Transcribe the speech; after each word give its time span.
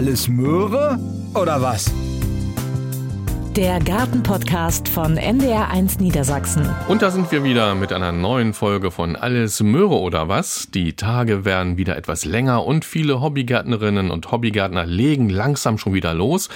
alles 0.00 0.28
Möhre 0.28 0.98
oder 1.34 1.60
was? 1.60 1.92
Der 3.56 3.80
Gartenpodcast 3.80 4.88
von 4.88 5.18
NDR1 5.18 6.00
Niedersachsen. 6.00 6.72
Und 6.86 7.02
da 7.02 7.10
sind 7.10 7.32
wir 7.32 7.42
wieder 7.42 7.74
mit 7.74 7.92
einer 7.92 8.12
neuen 8.12 8.54
Folge 8.54 8.92
von 8.92 9.16
Alles 9.16 9.60
Möhre 9.60 9.98
oder 9.98 10.28
was. 10.28 10.68
Die 10.72 10.92
Tage 10.92 11.44
werden 11.44 11.76
wieder 11.76 11.96
etwas 11.96 12.24
länger 12.24 12.64
und 12.64 12.84
viele 12.84 13.20
Hobbygärtnerinnen 13.20 14.12
und 14.12 14.30
Hobbygärtner 14.30 14.86
legen 14.86 15.28
langsam 15.28 15.78
schon 15.78 15.94
wieder 15.94 16.14
los. 16.14 16.48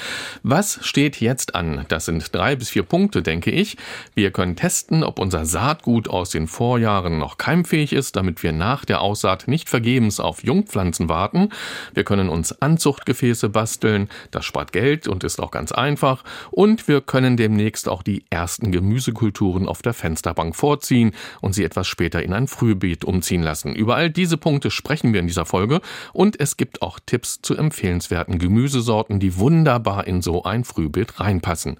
Was 0.44 0.78
steht 0.82 1.20
jetzt 1.20 1.56
an? 1.56 1.84
Das 1.88 2.04
sind 2.04 2.32
drei 2.32 2.54
bis 2.54 2.70
vier 2.70 2.84
Punkte, 2.84 3.22
denke 3.22 3.50
ich. 3.50 3.76
Wir 4.14 4.30
können 4.30 4.54
testen, 4.54 5.02
ob 5.02 5.18
unser 5.18 5.46
Saatgut 5.46 6.08
aus 6.08 6.30
den 6.30 6.46
Vorjahren 6.46 7.18
noch 7.18 7.38
keimfähig 7.38 7.92
ist, 7.92 8.14
damit 8.14 8.44
wir 8.44 8.52
nach 8.52 8.84
der 8.84 9.00
Aussaat 9.00 9.48
nicht 9.48 9.68
vergebens 9.68 10.20
auf 10.20 10.44
Jungpflanzen 10.44 11.08
warten. 11.08 11.48
Wir 11.92 12.04
können 12.04 12.28
uns 12.28 12.62
Anzuchtgefäße 12.62 13.48
basteln. 13.48 14.08
Das 14.30 14.44
spart 14.44 14.72
Geld 14.72 15.08
und 15.08 15.24
ist 15.24 15.40
auch 15.40 15.50
ganz 15.50 15.72
einfach. 15.72 16.22
Und 16.52 16.83
wir 16.88 17.00
können 17.00 17.36
demnächst 17.36 17.88
auch 17.88 18.02
die 18.02 18.24
ersten 18.30 18.70
Gemüsekulturen 18.70 19.66
auf 19.66 19.82
der 19.82 19.94
Fensterbank 19.94 20.54
vorziehen 20.54 21.12
und 21.40 21.54
sie 21.54 21.64
etwas 21.64 21.86
später 21.86 22.22
in 22.22 22.32
ein 22.32 22.46
Frühbeet 22.46 23.04
umziehen 23.04 23.42
lassen. 23.42 23.74
Über 23.74 23.96
all 23.96 24.10
diese 24.10 24.36
Punkte 24.36 24.70
sprechen 24.70 25.12
wir 25.12 25.20
in 25.20 25.26
dieser 25.26 25.46
Folge 25.46 25.80
und 26.12 26.38
es 26.38 26.56
gibt 26.56 26.82
auch 26.82 26.98
Tipps 27.04 27.40
zu 27.40 27.56
empfehlenswerten 27.56 28.38
Gemüsesorten, 28.38 29.20
die 29.20 29.38
wunderbar 29.38 30.06
in 30.06 30.20
so 30.20 30.44
ein 30.44 30.64
Frühbeet 30.64 31.20
reinpassen. 31.20 31.78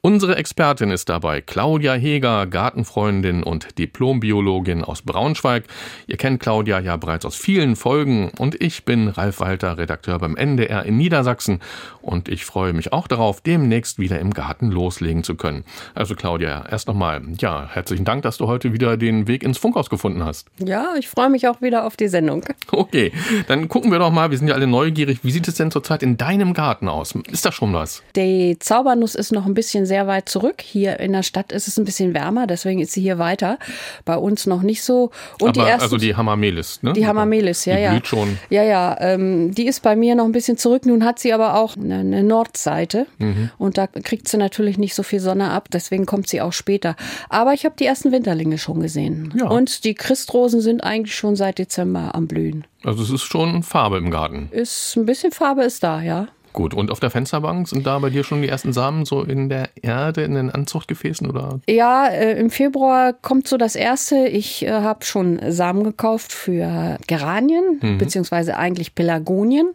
Unsere 0.00 0.36
Expertin 0.36 0.90
ist 0.90 1.08
dabei 1.08 1.40
Claudia 1.40 1.94
Heger, 1.94 2.46
Gartenfreundin 2.46 3.42
und 3.42 3.78
Diplombiologin 3.78 4.84
aus 4.84 5.02
Braunschweig. 5.02 5.64
Ihr 6.06 6.16
kennt 6.16 6.40
Claudia 6.40 6.78
ja 6.78 6.96
bereits 6.96 7.26
aus 7.26 7.34
vielen 7.34 7.74
Folgen 7.74 8.30
und 8.38 8.60
ich 8.62 8.84
bin 8.84 9.08
Ralf 9.08 9.40
Walter, 9.40 9.78
Redakteur 9.78 10.18
beim 10.18 10.36
NDR 10.36 10.84
in 10.84 10.96
Niedersachsen 10.96 11.60
und 12.00 12.28
ich 12.28 12.44
freue 12.44 12.72
mich 12.72 12.92
auch 12.92 13.08
darauf, 13.08 13.40
demnächst 13.40 13.98
wieder 13.98 14.20
im 14.20 14.32
Garten 14.32 14.43
Garten 14.44 14.70
loslegen 14.70 15.24
zu 15.24 15.36
können. 15.36 15.64
Also 15.94 16.14
Claudia, 16.14 16.66
erst 16.70 16.86
nochmal, 16.86 17.22
ja, 17.38 17.66
herzlichen 17.72 18.04
Dank, 18.04 18.22
dass 18.22 18.36
du 18.36 18.46
heute 18.46 18.74
wieder 18.74 18.98
den 18.98 19.26
Weg 19.26 19.42
ins 19.42 19.56
Funkhaus 19.56 19.88
gefunden 19.88 20.22
hast. 20.22 20.48
Ja, 20.58 20.88
ich 20.98 21.08
freue 21.08 21.30
mich 21.30 21.48
auch 21.48 21.62
wieder 21.62 21.86
auf 21.86 21.96
die 21.96 22.08
Sendung. 22.08 22.44
Okay, 22.70 23.12
dann 23.46 23.68
gucken 23.68 23.92
wir 23.92 23.98
doch 23.98 24.10
mal, 24.10 24.30
wir 24.30 24.38
sind 24.38 24.48
ja 24.48 24.54
alle 24.54 24.66
neugierig, 24.66 25.20
wie 25.22 25.30
sieht 25.30 25.46
es 25.48 25.54
denn 25.54 25.70
zurzeit 25.70 26.02
in 26.02 26.16
deinem 26.16 26.52
Garten 26.52 26.88
aus? 26.88 27.14
Ist 27.30 27.46
da 27.46 27.52
schon 27.52 27.72
was? 27.72 28.02
Die 28.16 28.58
Zaubernuss 28.58 29.14
ist 29.14 29.32
noch 29.32 29.46
ein 29.46 29.54
bisschen 29.54 29.86
sehr 29.86 30.06
weit 30.06 30.28
zurück. 30.28 30.60
Hier 30.60 30.98
in 30.98 31.12
der 31.12 31.22
Stadt 31.22 31.52
ist 31.52 31.68
es 31.68 31.78
ein 31.78 31.84
bisschen 31.84 32.14
wärmer, 32.14 32.46
deswegen 32.46 32.80
ist 32.80 32.92
sie 32.92 33.00
hier 33.00 33.18
weiter. 33.18 33.58
Bei 34.04 34.16
uns 34.16 34.46
noch 34.46 34.62
nicht 34.62 34.82
so. 34.82 35.10
Und 35.40 35.50
Aber 35.50 35.52
die 35.52 35.70
ersten, 35.70 35.82
also 35.82 35.96
die 35.96 36.16
Hamamelis, 36.16 36.82
ne? 36.82 36.92
Die 36.92 37.06
Hamamelis, 37.06 37.64
ja, 37.64 37.76
die 37.76 37.82
ja. 37.82 37.90
Blüht 37.92 38.06
schon. 38.08 38.38
Ja, 38.50 38.62
ja, 38.64 38.96
ähm, 39.00 39.54
die 39.54 39.66
ist 39.66 39.82
bei 39.82 39.94
mir 39.94 40.14
noch 40.16 40.24
ein 40.24 40.32
bisschen 40.32 40.58
zurück. 40.58 40.84
Nun 40.84 41.04
hat 41.04 41.18
sie 41.18 41.32
aber 41.32 41.54
auch 41.54 41.76
eine, 41.76 41.98
eine 41.98 42.22
Nordseite 42.22 43.06
mhm. 43.18 43.50
und 43.58 43.78
da 43.78 43.86
kriegt 43.86 44.28
sie 44.34 44.38
natürlich 44.38 44.78
nicht 44.78 44.94
so 44.94 45.02
viel 45.02 45.20
Sonne 45.20 45.50
ab, 45.50 45.68
deswegen 45.72 46.06
kommt 46.06 46.28
sie 46.28 46.40
auch 46.40 46.52
später. 46.52 46.96
Aber 47.28 47.54
ich 47.54 47.64
habe 47.64 47.76
die 47.78 47.86
ersten 47.86 48.12
Winterlinge 48.12 48.58
schon 48.58 48.80
gesehen. 48.80 49.32
Ja. 49.36 49.46
Und 49.46 49.84
die 49.84 49.94
Christrosen 49.94 50.60
sind 50.60 50.82
eigentlich 50.82 51.14
schon 51.14 51.36
seit 51.36 51.58
Dezember 51.58 52.14
am 52.14 52.26
Blühen. 52.26 52.66
Also 52.82 53.02
es 53.02 53.10
ist 53.10 53.22
schon 53.22 53.62
Farbe 53.62 53.98
im 53.98 54.10
Garten. 54.10 54.48
Ist 54.50 54.96
ein 54.96 55.06
bisschen 55.06 55.32
Farbe 55.32 55.62
ist 55.62 55.82
da, 55.82 56.02
ja. 56.02 56.28
Gut, 56.54 56.72
und 56.72 56.92
auf 56.92 57.00
der 57.00 57.10
Fensterbank 57.10 57.66
sind 57.66 57.84
da 57.84 57.98
bei 57.98 58.10
dir 58.10 58.22
schon 58.22 58.40
die 58.40 58.48
ersten 58.48 58.72
Samen 58.72 59.04
so 59.04 59.22
in 59.22 59.48
der 59.48 59.70
Erde, 59.82 60.22
in 60.22 60.34
den 60.34 60.50
Anzuchtgefäßen 60.50 61.28
oder? 61.28 61.58
Ja, 61.68 62.06
äh, 62.06 62.38
im 62.38 62.48
Februar 62.48 63.12
kommt 63.12 63.48
so 63.48 63.56
das 63.56 63.74
erste. 63.74 64.28
Ich 64.28 64.64
äh, 64.64 64.70
habe 64.70 65.04
schon 65.04 65.40
Samen 65.48 65.82
gekauft 65.82 66.32
für 66.32 66.98
Geranien, 67.08 67.80
mhm. 67.82 67.98
beziehungsweise 67.98 68.56
eigentlich 68.56 68.94
Pelargonien. 68.94 69.72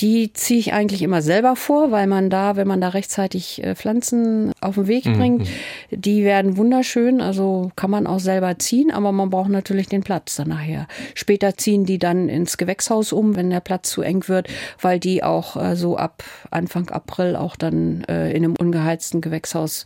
Die 0.00 0.32
ziehe 0.32 0.60
ich 0.60 0.72
eigentlich 0.72 1.02
immer 1.02 1.22
selber 1.22 1.56
vor, 1.56 1.90
weil 1.90 2.06
man 2.06 2.30
da, 2.30 2.54
wenn 2.54 2.68
man 2.68 2.80
da 2.80 2.90
rechtzeitig 2.90 3.64
äh, 3.64 3.74
Pflanzen 3.74 4.52
auf 4.60 4.76
den 4.76 4.86
Weg 4.86 5.06
mhm, 5.06 5.18
bringt, 5.18 5.40
mhm. 5.40 6.00
die 6.00 6.24
werden 6.24 6.56
wunderschön. 6.56 7.20
Also 7.20 7.72
kann 7.74 7.90
man 7.90 8.06
auch 8.06 8.20
selber 8.20 8.58
ziehen, 8.58 8.92
aber 8.92 9.10
man 9.10 9.30
braucht 9.30 9.50
natürlich 9.50 9.88
den 9.88 10.02
Platz 10.02 10.36
dann 10.36 10.48
nachher. 10.48 10.86
Später 11.14 11.56
ziehen 11.56 11.84
die 11.84 11.98
dann 11.98 12.28
ins 12.28 12.56
Gewächshaus 12.56 13.12
um, 13.12 13.34
wenn 13.34 13.50
der 13.50 13.60
Platz 13.60 13.90
zu 13.90 14.02
eng 14.02 14.28
wird, 14.28 14.48
weil 14.80 15.00
die 15.00 15.24
auch 15.24 15.56
äh, 15.56 15.74
so 15.74 15.96
ab 15.96 16.22
Anfang 16.50 16.90
April 16.90 17.34
auch 17.34 17.56
dann 17.56 18.04
äh, 18.04 18.30
in 18.30 18.44
einem 18.44 18.54
ungeheizten 18.56 19.20
Gewächshaus 19.20 19.84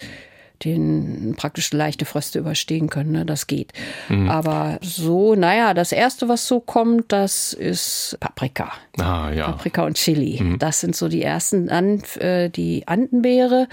den 0.64 1.34
praktisch 1.36 1.72
leichte 1.72 2.04
Fröste 2.04 2.38
überstehen 2.38 2.88
können. 2.88 3.12
Ne? 3.12 3.26
Das 3.26 3.46
geht. 3.46 3.72
Mhm. 4.08 4.28
Aber 4.28 4.78
so, 4.82 5.34
naja, 5.34 5.74
das 5.74 5.92
erste, 5.92 6.28
was 6.28 6.46
so 6.46 6.60
kommt, 6.60 7.12
das 7.12 7.52
ist 7.52 8.16
Paprika. 8.20 8.72
Ah, 8.98 9.30
ja. 9.30 9.46
Paprika 9.46 9.84
und 9.84 9.96
Chili. 9.96 10.42
Mhm. 10.42 10.58
Das 10.58 10.80
sind 10.80 10.94
so 10.96 11.08
die 11.08 11.22
ersten. 11.22 11.68
Dann 11.68 12.02
äh, 12.18 12.50
die 12.50 12.86
Andenbeere, 12.86 13.68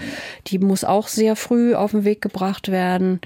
die 0.46 0.58
muss 0.58 0.84
auch 0.84 1.08
sehr 1.08 1.36
früh 1.36 1.74
auf 1.74 1.92
den 1.92 2.04
Weg 2.04 2.20
gebracht 2.20 2.70
werden. 2.70 3.20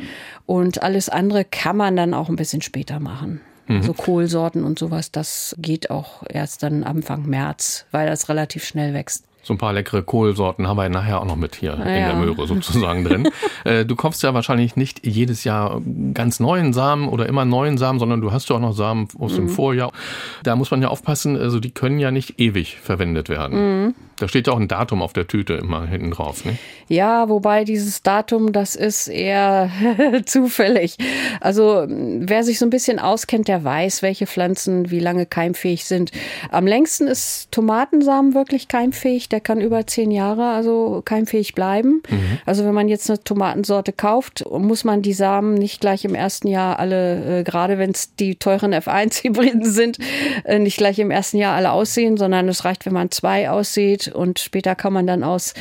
Und 0.46 0.82
alles 0.82 1.08
andere 1.08 1.44
kann 1.44 1.76
man 1.76 1.96
dann 1.96 2.14
auch 2.14 2.28
ein 2.28 2.36
bisschen 2.36 2.62
später 2.62 3.00
machen. 3.00 3.40
Mhm. 3.66 3.82
So 3.82 3.94
Kohlsorten 3.94 4.64
und 4.64 4.78
sowas, 4.78 5.10
das 5.10 5.54
geht 5.58 5.90
auch 5.90 6.22
erst 6.28 6.62
dann 6.62 6.84
Anfang 6.84 7.26
März, 7.26 7.86
weil 7.90 8.06
das 8.06 8.28
relativ 8.28 8.64
schnell 8.64 8.92
wächst. 8.92 9.24
So 9.44 9.54
ein 9.54 9.58
paar 9.58 9.72
leckere 9.72 10.02
Kohlsorten 10.02 10.66
haben 10.66 10.76
wir 10.76 10.88
nachher 10.88 11.20
auch 11.20 11.26
noch 11.26 11.36
mit 11.36 11.54
hier 11.54 11.72
ja. 11.78 11.84
in 11.84 11.84
der 11.84 12.14
Möhre 12.16 12.46
sozusagen 12.46 13.04
drin. 13.04 13.28
Äh, 13.64 13.86
du 13.86 13.96
kaufst 13.96 14.22
ja 14.22 14.34
wahrscheinlich 14.34 14.76
nicht 14.76 15.06
jedes 15.06 15.44
Jahr 15.44 15.80
ganz 16.12 16.38
neuen 16.38 16.72
Samen 16.72 17.08
oder 17.08 17.26
immer 17.26 17.44
neuen 17.44 17.78
Samen, 17.78 17.98
sondern 17.98 18.20
du 18.20 18.32
hast 18.32 18.48
ja 18.50 18.56
auch 18.56 18.60
noch 18.60 18.72
Samen 18.72 19.08
aus 19.18 19.32
mhm. 19.32 19.36
dem 19.36 19.48
Vorjahr. 19.48 19.92
Da 20.42 20.56
muss 20.56 20.70
man 20.70 20.82
ja 20.82 20.88
aufpassen, 20.88 21.38
also 21.38 21.60
die 21.60 21.70
können 21.70 21.98
ja 21.98 22.10
nicht 22.10 22.38
ewig 22.40 22.76
verwendet 22.76 23.28
werden. 23.28 23.84
Mhm. 23.84 23.94
Da 24.16 24.28
steht 24.28 24.46
ja 24.46 24.52
auch 24.52 24.60
ein 24.60 24.68
Datum 24.68 25.02
auf 25.02 25.12
der 25.12 25.26
Tüte 25.26 25.54
immer 25.54 25.86
hinten 25.86 26.12
drauf. 26.12 26.44
Ne? 26.44 26.56
Ja, 26.88 27.28
wobei 27.28 27.64
dieses 27.64 28.02
Datum, 28.02 28.52
das 28.52 28.76
ist 28.76 29.08
eher 29.08 29.70
zufällig. 30.26 30.96
Also 31.40 31.86
wer 31.88 32.44
sich 32.44 32.58
so 32.58 32.66
ein 32.66 32.70
bisschen 32.70 32.98
auskennt, 32.98 33.48
der 33.48 33.64
weiß, 33.64 34.02
welche 34.02 34.26
Pflanzen 34.26 34.90
wie 34.90 35.00
lange 35.00 35.26
keimfähig 35.26 35.84
sind. 35.84 36.12
Am 36.50 36.66
längsten 36.66 37.06
ist 37.06 37.50
Tomatensamen 37.50 38.34
wirklich 38.34 38.68
keimfähig. 38.68 39.28
Der 39.28 39.40
kann 39.40 39.60
über 39.60 39.86
zehn 39.86 40.10
Jahre 40.10 40.50
also 40.50 41.02
keimfähig 41.04 41.54
bleiben. 41.54 42.02
Mhm. 42.08 42.38
Also 42.46 42.64
wenn 42.64 42.74
man 42.74 42.88
jetzt 42.88 43.10
eine 43.10 43.22
Tomatensorte 43.22 43.92
kauft, 43.92 44.44
muss 44.50 44.84
man 44.84 45.02
die 45.02 45.12
Samen 45.12 45.54
nicht 45.54 45.80
gleich 45.80 46.04
im 46.04 46.14
ersten 46.14 46.48
Jahr 46.48 46.78
alle, 46.78 47.40
äh, 47.40 47.42
gerade 47.42 47.78
wenn 47.78 47.90
es 47.90 48.14
die 48.14 48.36
teuren 48.36 48.74
F1-Hybriden 48.74 49.64
sind, 49.64 49.98
äh, 50.44 50.58
nicht 50.58 50.76
gleich 50.76 50.98
im 50.98 51.10
ersten 51.10 51.38
Jahr 51.38 51.56
alle 51.56 51.72
aussehen, 51.72 52.16
sondern 52.16 52.48
es 52.48 52.64
reicht, 52.64 52.86
wenn 52.86 52.92
man 52.92 53.10
zwei 53.10 53.50
aussieht 53.50 54.03
und 54.08 54.38
später 54.38 54.74
kann 54.74 54.92
man 54.92 55.06
dann 55.06 55.22
aus 55.22 55.54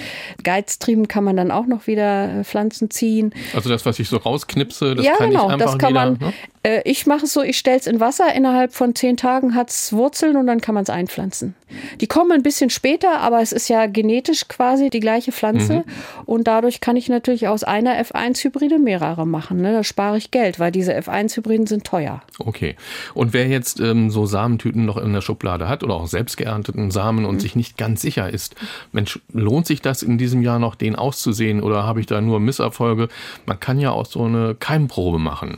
Geiztrieben 0.44 1.08
kann 1.08 1.24
man 1.24 1.38
dann 1.38 1.52
auch 1.52 1.66
noch 1.66 1.88
wieder 1.88 2.40
äh, 2.40 2.44
Pflanzen 2.44 2.90
ziehen. 2.90 3.34
Also 3.54 3.70
das, 3.70 3.86
was 3.86 4.00
ich 4.00 4.10
so 4.10 4.18
rausknipse, 4.18 4.96
das 4.96 5.06
ja, 5.06 5.16
kann 5.16 5.30
genau, 5.30 5.48
ich 5.48 5.54
einfach 5.54 5.66
das 5.66 5.78
kann 5.78 5.90
wieder, 5.90 6.06
man. 6.06 6.14
Ne? 6.20 6.34
Äh, 6.64 6.82
ich 6.86 7.06
mache 7.06 7.26
es 7.26 7.34
so, 7.34 7.42
ich 7.42 7.58
stelle 7.58 7.78
es 7.78 7.88
in 7.88 8.00
Wasser, 8.00 8.34
innerhalb 8.34 8.74
von 8.74 8.96
zehn 8.96 9.18
Tagen 9.18 9.54
hat 9.54 9.70
es 9.70 9.94
Wurzeln 9.94 10.38
und 10.38 10.48
dann 10.48 10.62
kann 10.62 10.74
man 10.74 10.84
es 10.84 10.90
einpflanzen. 10.90 11.56
Die 12.00 12.08
kommen 12.08 12.32
ein 12.32 12.44
bisschen 12.44 12.70
später, 12.70 13.20
aber 13.20 13.42
es 13.42 13.52
ist 13.52 13.68
ja 13.68 13.88
genetisch 13.88 14.48
quasi 14.48 14.90
die 14.90 15.00
gleiche 15.00 15.32
Pflanze 15.32 15.78
mhm. 15.78 15.84
und 16.26 16.48
dadurch 16.48 16.82
kann 16.82 16.96
ich 16.96 17.10
natürlich 17.10 17.48
aus 17.48 17.64
einer 17.64 18.00
F1-Hybride 18.02 18.80
mehrere 18.80 19.26
machen. 19.26 19.62
Ne? 19.62 19.74
Da 19.74 19.84
spare 19.84 20.18
ich 20.18 20.32
Geld, 20.32 20.60
weil 20.60 20.72
diese 20.72 20.96
F1-Hybriden 20.98 21.68
sind 21.68 21.84
teuer. 21.84 22.22
Okay. 22.40 22.76
Und 23.14 23.34
wer 23.34 23.48
jetzt 23.48 23.80
ähm, 23.80 24.10
so 24.10 24.26
Samentüten 24.26 24.86
noch 24.86 24.98
in 24.98 25.14
der 25.14 25.22
Schublade 25.22 25.68
hat 25.68 25.84
oder 25.84 25.96
auch 25.96 26.08
selbst 26.08 26.38
geernteten 26.38 26.92
Samen 26.92 27.26
und 27.26 27.36
mhm. 27.36 27.40
sich 27.40 27.56
nicht 27.56 27.78
ganz 27.78 28.02
sicher 28.02 28.30
ist, 28.30 28.56
Mensch, 28.92 29.20
lohnt 29.34 29.68
sich 29.68 29.82
das 29.82 30.04
in 30.04 30.18
diesem 30.18 30.42
Jahr 30.42 30.60
noch, 30.60 30.76
den 30.76 30.96
auszusehen 30.96 31.62
oder 31.62 31.84
habe 31.84 32.00
ich 32.00 32.06
da 32.06 32.22
nur 32.22 32.40
Misserfolge? 32.40 33.10
Man 33.46 33.60
kann 33.60 33.80
ja 33.80 33.92
auch 33.92 34.06
so 34.06 34.24
eine 34.24 34.56
Keimprobe 34.56 35.20
machen. 35.20 35.58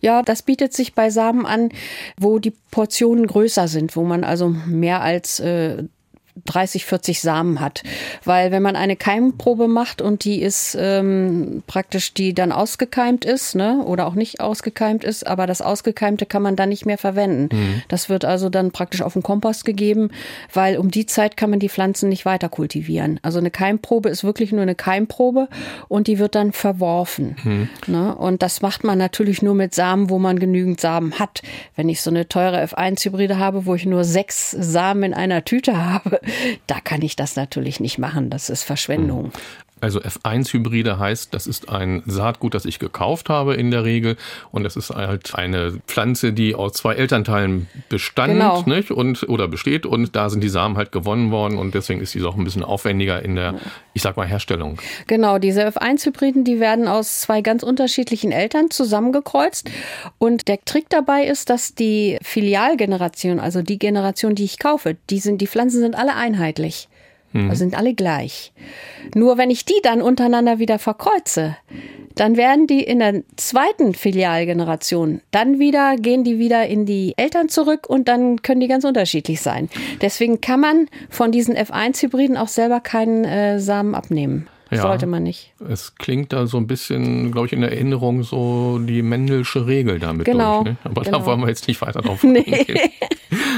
Ja, 0.00 0.22
das 0.22 0.42
bietet 0.42 0.72
sich 0.72 0.94
bei 0.94 1.10
Samen 1.10 1.46
an, 1.46 1.70
wo 2.18 2.38
die 2.38 2.52
Portionen 2.70 3.26
größer 3.26 3.68
sind, 3.68 3.96
wo 3.96 4.02
man 4.04 4.24
also 4.24 4.48
mehr 4.48 5.00
als 5.02 5.40
äh, 5.40 5.84
30, 6.44 6.84
40 6.84 7.20
Samen 7.20 7.60
hat. 7.60 7.82
Weil 8.24 8.50
wenn 8.50 8.62
man 8.62 8.76
eine 8.76 8.96
Keimprobe 8.96 9.68
macht 9.68 10.02
und 10.02 10.24
die 10.24 10.42
ist 10.42 10.76
ähm, 10.78 11.62
praktisch, 11.66 12.14
die 12.14 12.34
dann 12.34 12.52
ausgekeimt 12.52 13.24
ist, 13.24 13.54
ne, 13.54 13.82
oder 13.84 14.06
auch 14.06 14.14
nicht 14.14 14.40
ausgekeimt 14.40 15.04
ist, 15.04 15.26
aber 15.26 15.46
das 15.46 15.62
Ausgekeimte 15.62 16.26
kann 16.26 16.42
man 16.42 16.56
dann 16.56 16.68
nicht 16.68 16.86
mehr 16.86 16.98
verwenden. 16.98 17.56
Mhm. 17.56 17.82
Das 17.88 18.08
wird 18.08 18.24
also 18.24 18.48
dann 18.48 18.70
praktisch 18.70 19.02
auf 19.02 19.14
den 19.14 19.22
Kompost 19.22 19.64
gegeben, 19.64 20.10
weil 20.52 20.78
um 20.78 20.90
die 20.90 21.06
Zeit 21.06 21.36
kann 21.36 21.50
man 21.50 21.58
die 21.58 21.68
Pflanzen 21.68 22.08
nicht 22.08 22.26
weiter 22.26 22.48
kultivieren. 22.48 23.18
Also 23.22 23.38
eine 23.38 23.50
Keimprobe 23.50 24.08
ist 24.08 24.24
wirklich 24.24 24.52
nur 24.52 24.62
eine 24.62 24.74
Keimprobe 24.74 25.48
und 25.88 26.06
die 26.06 26.18
wird 26.18 26.34
dann 26.34 26.52
verworfen. 26.52 27.36
Mhm. 27.42 27.68
Ne? 27.86 28.14
Und 28.14 28.42
das 28.42 28.62
macht 28.62 28.84
man 28.84 28.98
natürlich 28.98 29.42
nur 29.42 29.54
mit 29.54 29.74
Samen, 29.74 30.10
wo 30.10 30.18
man 30.18 30.38
genügend 30.38 30.80
Samen 30.80 31.18
hat. 31.18 31.42
Wenn 31.74 31.88
ich 31.88 32.02
so 32.02 32.10
eine 32.10 32.28
teure 32.28 32.62
F1-Hybride 32.62 33.38
habe, 33.38 33.66
wo 33.66 33.74
ich 33.74 33.86
nur 33.86 34.04
sechs 34.04 34.50
Samen 34.50 35.02
in 35.02 35.14
einer 35.14 35.44
Tüte 35.44 35.84
habe, 35.92 36.20
da 36.66 36.80
kann 36.80 37.02
ich 37.02 37.16
das 37.16 37.36
natürlich 37.36 37.80
nicht 37.80 37.98
machen. 37.98 38.30
Das 38.30 38.50
ist 38.50 38.62
Verschwendung. 38.62 39.32
Also 39.78 40.00
F1-Hybride 40.00 40.98
heißt, 40.98 41.34
das 41.34 41.46
ist 41.46 41.68
ein 41.68 42.02
Saatgut, 42.06 42.54
das 42.54 42.64
ich 42.64 42.78
gekauft 42.78 43.28
habe 43.28 43.54
in 43.54 43.70
der 43.70 43.84
Regel. 43.84 44.16
Und 44.50 44.64
das 44.64 44.74
ist 44.74 44.88
halt 44.88 45.34
eine 45.34 45.80
Pflanze, 45.86 46.32
die 46.32 46.54
aus 46.54 46.72
zwei 46.72 46.94
Elternteilen 46.94 47.68
bestand 47.90 48.34
genau. 48.34 48.62
nicht? 48.62 48.90
Und, 48.90 49.28
oder 49.28 49.48
besteht. 49.48 49.84
Und 49.84 50.16
da 50.16 50.30
sind 50.30 50.42
die 50.42 50.48
Samen 50.48 50.78
halt 50.78 50.92
gewonnen 50.92 51.30
worden. 51.30 51.58
Und 51.58 51.74
deswegen 51.74 52.00
ist 52.00 52.14
diese 52.14 52.26
auch 52.26 52.36
ein 52.36 52.44
bisschen 52.44 52.64
aufwendiger 52.64 53.22
in 53.22 53.36
der, 53.36 53.56
ich 53.92 54.00
sag 54.00 54.16
mal, 54.16 54.26
Herstellung. 54.26 54.78
Genau, 55.08 55.38
diese 55.38 55.66
F1-Hybriden, 55.66 56.42
die 56.44 56.58
werden 56.58 56.88
aus 56.88 57.20
zwei 57.20 57.42
ganz 57.42 57.62
unterschiedlichen 57.62 58.32
Eltern 58.32 58.70
zusammengekreuzt. 58.70 59.70
Und 60.16 60.48
der 60.48 60.64
Trick 60.64 60.86
dabei 60.88 61.24
ist, 61.24 61.50
dass 61.50 61.74
die 61.74 62.16
Filialgeneration, 62.22 63.38
also 63.40 63.60
die 63.60 63.78
Generation, 63.78 64.34
die 64.34 64.44
ich 64.44 64.58
kaufe, 64.58 64.96
die, 65.10 65.18
sind, 65.18 65.42
die 65.42 65.46
Pflanzen 65.46 65.80
sind 65.80 65.96
alle 65.96 66.14
einheitlich. 66.14 66.88
Mhm. 67.36 67.50
Also 67.50 67.60
sind 67.60 67.76
alle 67.76 67.94
gleich. 67.94 68.52
Nur 69.14 69.38
wenn 69.38 69.50
ich 69.50 69.64
die 69.64 69.80
dann 69.82 70.02
untereinander 70.02 70.58
wieder 70.58 70.78
verkreuze, 70.78 71.56
dann 72.14 72.36
werden 72.36 72.66
die 72.66 72.82
in 72.82 72.98
der 72.98 73.22
zweiten 73.36 73.94
Filialgeneration, 73.94 75.20
dann 75.30 75.58
wieder 75.58 75.96
gehen 75.96 76.24
die 76.24 76.38
wieder 76.38 76.66
in 76.66 76.86
die 76.86 77.12
Eltern 77.16 77.48
zurück 77.48 77.86
und 77.88 78.08
dann 78.08 78.40
können 78.40 78.60
die 78.60 78.68
ganz 78.68 78.84
unterschiedlich 78.84 79.42
sein. 79.42 79.68
Deswegen 80.00 80.40
kann 80.40 80.60
man 80.60 80.88
von 81.10 81.30
diesen 81.30 81.56
F1-Hybriden 81.56 82.38
auch 82.38 82.48
selber 82.48 82.80
keinen 82.80 83.24
äh, 83.24 83.60
Samen 83.60 83.94
abnehmen. 83.94 84.48
Ja, 84.70 84.82
Sollte 84.82 85.06
man 85.06 85.22
nicht. 85.22 85.52
Es 85.68 85.94
klingt 85.94 86.32
da 86.32 86.48
so 86.48 86.56
ein 86.56 86.66
bisschen, 86.66 87.30
glaube 87.30 87.46
ich, 87.46 87.52
in 87.52 87.62
Erinnerung 87.62 88.24
so 88.24 88.80
die 88.80 89.02
Mendelsche 89.02 89.66
Regel 89.66 90.00
damit 90.00 90.24
genau, 90.24 90.64
durch. 90.64 90.74
Ne? 90.74 90.76
Aber 90.82 91.02
genau. 91.02 91.18
da 91.18 91.26
wollen 91.26 91.40
wir 91.40 91.48
jetzt 91.48 91.68
nicht 91.68 91.80
weiter 91.82 92.02
drauf 92.02 92.22
nee. 92.24 92.66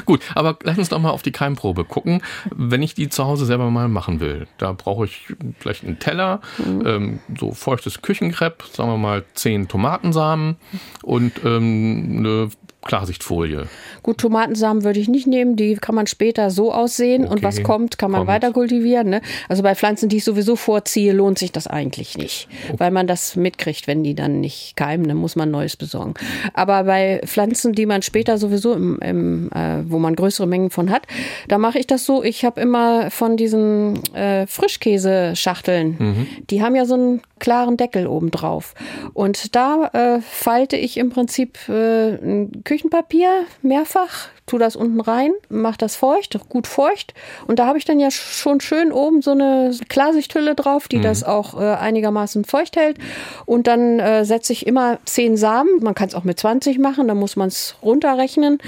Gut, 0.05 0.21
aber 0.35 0.59
lass 0.63 0.77
uns 0.77 0.91
doch 0.91 0.99
mal 0.99 1.11
auf 1.11 1.23
die 1.23 1.33
Keimprobe 1.33 1.85
gucken. 1.85 2.23
Wenn 2.55 2.83
ich 2.83 2.95
die 2.95 3.09
zu 3.09 3.25
Hause 3.25 3.47
selber 3.47 3.71
mal 3.71 3.89
machen 3.89 4.21
will, 4.21 4.47
da 4.59 4.73
brauche 4.73 5.07
ich 5.07 5.35
vielleicht 5.59 5.85
einen 5.85 5.99
Teller, 5.99 6.41
mhm. 6.59 6.87
ähm, 6.87 7.19
so 7.39 7.53
feuchtes 7.53 8.03
Küchenkrepp, 8.03 8.65
sagen 8.71 8.91
wir 8.91 8.99
mal 8.99 9.25
zehn 9.33 9.67
Tomatensamen 9.67 10.57
und 11.03 11.33
ähm, 11.45 12.17
eine 12.19 12.51
Klarsichtfolie. 12.83 13.67
Gut, 14.03 14.19
Tomatensamen 14.19 14.85
würde 14.85 15.01
ich 15.01 15.09
nicht 15.09 15.27
nehmen, 15.27 15.57
die 15.57 15.75
kann 15.75 15.95
man 15.95 16.07
später 16.07 16.51
so 16.51 16.73
aussehen 16.73 17.25
okay. 17.25 17.33
und 17.33 17.43
was 17.43 17.63
kommt, 17.63 17.99
kann 17.99 18.11
man 18.11 18.21
kommt. 18.21 18.29
weiter 18.29 18.53
kultivieren. 18.53 19.11
Ne? 19.11 19.21
Also 19.49 19.63
bei 19.63 19.75
Pflanzen, 19.75 20.09
die 20.09 20.19
ich 20.19 20.25
sowieso 20.25 20.55
vorziehe, 20.55 21.13
lohnt 21.13 21.39
sich 21.39 21.51
das 21.51 21.67
eigentlich 21.67 22.17
nicht, 22.17 22.49
okay. 22.69 22.79
weil 22.79 22.91
man 22.93 23.07
das 23.07 23.37
mitkriegt, 23.37 23.89
wenn 23.89 24.05
die 24.05 24.15
dann 24.15 24.41
nicht 24.41 24.77
keimen, 24.77 25.09
dann 25.09 25.17
muss 25.17 25.35
man 25.35 25.51
Neues 25.51 25.77
besorgen. 25.77 26.15
Aber 26.55 26.85
bei 26.85 27.21
Pflanzen, 27.27 27.73
die 27.73 27.85
man 27.85 28.03
später 28.03 28.39
sowieso, 28.39 28.75
im, 28.75 28.99
im, 29.01 29.51
äh, 29.53 29.83
wo 29.91 29.99
man 29.99 30.15
größere 30.15 30.47
Mengen 30.47 30.71
von 30.71 30.91
hat, 30.91 31.03
da 31.49 31.59
mache 31.59 31.79
ich 31.79 31.87
das 31.87 32.07
so, 32.07 32.23
ich 32.23 32.45
habe 32.45 32.61
immer 32.61 33.11
von 33.11 33.37
diesen 33.37 34.03
äh, 34.15 34.47
Frischkäseschachteln, 34.47 35.97
mhm. 35.99 36.27
die 36.49 36.63
haben 36.63 36.77
ja 36.77 36.87
so 36.87 36.95
einen 36.95 37.23
klaren 37.39 37.77
Deckel 37.77 38.07
oben 38.07 38.31
drauf. 38.31 38.75
Und 39.15 39.57
da 39.57 39.89
äh, 39.93 40.21
falte 40.21 40.77
ich 40.77 40.97
im 40.97 41.11
Prinzip 41.11 41.59
äh, 41.69 42.15
ein 42.15 42.63
Küchenpapier 42.65 43.45
mehrfach, 43.63 44.29
tu 44.49 44.59
das 44.59 44.77
unten 44.77 45.01
rein, 45.01 45.33
mach 45.49 45.77
das 45.77 45.97
feucht, 45.97 46.39
gut 46.49 46.67
feucht. 46.67 47.15
Und 47.47 47.59
da 47.59 47.67
habe 47.67 47.79
ich 47.79 47.85
dann 47.85 48.01
ja 48.01 48.11
schon 48.11 48.61
schön 48.61 48.93
oben 48.93 49.23
so 49.23 49.33
eine 49.33 49.73
Klarsichthülle 49.89 50.55
drauf, 50.55 50.89
die 50.89 50.99
mhm. 50.99 51.03
das 51.03 51.25
auch 51.25 51.61
äh, 51.61 51.75
einigermaßen 51.75 52.45
feucht 52.45 52.77
hält. 52.77 52.99
Und 53.47 53.67
dann 53.67 54.01
äh, 54.01 54.25
setze 54.25 54.53
ich 54.53 54.67
immer 54.67 54.99
zehn 55.05 55.37
Samen. 55.37 55.83
Man 55.83 55.95
kann 55.95 56.09
es 56.09 56.15
auch 56.15 56.25
mit 56.25 56.41
20 56.41 56.79
machen, 56.79 57.09
dann 57.09 57.19
muss 57.19 57.37
man 57.37 57.49
es 57.49 57.77
runterrechnen. 57.83 58.59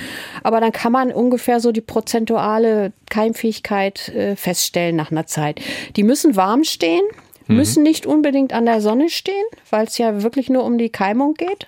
Aber 0.43 0.61
dann 0.61 0.73
kann 0.73 0.93
man 0.93 1.13
ungefähr 1.13 1.61
so 1.61 1.73
die 1.73 1.81
prozentuale 1.81 2.93
Keimfähigkeit 3.09 4.09
äh, 4.11 4.37
feststellen 4.37 4.97
nach 4.97 5.11
einer 5.11 5.27
Zeit. 5.27 5.61
Die 5.97 6.03
müssen 6.03 6.37
warm 6.37 6.65
stehen. 6.65 7.03
Mhm. 7.51 7.57
müssen 7.57 7.83
nicht 7.83 8.07
unbedingt 8.07 8.53
an 8.53 8.65
der 8.65 8.81
Sonne 8.81 9.11
stehen, 9.11 9.45
weil 9.71 9.87
es 9.87 9.99
ja 9.99 10.23
wirklich 10.23 10.49
nur 10.49 10.65
um 10.65 10.79
die 10.79 10.91
Keimung 10.91 11.35
geht. 11.35 11.67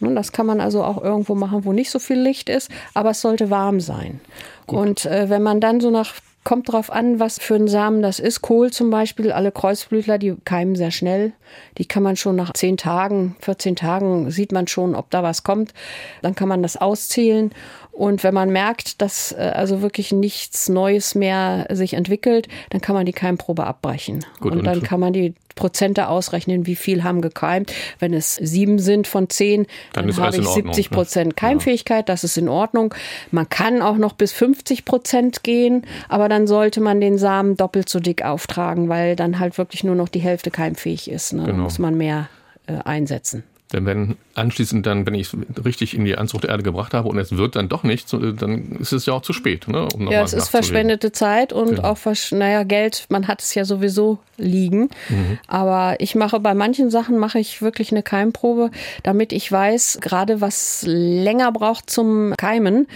Das 0.00 0.32
kann 0.32 0.44
man 0.44 0.60
also 0.60 0.84
auch 0.84 1.02
irgendwo 1.02 1.34
machen, 1.34 1.64
wo 1.64 1.72
nicht 1.72 1.90
so 1.90 1.98
viel 1.98 2.20
Licht 2.20 2.50
ist, 2.50 2.70
aber 2.92 3.10
es 3.10 3.22
sollte 3.22 3.48
warm 3.48 3.80
sein. 3.80 4.20
Gut. 4.66 4.78
Und 4.78 5.06
äh, 5.06 5.30
wenn 5.30 5.42
man 5.42 5.60
dann 5.60 5.80
so 5.80 5.90
nach 5.90 6.12
kommt 6.46 6.70
drauf 6.70 6.92
an, 6.92 7.18
was 7.18 7.40
für 7.40 7.56
ein 7.56 7.66
Samen 7.66 8.02
das 8.02 8.20
ist. 8.20 8.40
Kohl 8.40 8.70
zum 8.70 8.88
Beispiel, 8.88 9.32
alle 9.32 9.50
Kreuzblütler, 9.50 10.16
die 10.16 10.36
keimen 10.44 10.76
sehr 10.76 10.92
schnell. 10.92 11.32
Die 11.76 11.86
kann 11.86 12.04
man 12.04 12.14
schon 12.14 12.36
nach 12.36 12.52
10 12.52 12.76
Tagen, 12.76 13.34
14 13.40 13.74
Tagen 13.74 14.30
sieht 14.30 14.52
man 14.52 14.68
schon, 14.68 14.94
ob 14.94 15.10
da 15.10 15.24
was 15.24 15.42
kommt. 15.42 15.74
Dann 16.22 16.36
kann 16.36 16.48
man 16.48 16.62
das 16.62 16.76
auszählen 16.76 17.50
und 17.96 18.22
wenn 18.24 18.34
man 18.34 18.50
merkt, 18.50 19.00
dass 19.00 19.32
äh, 19.32 19.52
also 19.54 19.80
wirklich 19.80 20.12
nichts 20.12 20.68
Neues 20.68 21.14
mehr 21.14 21.66
sich 21.70 21.94
entwickelt, 21.94 22.46
dann 22.68 22.82
kann 22.82 22.94
man 22.94 23.06
die 23.06 23.12
Keimprobe 23.12 23.64
abbrechen. 23.64 24.24
Gut, 24.38 24.52
und, 24.52 24.58
und 24.58 24.64
dann 24.66 24.82
kann 24.82 25.00
man 25.00 25.14
die 25.14 25.34
Prozente 25.54 26.08
ausrechnen, 26.08 26.66
wie 26.66 26.76
viel 26.76 27.04
haben 27.04 27.22
gekeimt. 27.22 27.72
Wenn 27.98 28.12
es 28.12 28.34
sieben 28.34 28.78
sind 28.78 29.06
von 29.06 29.30
zehn, 29.30 29.66
dann, 29.94 30.08
dann 30.08 30.16
habe 30.18 30.36
ich 30.36 30.46
70 30.46 30.90
Prozent 30.90 31.28
ne? 31.28 31.34
Keimfähigkeit. 31.34 32.10
Das 32.10 32.22
ist 32.22 32.36
in 32.36 32.50
Ordnung. 32.50 32.94
Man 33.30 33.48
kann 33.48 33.80
auch 33.80 33.96
noch 33.96 34.12
bis 34.12 34.32
50 34.32 34.84
Prozent 34.84 35.42
gehen, 35.42 35.86
aber 36.10 36.28
dann 36.28 36.46
sollte 36.46 36.82
man 36.82 37.00
den 37.00 37.16
Samen 37.16 37.56
doppelt 37.56 37.88
so 37.88 37.98
dick 37.98 38.22
auftragen, 38.22 38.90
weil 38.90 39.16
dann 39.16 39.38
halt 39.38 39.56
wirklich 39.56 39.84
nur 39.84 39.94
noch 39.94 40.10
die 40.10 40.20
Hälfte 40.20 40.50
keimfähig 40.50 41.10
ist. 41.10 41.32
Ne? 41.32 41.44
Genau. 41.44 41.56
Da 41.56 41.62
muss 41.62 41.78
man 41.78 41.96
mehr 41.96 42.28
äh, 42.66 42.74
einsetzen. 42.84 43.42
Denn 43.72 43.84
wenn 43.84 44.16
anschließend 44.34 44.86
dann, 44.86 45.06
wenn 45.06 45.14
ich 45.14 45.32
es 45.32 45.64
richtig 45.64 45.94
in 45.94 46.04
die 46.04 46.16
Anzucht 46.16 46.44
der 46.44 46.50
Erde 46.50 46.62
gebracht 46.62 46.94
habe 46.94 47.08
und 47.08 47.18
es 47.18 47.36
wird 47.36 47.56
dann 47.56 47.68
doch 47.68 47.82
nicht, 47.82 48.12
dann 48.12 48.76
ist 48.78 48.92
es 48.92 49.06
ja 49.06 49.12
auch 49.14 49.22
zu 49.22 49.32
spät. 49.32 49.66
Ne, 49.66 49.88
um 49.94 50.10
ja, 50.10 50.22
es 50.22 50.32
ist 50.32 50.48
verschwendete 50.48 51.10
Zeit 51.10 51.52
und 51.52 51.76
genau. 51.76 51.82
auch, 51.82 51.98
naja, 52.30 52.62
Geld, 52.62 53.06
man 53.08 53.26
hat 53.26 53.42
es 53.42 53.54
ja 53.54 53.64
sowieso 53.64 54.18
liegen. 54.36 54.90
Mhm. 55.08 55.38
Aber 55.48 55.96
ich 55.98 56.14
mache 56.14 56.38
bei 56.40 56.54
manchen 56.54 56.90
Sachen, 56.90 57.18
mache 57.18 57.38
ich 57.38 57.62
wirklich 57.62 57.90
eine 57.90 58.02
Keimprobe, 58.02 58.70
damit 59.02 59.32
ich 59.32 59.50
weiß, 59.50 59.98
gerade 60.00 60.40
was 60.40 60.84
länger 60.86 61.50
braucht 61.52 61.90
zum 61.90 62.34
Keimen, 62.36 62.86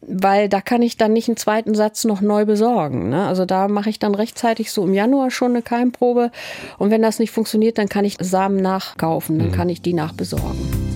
weil 0.00 0.48
da 0.48 0.60
kann 0.60 0.82
ich 0.82 0.96
dann 0.96 1.12
nicht 1.12 1.28
einen 1.28 1.36
zweiten 1.36 1.74
Satz 1.74 2.04
noch 2.04 2.20
neu 2.20 2.44
besorgen. 2.44 3.10
Ne? 3.10 3.26
Also 3.26 3.44
da 3.44 3.68
mache 3.68 3.90
ich 3.90 3.98
dann 3.98 4.14
rechtzeitig 4.14 4.70
so 4.70 4.84
im 4.84 4.94
Januar 4.94 5.30
schon 5.30 5.52
eine 5.52 5.62
Keimprobe. 5.62 6.30
Und 6.78 6.90
wenn 6.90 7.02
das 7.02 7.18
nicht 7.18 7.30
funktioniert, 7.30 7.78
dann 7.78 7.88
kann 7.88 8.04
ich 8.04 8.16
Samen 8.20 8.56
nachkaufen, 8.56 9.38
dann 9.38 9.48
mhm. 9.48 9.52
kann 9.52 9.68
ich 9.68 9.82
die 9.82 9.92
nachbesorgen. 10.14 10.94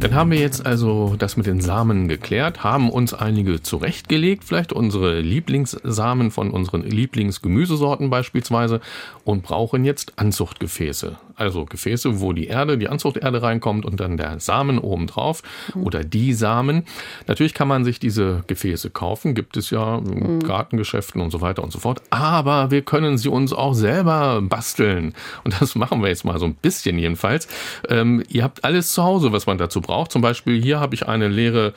Dann 0.00 0.14
haben 0.14 0.30
wir 0.30 0.38
jetzt 0.38 0.64
also 0.64 1.16
das 1.18 1.36
mit 1.36 1.46
den 1.46 1.60
Samen 1.60 2.06
geklärt, 2.06 2.62
haben 2.62 2.88
uns 2.88 3.14
einige 3.14 3.62
zurechtgelegt, 3.62 4.44
vielleicht 4.44 4.72
unsere 4.72 5.20
Lieblingssamen 5.20 6.30
von 6.30 6.52
unseren 6.52 6.82
Lieblingsgemüsesorten 6.82 8.08
beispielsweise 8.08 8.80
und 9.24 9.42
brauchen 9.42 9.84
jetzt 9.84 10.12
Anzuchtgefäße. 10.16 11.16
Also 11.38 11.64
Gefäße, 11.64 12.20
wo 12.20 12.32
die 12.32 12.48
Erde, 12.48 12.78
die 12.78 12.88
Anzuchterde 12.88 13.42
reinkommt 13.42 13.84
und 13.84 14.00
dann 14.00 14.16
der 14.16 14.40
Samen 14.40 14.78
oben 14.78 15.06
drauf 15.06 15.42
mhm. 15.74 15.84
oder 15.84 16.04
die 16.04 16.34
Samen. 16.34 16.84
Natürlich 17.26 17.54
kann 17.54 17.68
man 17.68 17.84
sich 17.84 18.00
diese 18.00 18.42
Gefäße 18.46 18.90
kaufen, 18.90 19.34
gibt 19.34 19.56
es 19.56 19.70
ja 19.70 19.98
in 19.98 20.34
mhm. 20.34 20.40
Gartengeschäften 20.40 21.20
und 21.20 21.30
so 21.30 21.40
weiter 21.40 21.62
und 21.62 21.72
so 21.72 21.78
fort. 21.78 22.02
Aber 22.10 22.70
wir 22.70 22.82
können 22.82 23.18
sie 23.18 23.28
uns 23.28 23.52
auch 23.52 23.74
selber 23.74 24.42
basteln. 24.42 25.14
Und 25.44 25.60
das 25.60 25.74
machen 25.74 26.02
wir 26.02 26.08
jetzt 26.08 26.24
mal 26.24 26.38
so 26.38 26.46
ein 26.46 26.54
bisschen 26.54 26.98
jedenfalls. 26.98 27.46
Ähm, 27.88 28.22
ihr 28.28 28.42
habt 28.42 28.64
alles 28.64 28.92
zu 28.92 29.04
Hause, 29.04 29.32
was 29.32 29.46
man 29.46 29.58
dazu 29.58 29.80
braucht. 29.80 30.10
Zum 30.10 30.22
Beispiel 30.22 30.60
hier 30.60 30.80
habe 30.80 30.94
ich 30.94 31.06
eine 31.06 31.28
leere 31.28 31.72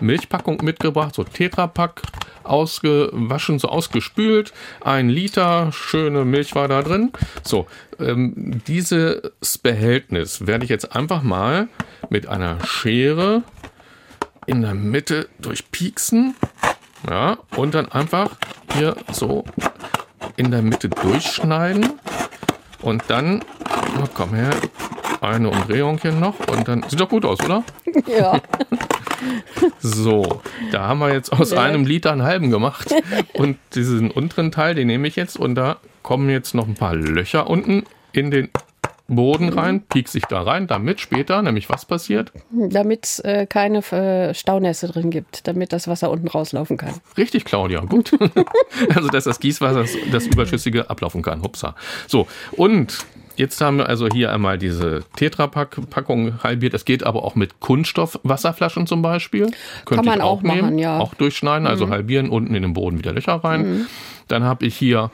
Milchpackung 0.00 0.62
mitgebracht, 0.62 1.14
so 1.14 1.24
Tetrapack, 1.24 2.02
ausgewaschen, 2.42 3.58
so 3.58 3.68
ausgespült. 3.68 4.52
Ein 4.80 5.08
Liter 5.08 5.72
schöne 5.72 6.24
Milch 6.24 6.54
war 6.54 6.68
da 6.68 6.82
drin. 6.82 7.12
So, 7.42 7.66
ähm, 7.98 8.62
dieses 8.66 9.58
Behältnis 9.58 10.46
werde 10.46 10.64
ich 10.64 10.70
jetzt 10.70 10.94
einfach 10.94 11.22
mal 11.22 11.68
mit 12.10 12.26
einer 12.26 12.64
Schere 12.64 13.42
in 14.46 14.62
der 14.62 14.74
Mitte 14.74 15.28
durchpieksen. 15.40 16.34
Ja, 17.08 17.38
und 17.56 17.74
dann 17.74 17.90
einfach 17.92 18.30
hier 18.74 18.96
so 19.12 19.44
in 20.36 20.50
der 20.50 20.62
Mitte 20.62 20.88
durchschneiden. 20.88 21.92
Und 22.80 23.04
dann, 23.08 23.42
oh, 24.02 24.08
komm 24.12 24.34
her, 24.34 24.50
eine 25.28 25.50
Umdrehung 25.50 25.98
hier 26.00 26.12
noch 26.12 26.34
und 26.48 26.68
dann 26.68 26.84
sieht 26.88 27.00
doch 27.00 27.08
gut 27.08 27.24
aus, 27.24 27.40
oder? 27.44 27.64
Ja. 28.06 28.40
So, 29.78 30.40
da 30.70 30.88
haben 30.88 30.98
wir 30.98 31.12
jetzt 31.12 31.32
aus 31.32 31.50
ja. 31.50 31.62
einem 31.62 31.86
Liter 31.86 32.12
einen 32.12 32.22
halben 32.22 32.50
gemacht. 32.50 32.94
Und 33.32 33.58
diesen 33.74 34.10
unteren 34.10 34.50
Teil, 34.52 34.74
den 34.74 34.86
nehme 34.86 35.08
ich 35.08 35.16
jetzt 35.16 35.38
und 35.38 35.54
da 35.54 35.76
kommen 36.02 36.28
jetzt 36.30 36.54
noch 36.54 36.66
ein 36.66 36.74
paar 36.74 36.94
Löcher 36.94 37.48
unten 37.48 37.84
in 38.12 38.30
den 38.30 38.50
Boden 39.06 39.50
rein, 39.50 39.82
piek 39.82 40.08
sich 40.08 40.24
da 40.24 40.42
rein, 40.42 40.66
damit 40.66 40.98
später, 41.00 41.42
nämlich 41.42 41.68
was 41.68 41.84
passiert? 41.84 42.32
Damit 42.50 43.04
es 43.04 43.18
äh, 43.18 43.46
keine 43.46 43.78
äh, 43.92 44.32
Staunässe 44.32 44.88
drin 44.88 45.10
gibt, 45.10 45.46
damit 45.46 45.74
das 45.74 45.88
Wasser 45.88 46.10
unten 46.10 46.28
rauslaufen 46.28 46.78
kann. 46.78 46.94
Richtig, 47.18 47.44
Claudia, 47.44 47.80
gut. 47.80 48.12
also, 48.94 49.08
dass 49.08 49.24
das 49.24 49.40
Gießwasser, 49.40 49.84
das 50.10 50.26
Überschüssige, 50.26 50.88
ablaufen 50.88 51.20
kann. 51.20 51.42
Hupsa. 51.42 51.74
So, 52.06 52.26
und 52.52 53.04
Jetzt 53.36 53.60
haben 53.60 53.78
wir 53.78 53.88
also 53.88 54.08
hier 54.08 54.32
einmal 54.32 54.58
diese 54.58 55.02
Tetrapack-Packung 55.16 56.42
halbiert. 56.42 56.74
Das 56.74 56.84
geht 56.84 57.04
aber 57.04 57.24
auch 57.24 57.34
mit 57.34 57.60
Kunststoff-Wasserflaschen 57.60 58.86
zum 58.86 59.02
Beispiel. 59.02 59.46
Könnte 59.84 59.96
Kann 59.96 60.04
man 60.04 60.18
ich 60.18 60.24
auch 60.24 60.42
nehmen. 60.42 60.60
machen, 60.60 60.78
ja. 60.78 60.96
Mhm. 60.96 61.00
Auch 61.00 61.14
durchschneiden, 61.14 61.66
also 61.66 61.88
halbieren, 61.88 62.30
unten 62.30 62.54
in 62.54 62.62
den 62.62 62.72
Boden 62.74 62.98
wieder 62.98 63.12
Löcher 63.12 63.34
rein. 63.42 63.86
Dann 64.28 64.42
habe 64.44 64.64
ich 64.64 64.74
hier, 64.76 65.10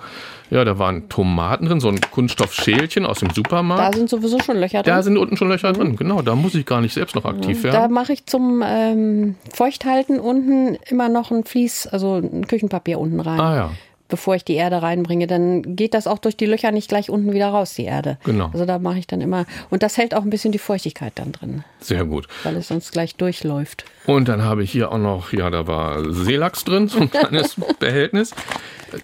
ja, 0.51 0.65
da 0.65 0.79
waren 0.79 1.09
Tomaten 1.09 1.67
drin, 1.67 1.81
so 1.81 1.89
ein 1.89 2.01
Kunststoffschälchen 2.01 3.05
aus 3.07 3.19
dem 3.21 3.31
Supermarkt. 3.31 3.95
Da 3.95 3.99
sind 3.99 4.09
sowieso 4.09 4.39
schon 4.41 4.57
Löcher 4.59 4.83
drin. 4.83 4.95
Da 4.95 5.03
sind 5.03 5.17
unten 5.17 5.37
schon 5.37 5.49
Löcher 5.49 5.73
drin, 5.73 5.97
genau. 5.97 6.23
Da 6.23 6.37
muss 6.37 6.55
ich 6.55 6.65
gar 6.65 6.81
nicht 6.81 6.95
selbst 6.95 7.17
noch 7.17 7.25
aktiv 7.25 7.63
Da 7.63 7.73
werden. 7.73 7.93
mache 7.93 8.13
ich 8.13 8.27
zum 8.27 8.63
ähm, 8.65 9.35
Feuchthalten 9.53 10.21
unten 10.21 10.77
immer 10.89 11.09
noch 11.09 11.31
ein 11.33 11.45
Vlies, 11.45 11.87
also 11.89 12.17
ein 12.17 12.47
Küchenpapier 12.47 13.01
unten 13.01 13.19
rein. 13.19 13.41
Ah 13.41 13.55
ja. 13.57 13.71
Bevor 14.11 14.35
ich 14.35 14.45
die 14.45 14.55
Erde 14.55 14.83
reinbringe, 14.83 15.27
dann 15.27 15.77
geht 15.77 15.95
das 15.95 16.07
auch 16.07 16.19
durch 16.19 16.37
die 16.37 16.47
Löcher 16.47 16.73
nicht 16.73 16.89
gleich 16.89 17.09
unten 17.11 17.33
wieder 17.33 17.49
raus, 17.49 17.75
die 17.75 17.85
Erde. 17.85 18.19
Genau. 18.25 18.51
Also 18.53 18.67
da 18.67 18.79
mache 18.79 18.99
ich 18.99 19.07
dann 19.07 19.21
immer. 19.21 19.47
Und 19.71 19.83
das 19.83 19.97
hält 19.97 20.15
auch 20.15 20.23
ein 20.23 20.31
bisschen 20.31 20.53
die 20.53 20.59
Feuchtigkeit 20.59 21.13
dann 21.15 21.33
drin, 21.33 21.65
Sehr 21.81 22.05
gut. 22.05 22.27
weil 22.43 22.57
es 22.57 22.69
sonst 22.69 22.93
gleich 22.93 23.15
durchläuft. 23.17 23.85
Und 24.07 24.29
dann 24.29 24.43
habe 24.43 24.63
ich 24.65 24.73
hier 24.73 24.91
auch 24.93 24.99
noch, 24.99 25.33
ja, 25.33 25.49
da 25.51 25.67
war 25.67 26.13
Seelachs 26.13 26.65
drin, 26.65 26.89
so 26.89 26.99
ein 27.01 27.11
kleines 27.11 27.57
Behältnis. 27.79 28.35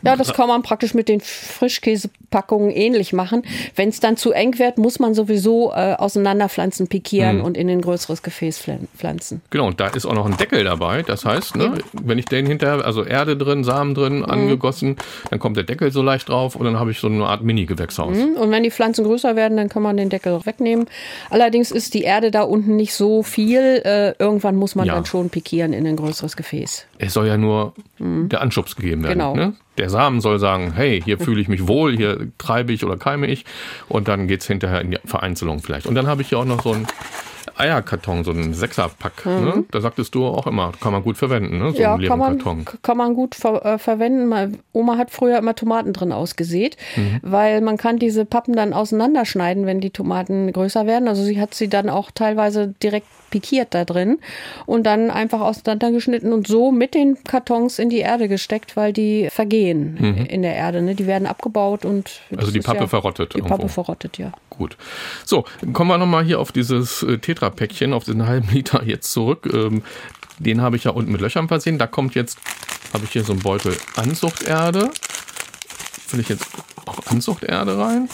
Ja, 0.03 0.17
das 0.17 0.33
kann 0.33 0.49
man 0.49 0.63
praktisch 0.63 0.95
mit 0.95 1.09
den 1.09 1.21
Frischkäsepackungen 1.21 2.71
ähnlich 2.71 3.13
machen. 3.13 3.43
Wenn 3.75 3.89
es 3.89 4.01
dann 4.01 4.17
zu 4.17 4.33
eng 4.33 4.59
wird, 4.59 4.79
muss 4.79 4.99
man 4.99 5.15
sowieso 5.15 5.73
äh, 5.73 5.95
auseinanderpflanzen, 5.95 6.89
pikieren 6.89 7.41
und 7.41 7.57
in 7.57 7.69
ein 7.69 7.81
größeres 7.81 8.23
Gefäß 8.23 8.61
pflan- 8.61 8.87
pflanzen. 8.97 9.41
Genau, 9.51 9.67
und 9.67 9.81
da 9.81 9.89
ist 9.89 10.07
auch 10.07 10.15
noch 10.15 10.27
ein 10.27 10.37
Deckel 10.37 10.65
dabei. 10.65 11.03
Das 11.03 11.25
heißt, 11.25 11.57
ne, 11.57 11.79
wenn 11.93 12.19
ich 12.19 12.27
den 12.27 12.47
hinterher, 12.47 12.85
also 12.85 13.05
Erde 13.05 13.37
drin, 13.37 13.65
Samen 13.65 13.95
drin, 13.95 14.25
angegossen, 14.25 14.97
dann 15.31 15.39
kommt 15.39 15.57
der 15.57 15.65
Deckel 15.65 15.93
so 15.93 16.03
leicht 16.03 16.29
drauf 16.29 16.57
und 16.57 16.65
dann 16.65 16.79
habe 16.79 16.91
ich 16.91 16.99
so 16.99 17.07
eine 17.09 17.25
Art 17.27 17.43
Mini-Gewächshaus. 17.43 18.17
Und 18.17 18.51
wenn 18.51 18.63
die 18.63 18.71
Pflanzen 18.71 19.05
größer 19.05 19.37
werden, 19.37 19.57
dann 19.57 19.69
kann 19.69 19.83
man 19.83 19.97
den 19.97 20.09
Deckel 20.11 20.45
wegnehmen. 20.45 20.87
Allerdings 21.31 21.71
ist 21.71 21.95
die 21.95 22.03
Erde 22.03 22.31
da 22.31 22.43
unten 22.43 22.77
nicht 22.77 22.95
so 22.95 23.23
viel. 23.23 23.83
Äh, 23.85 24.15
irgendwann 24.19 24.57
muss 24.57 24.75
man 24.75 24.87
Ja. 24.87 24.95
dann 24.95 25.07
schon 25.07 25.31
pikieren 25.31 25.73
in 25.73 25.87
ein 25.87 25.97
größeres 25.97 26.37
Gefäß. 26.37 26.87
Es 26.99 27.13
soll 27.13 27.27
ja 27.27 27.37
nur 27.37 27.75
der 27.99 28.41
Anschubs 28.41 28.77
gegeben 28.77 29.03
werden. 29.03 29.19
Genau. 29.19 29.35
Ne? 29.35 29.55
Der 29.79 29.91
Samen 29.91 30.21
soll 30.21 30.39
sagen, 30.39 30.73
hey, 30.73 31.03
hier 31.03 31.19
fühle 31.19 31.41
ich 31.41 31.49
mich 31.49 31.69
wohl, 31.69 31.97
hier 31.97 32.29
treibe 32.39 32.73
ich 32.73 32.85
oder 32.85 32.97
keime 32.97 33.27
ich. 33.27 33.45
Und 33.89 34.09
dann 34.09 34.27
geht's 34.27 34.47
hinterher 34.47 34.81
in 34.81 34.93
die 34.93 34.99
Vereinzelung 35.05 35.61
vielleicht. 35.61 35.87
Und 35.87 35.95
dann 35.95 36.07
habe 36.07 36.23
ich 36.23 36.29
hier 36.31 36.39
auch 36.39 36.45
noch 36.45 36.63
so 36.63 36.73
einen 36.73 36.87
Eierkarton, 37.57 38.25
so 38.25 38.31
einen 38.31 38.55
Sechserpack. 38.55 39.25
Ne? 39.27 39.65
Da 39.71 39.81
sagtest 39.81 40.15
du 40.15 40.27
auch 40.27 40.47
immer, 40.47 40.73
kann 40.81 40.93
man 40.93 41.03
gut 41.03 41.17
verwenden, 41.17 41.59
ne? 41.59 41.71
so 41.71 41.77
Mhm. 41.77 41.81
ja, 41.81 41.93
einen 41.93 42.01
leeren 42.03 42.11
kann 42.11 42.19
man, 42.19 42.39
Karton. 42.39 42.65
kann 42.83 42.97
man 42.97 43.15
gut 43.15 43.35
ver 43.35 43.65
äh, 43.65 43.79
verwenden. 43.79 44.27
Meine 44.27 44.53
Oma 44.73 44.97
hat 44.99 45.11
früher 45.11 45.39
immer 45.39 45.55
Tomaten 45.55 45.93
drin 45.93 46.13
ausgesät, 46.13 46.77
Mhm. 46.97 47.21
weil 47.23 47.61
man 47.61 47.77
kann 47.77 47.99
diese 47.99 48.25
Pappen 48.25 48.55
dann 48.57 48.73
auseinanderschneiden, 48.73 49.67
wenn 49.67 49.81
die 49.81 49.91
Tomaten 49.91 50.53
größer 50.53 50.87
werden. 50.87 51.09
Also 51.09 51.23
sie 51.23 51.41
hat 51.41 51.55
sie 51.55 51.69
dann 51.69 51.89
auch 51.91 52.11
teilweise 52.11 52.75
direkt 52.83 53.07
pikiert 53.31 53.75
da 53.75 53.85
drin 53.85 54.19
und 54.67 54.85
dann 54.85 55.11
einfach 55.11 55.41
auseinandergeschnitten 55.41 56.33
und 56.33 56.47
so 56.47 56.71
mit 56.71 56.95
den 56.95 57.23
Kartons 57.25 57.79
in 57.81 57.91
die 57.91 57.99
Erde 57.99 58.29
gesteckt, 58.29 58.77
weil 58.77 58.93
die 58.93 59.29
vergehen 59.31 60.27
in 60.29 60.43
der 60.43 60.55
Erde. 60.55 60.81
Ne? 60.81 60.95
Die 60.95 61.07
werden 61.09 61.27
abgebaut 61.27 61.85
und 61.85 62.21
Mhm. 62.31 62.39
Also 62.39 62.53
die 62.53 62.61
Pappe 62.61 62.81
ja, 62.81 62.87
verrottet 62.87 63.35
Die 63.35 63.39
irgendwo. 63.39 63.57
Pappe 63.57 63.69
verrottet, 63.69 64.19
ja. 64.19 64.33
Gut. 64.59 64.77
So, 65.25 65.45
kommen 65.73 65.91
wir 65.91 65.99
nochmal 65.99 66.25
hier 66.25 66.41
auf 66.41 66.51
dieses 66.51 67.03
äh, 67.03 67.19
Tetra-Päckchen, 67.19 67.93
auf 67.93 68.05
diesen 68.05 68.27
halben 68.27 68.49
Liter 68.53 68.83
jetzt 68.85 69.13
zurück. 69.13 69.49
Ähm, 69.53 69.83
den 70.39 70.61
habe 70.61 70.77
ich 70.77 70.85
ja 70.85 70.91
unten 70.91 71.13
mit 71.13 71.21
Löchern 71.21 71.49
versehen. 71.49 71.79
Da 71.79 71.87
kommt 71.87 72.15
jetzt, 72.15 72.39
habe 72.93 73.05
ich 73.05 73.11
hier 73.11 73.25
so 73.25 73.33
einen 73.33 73.43
Beutel 73.43 73.77
Anzuchterde. 73.97 74.91
Fülle 76.07 76.23
ich 76.23 76.29
jetzt 76.29 76.47
auch 76.85 77.07
Anzuchterde 77.07 77.79
rein? 77.79 78.09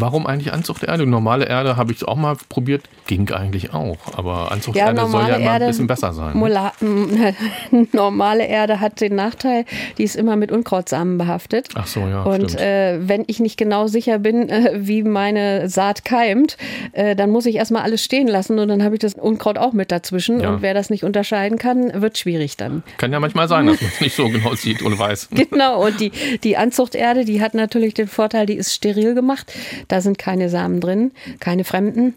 Warum 0.00 0.26
eigentlich 0.26 0.52
Anzuchterde? 0.52 1.06
Normale 1.06 1.46
Erde 1.46 1.76
habe 1.76 1.92
ich 1.92 2.06
auch 2.06 2.16
mal 2.16 2.36
probiert, 2.48 2.88
ging 3.06 3.30
eigentlich 3.30 3.72
auch. 3.72 3.98
Aber 4.16 4.52
Anzuchterde 4.52 5.06
soll 5.06 5.28
ja 5.28 5.36
immer 5.36 5.52
ein 5.52 5.66
bisschen 5.66 5.86
besser 5.86 6.12
sein. 6.12 6.32
ne? 6.32 6.38
Mola 6.38 6.72
normale 7.92 8.46
Erde 8.46 8.80
hat 8.80 9.00
den 9.00 9.14
Nachteil, 9.14 9.64
die 9.98 10.04
ist 10.04 10.16
immer 10.16 10.36
mit 10.36 10.52
Unkrautsamen 10.52 11.18
behaftet. 11.18 11.68
Ach 11.74 11.86
so, 11.86 12.00
ja, 12.00 12.22
Und 12.22 12.58
äh, 12.58 12.98
wenn 13.00 13.24
ich 13.26 13.40
nicht 13.40 13.56
genau 13.56 13.86
sicher 13.86 14.18
bin, 14.18 14.48
äh, 14.48 14.72
wie 14.76 15.02
meine 15.02 15.68
Saat 15.68 16.04
keimt, 16.04 16.56
äh, 16.92 17.16
dann 17.16 17.30
muss 17.30 17.46
ich 17.46 17.56
erstmal 17.56 17.82
alles 17.82 18.02
stehen 18.02 18.28
lassen 18.28 18.58
und 18.58 18.68
dann 18.68 18.82
habe 18.82 18.94
ich 18.94 19.00
das 19.00 19.14
Unkraut 19.14 19.58
auch 19.58 19.72
mit 19.72 19.90
dazwischen. 19.92 20.40
Ja. 20.40 20.50
Und 20.50 20.62
wer 20.62 20.74
das 20.74 20.90
nicht 20.90 21.04
unterscheiden 21.04 21.58
kann, 21.58 22.00
wird 22.00 22.18
schwierig 22.18 22.56
dann. 22.56 22.82
Kann 22.98 23.12
ja 23.12 23.20
manchmal 23.20 23.48
sein, 23.48 23.66
dass 23.66 23.80
man 23.80 23.90
es 23.90 24.00
nicht 24.00 24.16
so 24.16 24.28
genau 24.28 24.54
sieht 24.54 24.82
und 24.82 24.98
weiß. 24.98 25.28
Genau, 25.56 25.86
und 25.86 26.00
die, 26.00 26.10
die 26.42 26.56
Anzuchterde, 26.56 27.24
die 27.24 27.40
hat 27.40 27.54
natürlich 27.54 27.94
den 27.94 28.08
Vorteil, 28.08 28.46
die 28.46 28.54
ist 28.54 28.74
steril 28.74 29.14
gemacht. 29.14 29.52
Da 29.88 30.00
sind 30.00 30.18
keine 30.18 30.48
Samen 30.48 30.80
drin, 30.80 31.12
keine 31.40 31.64
Fremden. 31.64 32.14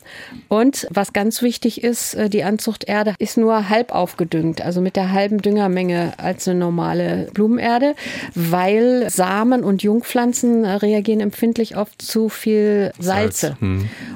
Und 0.47 0.87
was 0.89 1.13
ganz 1.13 1.41
wichtig 1.41 1.83
ist, 1.83 2.15
äh, 2.15 2.29
die 2.29 2.43
Anzuchterde 2.43 3.15
ist 3.19 3.37
nur 3.37 3.69
halb 3.69 3.93
aufgedüngt, 3.93 4.61
also 4.61 4.81
mit 4.81 4.95
der 4.95 5.11
halben 5.11 5.41
Düngermenge 5.41 6.13
als 6.17 6.47
eine 6.47 6.59
normale 6.59 7.29
Blumenerde, 7.33 7.95
weil 8.35 9.09
Samen 9.09 9.63
und 9.63 9.83
Jungpflanzen 9.83 10.63
äh, 10.63 10.69
reagieren 10.75 11.19
empfindlich 11.19 11.75
auf 11.75 11.97
zu 11.97 12.29
viel 12.29 12.91
Salze. 12.99 13.57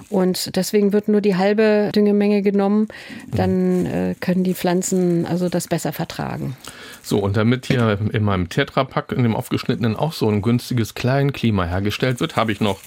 Und 0.10 0.56
deswegen 0.56 0.94
wird 0.94 1.08
nur 1.08 1.22
die 1.22 1.36
halbe 1.36 1.92
Düngemenge 1.94 2.42
genommen, 2.42 2.88
dann 3.32 3.86
äh, 3.86 4.16
können 4.20 4.44
die 4.44 4.54
Pflanzen 4.54 5.26
also 5.26 5.50
das 5.50 5.68
besser 5.68 5.94
vertragen. 5.94 6.56
So, 7.02 7.20
und 7.20 7.36
damit 7.36 7.66
hier 7.66 8.00
in 8.14 8.24
meinem 8.24 8.50
Tetrapack, 8.50 9.12
in 9.12 9.24
dem 9.24 9.36
aufgeschnittenen, 9.36 9.96
auch 9.96 10.14
so 10.14 10.30
ein 10.30 10.42
günstiges 10.42 10.94
Kleinklima 10.94 11.66
hergestellt 11.66 12.20
wird, 12.20 12.36
habe 12.36 12.52
ich 12.52 12.62
noch 12.62 12.80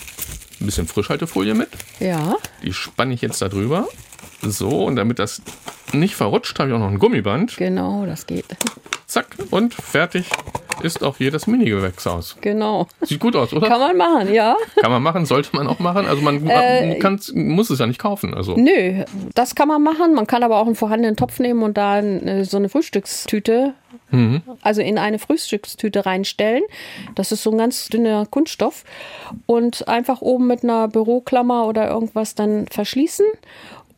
ein 0.61 0.67
bisschen 0.67 0.87
Frischhaltefolie 0.87 1.55
mit. 1.55 1.69
Ja. 2.01 2.37
Die 2.63 2.73
spanne 2.73 3.15
ich 3.15 3.21
jetzt 3.23 3.41
da 3.43 3.49
drüber. 3.49 3.89
So, 4.43 4.85
und 4.85 4.97
damit 4.97 5.19
das 5.19 5.43
nicht 5.93 6.15
verrutscht, 6.15 6.59
habe 6.59 6.69
ich 6.71 6.75
auch 6.75 6.79
noch 6.81 6.89
ein 6.91 6.99
Gummiband. 6.99 7.57
Genau, 7.57 8.05
das 8.07 8.27
geht. 8.27 8.45
Zack, 9.07 9.27
und 9.51 9.73
fertig 9.75 10.27
ist 10.83 11.03
auch 11.03 11.17
hier 11.17 11.31
das 11.31 11.47
Mini-Gewächshaus. 11.47 12.37
Genau. 12.41 12.87
Sieht 13.01 13.21
gut 13.21 13.35
aus, 13.35 13.53
oder? 13.53 13.69
Kann 13.69 13.81
man 13.81 13.97
machen, 13.97 14.35
ja. 14.35 14.57
Kann 14.81 14.91
man 14.91 15.03
machen, 15.03 15.25
sollte 15.25 15.51
man 15.55 15.67
auch 15.69 15.79
machen. 15.79 16.07
Also 16.07 16.23
man 16.23 16.47
Äh, 16.47 16.99
kann's, 16.99 17.33
muss 17.35 17.71
es 17.71 17.79
ja 17.79 17.87
nicht 17.87 18.01
kaufen. 18.01 18.35
Also 18.35 18.57
Nö, 18.57 19.05
das 19.35 19.55
kann 19.55 19.69
man 19.69 19.83
machen. 19.83 20.15
Man 20.15 20.27
kann 20.27 20.43
aber 20.43 20.59
auch 20.59 20.67
einen 20.67 20.75
vorhandenen 20.75 21.17
Topf 21.17 21.39
nehmen 21.39 21.63
und 21.63 21.77
da 21.79 22.01
äh, 22.01 22.45
so 22.45 22.57
eine 22.59 22.69
Frühstückstüte, 22.69 23.75
also 24.63 24.83
in 24.83 24.99
eine 24.99 25.19
Frühstückstüte 25.19 26.07
reinstellen. 26.07 26.63
Das 27.15 27.33
ist 27.33 27.43
so 27.43 27.51
ein 27.51 27.59
ganz 27.59 27.89
dünner 27.89 28.27
Kunststoff. 28.27 28.85
Und 29.47 29.89
einfach 29.89 30.23
oben 30.23 30.47
mit 30.47 30.63
einer 30.63 30.89
Büroklammer 30.89 31.67
oder 31.67 31.89
irgendwas 31.89 32.35
dann 32.35 32.67
verschließen. 32.69 33.27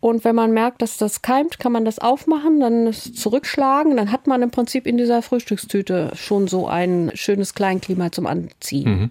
Und 0.00 0.24
wenn 0.24 0.36
man 0.36 0.52
merkt, 0.52 0.80
dass 0.80 0.96
das 0.96 1.22
keimt, 1.22 1.58
kann 1.58 1.72
man 1.72 1.84
das 1.84 1.98
aufmachen, 1.98 2.60
dann 2.60 2.92
zurückschlagen. 2.92 3.96
Dann 3.96 4.12
hat 4.12 4.28
man 4.28 4.42
im 4.42 4.50
Prinzip 4.50 4.86
in 4.86 4.96
dieser 4.96 5.22
Frühstückstüte 5.22 6.12
schon 6.14 6.46
so 6.46 6.68
ein 6.68 7.10
schönes 7.14 7.54
Kleinklima 7.54 8.12
zum 8.12 8.26
Anziehen. 8.26 9.10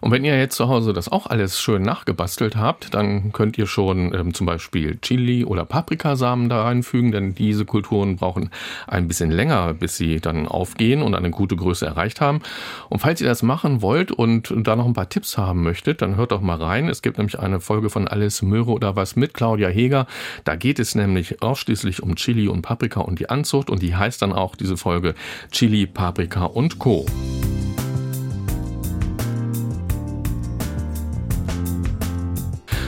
Und 0.00 0.10
wenn 0.10 0.24
ihr 0.24 0.38
jetzt 0.38 0.56
zu 0.56 0.68
Hause 0.68 0.94
das 0.94 1.10
auch 1.10 1.26
alles 1.26 1.60
schön 1.60 1.82
nachgebastelt 1.82 2.56
habt, 2.56 2.94
dann 2.94 3.32
könnt 3.32 3.58
ihr 3.58 3.66
schon 3.66 4.14
ähm, 4.14 4.32
zum 4.32 4.46
Beispiel 4.46 4.98
Chili 5.02 5.44
oder 5.44 5.66
Paprikasamen 5.66 6.48
da 6.48 6.62
reinfügen, 6.62 7.12
denn 7.12 7.34
diese 7.34 7.66
Kulturen 7.66 8.16
brauchen 8.16 8.50
ein 8.86 9.08
bisschen 9.08 9.30
länger, 9.30 9.74
bis 9.74 9.96
sie 9.96 10.20
dann 10.20 10.48
aufgehen 10.48 11.02
und 11.02 11.14
eine 11.14 11.30
gute 11.30 11.56
Größe 11.56 11.84
erreicht 11.84 12.22
haben. 12.22 12.40
Und 12.88 13.00
falls 13.00 13.20
ihr 13.20 13.28
das 13.28 13.42
machen 13.42 13.82
wollt 13.82 14.10
und 14.10 14.52
da 14.56 14.76
noch 14.76 14.86
ein 14.86 14.94
paar 14.94 15.10
Tipps 15.10 15.36
haben 15.36 15.62
möchtet, 15.62 16.00
dann 16.00 16.16
hört 16.16 16.32
doch 16.32 16.40
mal 16.40 16.56
rein. 16.56 16.88
Es 16.88 17.02
gibt 17.02 17.18
nämlich 17.18 17.38
eine 17.38 17.60
Folge 17.60 17.90
von 17.90 18.08
Alles 18.08 18.40
Möhre 18.40 18.70
oder 18.70 18.96
was 18.96 19.14
mit 19.14 19.34
Claudia 19.34 19.68
Heger. 19.68 20.06
Da 20.44 20.56
geht 20.56 20.78
es 20.78 20.94
nämlich 20.94 21.42
ausschließlich 21.42 22.02
um 22.02 22.16
Chili 22.16 22.48
und 22.48 22.62
Paprika 22.62 23.00
und 23.00 23.18
die 23.18 23.28
Anzucht 23.28 23.70
und 23.70 23.82
die 23.82 23.94
heißt 23.94 24.22
dann 24.22 24.32
auch 24.32 24.56
diese 24.56 24.76
Folge 24.76 25.14
Chili, 25.50 25.86
Paprika 25.86 26.44
und 26.44 26.78
Co. 26.78 27.06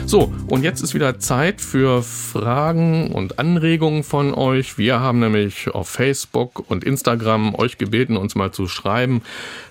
So, 0.07 0.31
und 0.47 0.63
jetzt 0.63 0.83
ist 0.83 0.93
wieder 0.93 1.17
Zeit 1.17 1.61
für 1.61 2.03
Fragen 2.03 3.11
und 3.11 3.39
Anregungen 3.39 4.03
von 4.03 4.35
euch. 4.35 4.77
Wir 4.77 4.99
haben 4.99 5.19
nämlich 5.19 5.69
auf 5.69 5.89
Facebook 5.89 6.69
und 6.69 6.83
Instagram 6.83 7.55
euch 7.55 7.79
gebeten, 7.79 8.15
uns 8.15 8.35
mal 8.35 8.51
zu 8.51 8.67
schreiben, 8.67 9.23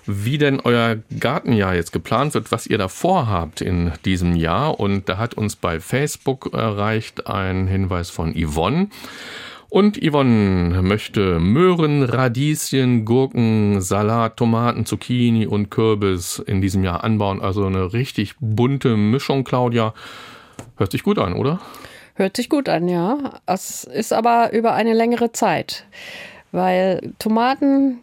wie 0.05 0.37
denn 0.37 0.59
euer 0.59 0.97
Gartenjahr 1.21 1.73
jetzt 1.73 1.93
geplant 1.93 2.33
wird, 2.33 2.51
was 2.51 2.67
ihr 2.67 2.77
da 2.77 2.89
vorhabt 2.89 3.61
in 3.61 3.93
diesem 4.03 4.35
Jahr. 4.35 4.77
Und 4.77 5.07
da 5.07 5.17
hat 5.17 5.35
uns 5.35 5.55
bei 5.55 5.79
Facebook 5.79 6.53
erreicht 6.53 7.27
ein 7.27 7.67
Hinweis 7.67 8.09
von 8.09 8.33
Yvonne. 8.33 8.89
Und 9.69 9.97
Yvonne 10.01 10.81
möchte 10.81 11.39
Möhren, 11.39 12.03
Radieschen, 12.03 13.03
Gurken, 13.03 13.81
Salat, 13.81 14.37
Tomaten, 14.37 14.85
Zucchini 14.85 15.47
und 15.47 15.69
Kürbis 15.69 16.39
in 16.39 16.61
diesem 16.61 16.83
Jahr 16.83 17.03
anbauen. 17.03 17.41
Also 17.41 17.65
eine 17.65 17.91
richtig 17.93 18.35
bunte 18.39 18.95
Mischung, 18.95 19.43
Claudia. 19.43 19.93
Hört 20.77 20.91
sich 20.91 21.03
gut 21.03 21.19
an, 21.19 21.33
oder? 21.33 21.59
Hört 22.15 22.37
sich 22.37 22.49
gut 22.49 22.69
an, 22.69 22.87
ja. 22.87 23.41
Es 23.45 23.83
ist 23.83 24.13
aber 24.13 24.53
über 24.53 24.73
eine 24.73 24.93
längere 24.93 25.31
Zeit, 25.33 25.85
weil 26.51 27.13
Tomaten, 27.19 27.99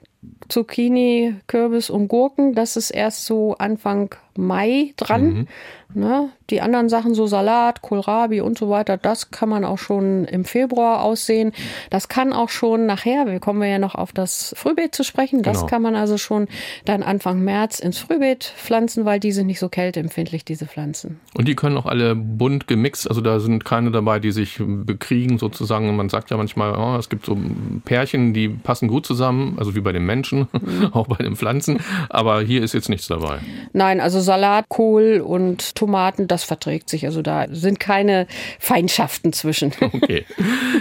Zucchini, 0.48 1.36
Kürbis 1.46 1.88
und 1.88 2.08
Gurken, 2.08 2.54
das 2.54 2.76
ist 2.76 2.90
erst 2.90 3.24
so 3.24 3.54
Anfang 3.56 4.14
Mai 4.36 4.92
dran. 4.96 5.32
Mhm. 5.32 5.46
Ne? 5.94 6.30
Die 6.50 6.60
anderen 6.60 6.88
Sachen, 6.88 7.14
so 7.14 7.26
Salat, 7.26 7.82
Kohlrabi 7.82 8.40
und 8.40 8.58
so 8.58 8.68
weiter, 8.68 8.96
das 8.96 9.30
kann 9.30 9.48
man 9.48 9.64
auch 9.64 9.78
schon 9.78 10.24
im 10.24 10.44
Februar 10.44 11.02
aussehen. 11.02 11.52
Das 11.90 12.08
kann 12.08 12.32
auch 12.32 12.48
schon 12.48 12.86
nachher, 12.86 13.26
wir 13.26 13.40
kommen 13.40 13.62
ja 13.62 13.78
noch 13.78 13.94
auf 13.94 14.12
das 14.12 14.54
Frühbeet 14.56 14.94
zu 14.94 15.04
sprechen, 15.04 15.42
das 15.42 15.58
genau. 15.58 15.66
kann 15.66 15.82
man 15.82 15.96
also 15.96 16.18
schon 16.18 16.48
dann 16.84 17.02
Anfang 17.02 17.42
März 17.42 17.78
ins 17.78 17.98
Frühbeet 17.98 18.44
pflanzen, 18.44 19.04
weil 19.04 19.20
die 19.20 19.32
sind 19.32 19.46
nicht 19.46 19.58
so 19.58 19.68
kälteempfindlich, 19.68 20.44
diese 20.44 20.66
Pflanzen. 20.66 21.20
Und 21.34 21.48
die 21.48 21.54
können 21.54 21.76
auch 21.76 21.86
alle 21.86 22.14
bunt 22.14 22.66
gemixt, 22.66 23.08
also 23.08 23.20
da 23.20 23.40
sind 23.40 23.64
keine 23.64 23.90
dabei, 23.90 24.18
die 24.18 24.32
sich 24.32 24.60
bekriegen 24.60 25.38
sozusagen. 25.38 25.94
Man 25.94 26.08
sagt 26.08 26.30
ja 26.30 26.36
manchmal, 26.36 26.74
oh, 26.76 26.96
es 26.96 27.08
gibt 27.08 27.26
so 27.26 27.38
Pärchen, 27.84 28.32
die 28.32 28.48
passen 28.48 28.88
gut 28.88 29.06
zusammen, 29.06 29.56
also 29.58 29.74
wie 29.74 29.80
bei 29.80 29.92
den 29.92 30.04
Menschen, 30.04 30.48
mhm. 30.52 30.88
auch 30.92 31.06
bei 31.06 31.22
den 31.22 31.36
Pflanzen, 31.36 31.80
aber 32.08 32.40
hier 32.40 32.62
ist 32.62 32.72
jetzt 32.72 32.88
nichts 32.88 33.08
dabei. 33.08 33.38
Nein, 33.72 34.00
also 34.00 34.20
Salat, 34.22 34.68
Kohl 34.68 35.20
und 35.20 35.74
Tomaten, 35.74 36.28
das 36.28 36.44
verträgt 36.44 36.88
sich. 36.88 37.04
Also 37.06 37.22
da 37.22 37.46
sind 37.50 37.80
keine 37.80 38.26
Feindschaften 38.58 39.32
zwischen. 39.32 39.72
Okay. 40.02 40.24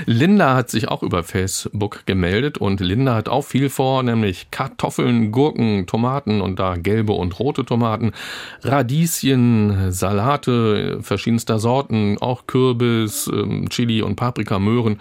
Linda 0.05 0.55
hat 0.55 0.69
sich 0.69 0.87
auch 0.87 1.03
über 1.03 1.23
Facebook 1.23 2.05
gemeldet 2.05 2.57
und 2.57 2.79
Linda 2.79 3.13
hat 3.13 3.29
auch 3.29 3.43
viel 3.43 3.69
vor, 3.69 4.03
nämlich 4.03 4.49
Kartoffeln, 4.51 5.31
Gurken, 5.31 5.85
Tomaten 5.85 6.41
und 6.41 6.59
da 6.59 6.75
gelbe 6.75 7.13
und 7.13 7.37
rote 7.39 7.65
Tomaten, 7.65 8.13
Radieschen, 8.61 9.91
Salate 9.91 10.99
verschiedenster 11.01 11.59
Sorten, 11.59 12.17
auch 12.19 12.47
Kürbis, 12.47 13.27
ähm, 13.27 13.69
Chili 13.69 14.01
und 14.01 14.15
Paprika, 14.15 14.59
Möhren 14.59 14.99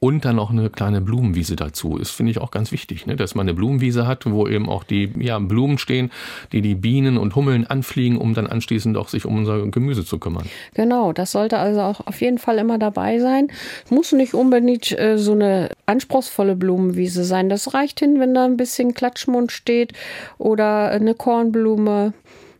und 0.00 0.24
dann 0.24 0.36
noch 0.36 0.50
eine 0.50 0.70
kleine 0.70 1.00
Blumenwiese 1.00 1.56
dazu. 1.56 1.96
Ist, 1.96 2.10
finde 2.10 2.30
ich, 2.30 2.38
auch 2.38 2.50
ganz 2.50 2.72
wichtig, 2.72 3.06
ne? 3.06 3.16
dass 3.16 3.34
man 3.34 3.44
eine 3.44 3.54
Blumenwiese 3.54 4.06
hat, 4.06 4.30
wo 4.30 4.46
eben 4.46 4.68
auch 4.68 4.84
die 4.84 5.12
ja, 5.18 5.38
Blumen 5.38 5.78
stehen, 5.78 6.10
die 6.52 6.62
die 6.62 6.74
Bienen 6.74 7.18
und 7.18 7.34
Hummeln 7.34 7.66
anfliegen, 7.66 8.18
um 8.18 8.34
dann 8.34 8.46
anschließend 8.46 8.96
auch 8.96 9.08
sich 9.08 9.26
um 9.26 9.36
unser 9.36 9.66
Gemüse 9.66 10.04
zu 10.04 10.18
kümmern. 10.18 10.44
Genau, 10.74 11.12
das 11.12 11.32
sollte 11.32 11.58
also 11.58 11.80
auch 11.80 12.06
auf 12.06 12.20
jeden 12.20 12.38
Fall 12.38 12.58
immer 12.58 12.78
dabei 12.78 13.18
sein. 13.18 13.48
Muss 13.90 14.12
nicht 14.12 14.34
unbedingt 14.34 14.96
äh, 14.98 15.18
so 15.18 15.32
eine 15.32 15.70
anspruchsvolle 15.86 16.56
Blumenwiese 16.56 17.24
sein. 17.24 17.48
Das 17.48 17.74
reicht 17.74 18.00
hin, 18.00 18.20
wenn 18.20 18.34
da 18.34 18.44
ein 18.44 18.56
bisschen 18.56 18.94
Klatschmund 18.94 19.52
steht 19.52 19.92
oder 20.38 20.90
eine 20.90 21.14
Kornblume. 21.14 22.12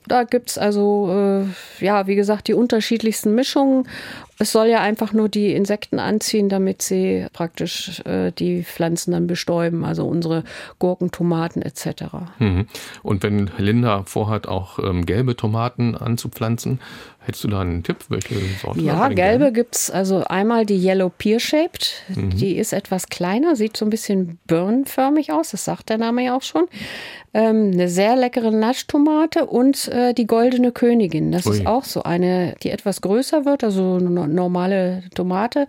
Da 0.09 0.25
gibt 0.25 0.50
es 0.50 0.59
also, 0.59 1.45
äh, 1.81 1.85
ja, 1.85 2.07
wie 2.07 2.17
gesagt, 2.17 2.49
die 2.49 2.55
unterschiedlichsten 2.55 3.35
Mischungen. 3.35 3.87
Es 4.38 4.53
soll 4.53 4.69
ja 4.69 4.81
einfach 4.81 5.12
nur 5.12 5.29
die 5.29 5.53
Insekten 5.53 5.99
anziehen, 5.99 6.49
damit 6.49 6.81
sie 6.81 7.27
praktisch 7.33 8.00
äh, 8.07 8.31
die 8.33 8.62
Pflanzen 8.62 9.12
dann 9.12 9.27
bestäuben, 9.27 9.85
also 9.85 10.07
unsere 10.07 10.45
Gurken, 10.79 11.11
Tomaten 11.11 11.61
etc. 11.61 12.05
Mhm. 12.38 12.67
Und 13.03 13.23
wenn 13.23 13.50
Linda 13.59 14.05
vorhat, 14.05 14.49
auch 14.49 14.79
ähm, 14.79 15.05
gelbe 15.07 15.37
Tomaten 15.37 15.95
anzupflanzen, 15.95 16.81
hättest 17.29 17.45
du 17.45 17.49
da 17.49 17.61
einen 17.61 17.83
Tipp, 17.83 17.99
welche 18.09 18.35
Sorte? 18.61 18.81
Ja, 18.81 19.09
gelbe 19.09 19.53
gibt 19.53 19.77
es 19.77 19.91
also 19.91 20.25
einmal 20.25 20.65
die 20.65 20.83
Yellow 20.83 21.11
Pear 21.11 21.39
Shaped. 21.39 22.03
Mhm. 22.09 22.31
Die 22.31 22.57
ist 22.57 22.73
etwas 22.73 23.09
kleiner, 23.09 23.55
sieht 23.55 23.77
so 23.77 23.85
ein 23.85 23.91
bisschen 23.91 24.39
birnenförmig 24.47 25.31
aus, 25.31 25.51
das 25.51 25.65
sagt 25.65 25.91
der 25.91 25.99
Name 25.99 26.25
ja 26.25 26.37
auch 26.37 26.43
schon. 26.43 26.67
Ähm, 27.35 27.73
eine 27.75 27.91
sehr 27.91 28.17
leckere 28.17 28.51
Naschtomate 28.51 29.45
und 29.45 29.89
äh, 29.89 30.15
die 30.15 30.27
goldene 30.27 30.73
Königin. 30.73 31.31
Das 31.31 31.47
Ui. 31.47 31.59
ist 31.59 31.67
auch 31.67 31.85
so 31.85 32.03
eine, 32.03 32.57
die 32.63 32.71
etwas 32.71 33.03
größer 33.03 33.45
wird, 33.45 33.63
also 33.63 33.99
normale 33.99 35.03
Tomate, 35.15 35.69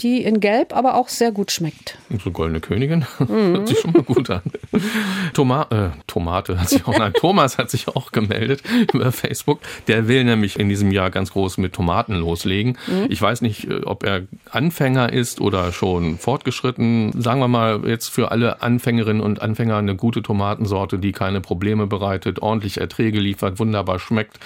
die 0.00 0.24
in 0.24 0.40
Gelb 0.40 0.74
aber 0.76 0.96
auch 0.96 1.08
sehr 1.08 1.30
gut 1.30 1.52
schmeckt. 1.52 1.96
So 2.24 2.32
goldene 2.32 2.58
Königin, 2.58 3.06
mhm. 3.20 3.28
hört 3.28 3.68
sich 3.68 3.78
schon 3.78 3.92
mal 3.92 4.02
gut 4.02 4.28
an. 4.28 4.42
Toma 5.34 5.68
äh, 5.70 5.96
Tomate 6.08 6.60
hat 6.60 6.68
sich 6.68 6.84
auch, 6.86 6.98
nein, 6.98 7.12
Thomas 7.20 7.58
hat 7.58 7.70
sich 7.70 7.86
auch 7.86 8.10
gemeldet 8.10 8.62
über 8.92 9.12
Facebook. 9.12 9.60
Der 9.86 10.08
will 10.08 10.24
nämlich 10.24 10.58
in 10.58 10.68
diesem 10.68 10.87
Jahr 10.90 11.10
ganz 11.10 11.32
groß 11.32 11.58
mit 11.58 11.72
Tomaten 11.72 12.14
loslegen. 12.14 12.78
Mhm. 12.86 13.06
Ich 13.08 13.20
weiß 13.20 13.42
nicht, 13.42 13.68
äh, 13.68 13.82
ob 13.84 14.04
er 14.04 14.22
Anfänger 14.50 15.12
ist 15.12 15.40
oder 15.40 15.72
schon 15.72 16.18
fortgeschritten. 16.18 17.20
Sagen 17.20 17.40
wir 17.40 17.48
mal 17.48 17.86
jetzt 17.86 18.08
für 18.08 18.30
alle 18.30 18.62
Anfängerinnen 18.62 19.22
und 19.22 19.42
Anfänger 19.42 19.76
eine 19.76 19.96
gute 19.96 20.22
Tomatensorte, 20.22 20.98
die 20.98 21.12
keine 21.12 21.40
Probleme 21.40 21.86
bereitet, 21.86 22.40
ordentlich 22.40 22.78
Erträge 22.78 23.20
liefert, 23.20 23.58
wunderbar 23.58 23.98
schmeckt. 23.98 24.38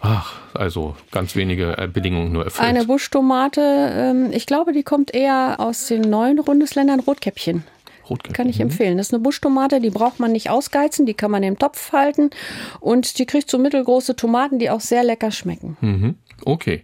Ach, 0.00 0.34
also 0.52 0.96
ganz 1.10 1.34
wenige 1.34 1.78
äh, 1.78 1.88
Bedingungen 1.88 2.32
nur 2.32 2.44
erfüllt. 2.44 2.68
Eine 2.68 2.84
Buschtomate, 2.84 3.60
ähm, 3.60 4.30
ich 4.32 4.46
glaube, 4.46 4.72
die 4.72 4.82
kommt 4.82 5.14
eher 5.14 5.56
aus 5.58 5.86
den 5.86 6.02
neuen 6.02 6.36
Bundesländern 6.36 7.00
Rotkäppchen. 7.00 7.64
Rotkäppchen. 8.08 8.34
Kann 8.34 8.48
ich 8.48 8.56
mhm. 8.56 8.62
empfehlen. 8.62 8.98
Das 8.98 9.08
ist 9.08 9.14
eine 9.14 9.22
Buschtomate, 9.22 9.80
die 9.80 9.90
braucht 9.90 10.20
man 10.20 10.32
nicht 10.32 10.50
ausgeizen, 10.50 11.06
die 11.06 11.14
kann 11.14 11.30
man 11.30 11.42
im 11.42 11.58
Topf 11.58 11.92
halten 11.92 12.30
und 12.80 13.18
die 13.18 13.26
kriegt 13.26 13.50
so 13.50 13.58
mittelgroße 13.58 14.16
Tomaten, 14.16 14.58
die 14.58 14.70
auch 14.70 14.80
sehr 14.80 15.04
lecker 15.04 15.30
schmecken. 15.30 15.76
Mhm. 15.80 16.14
Okay. 16.44 16.82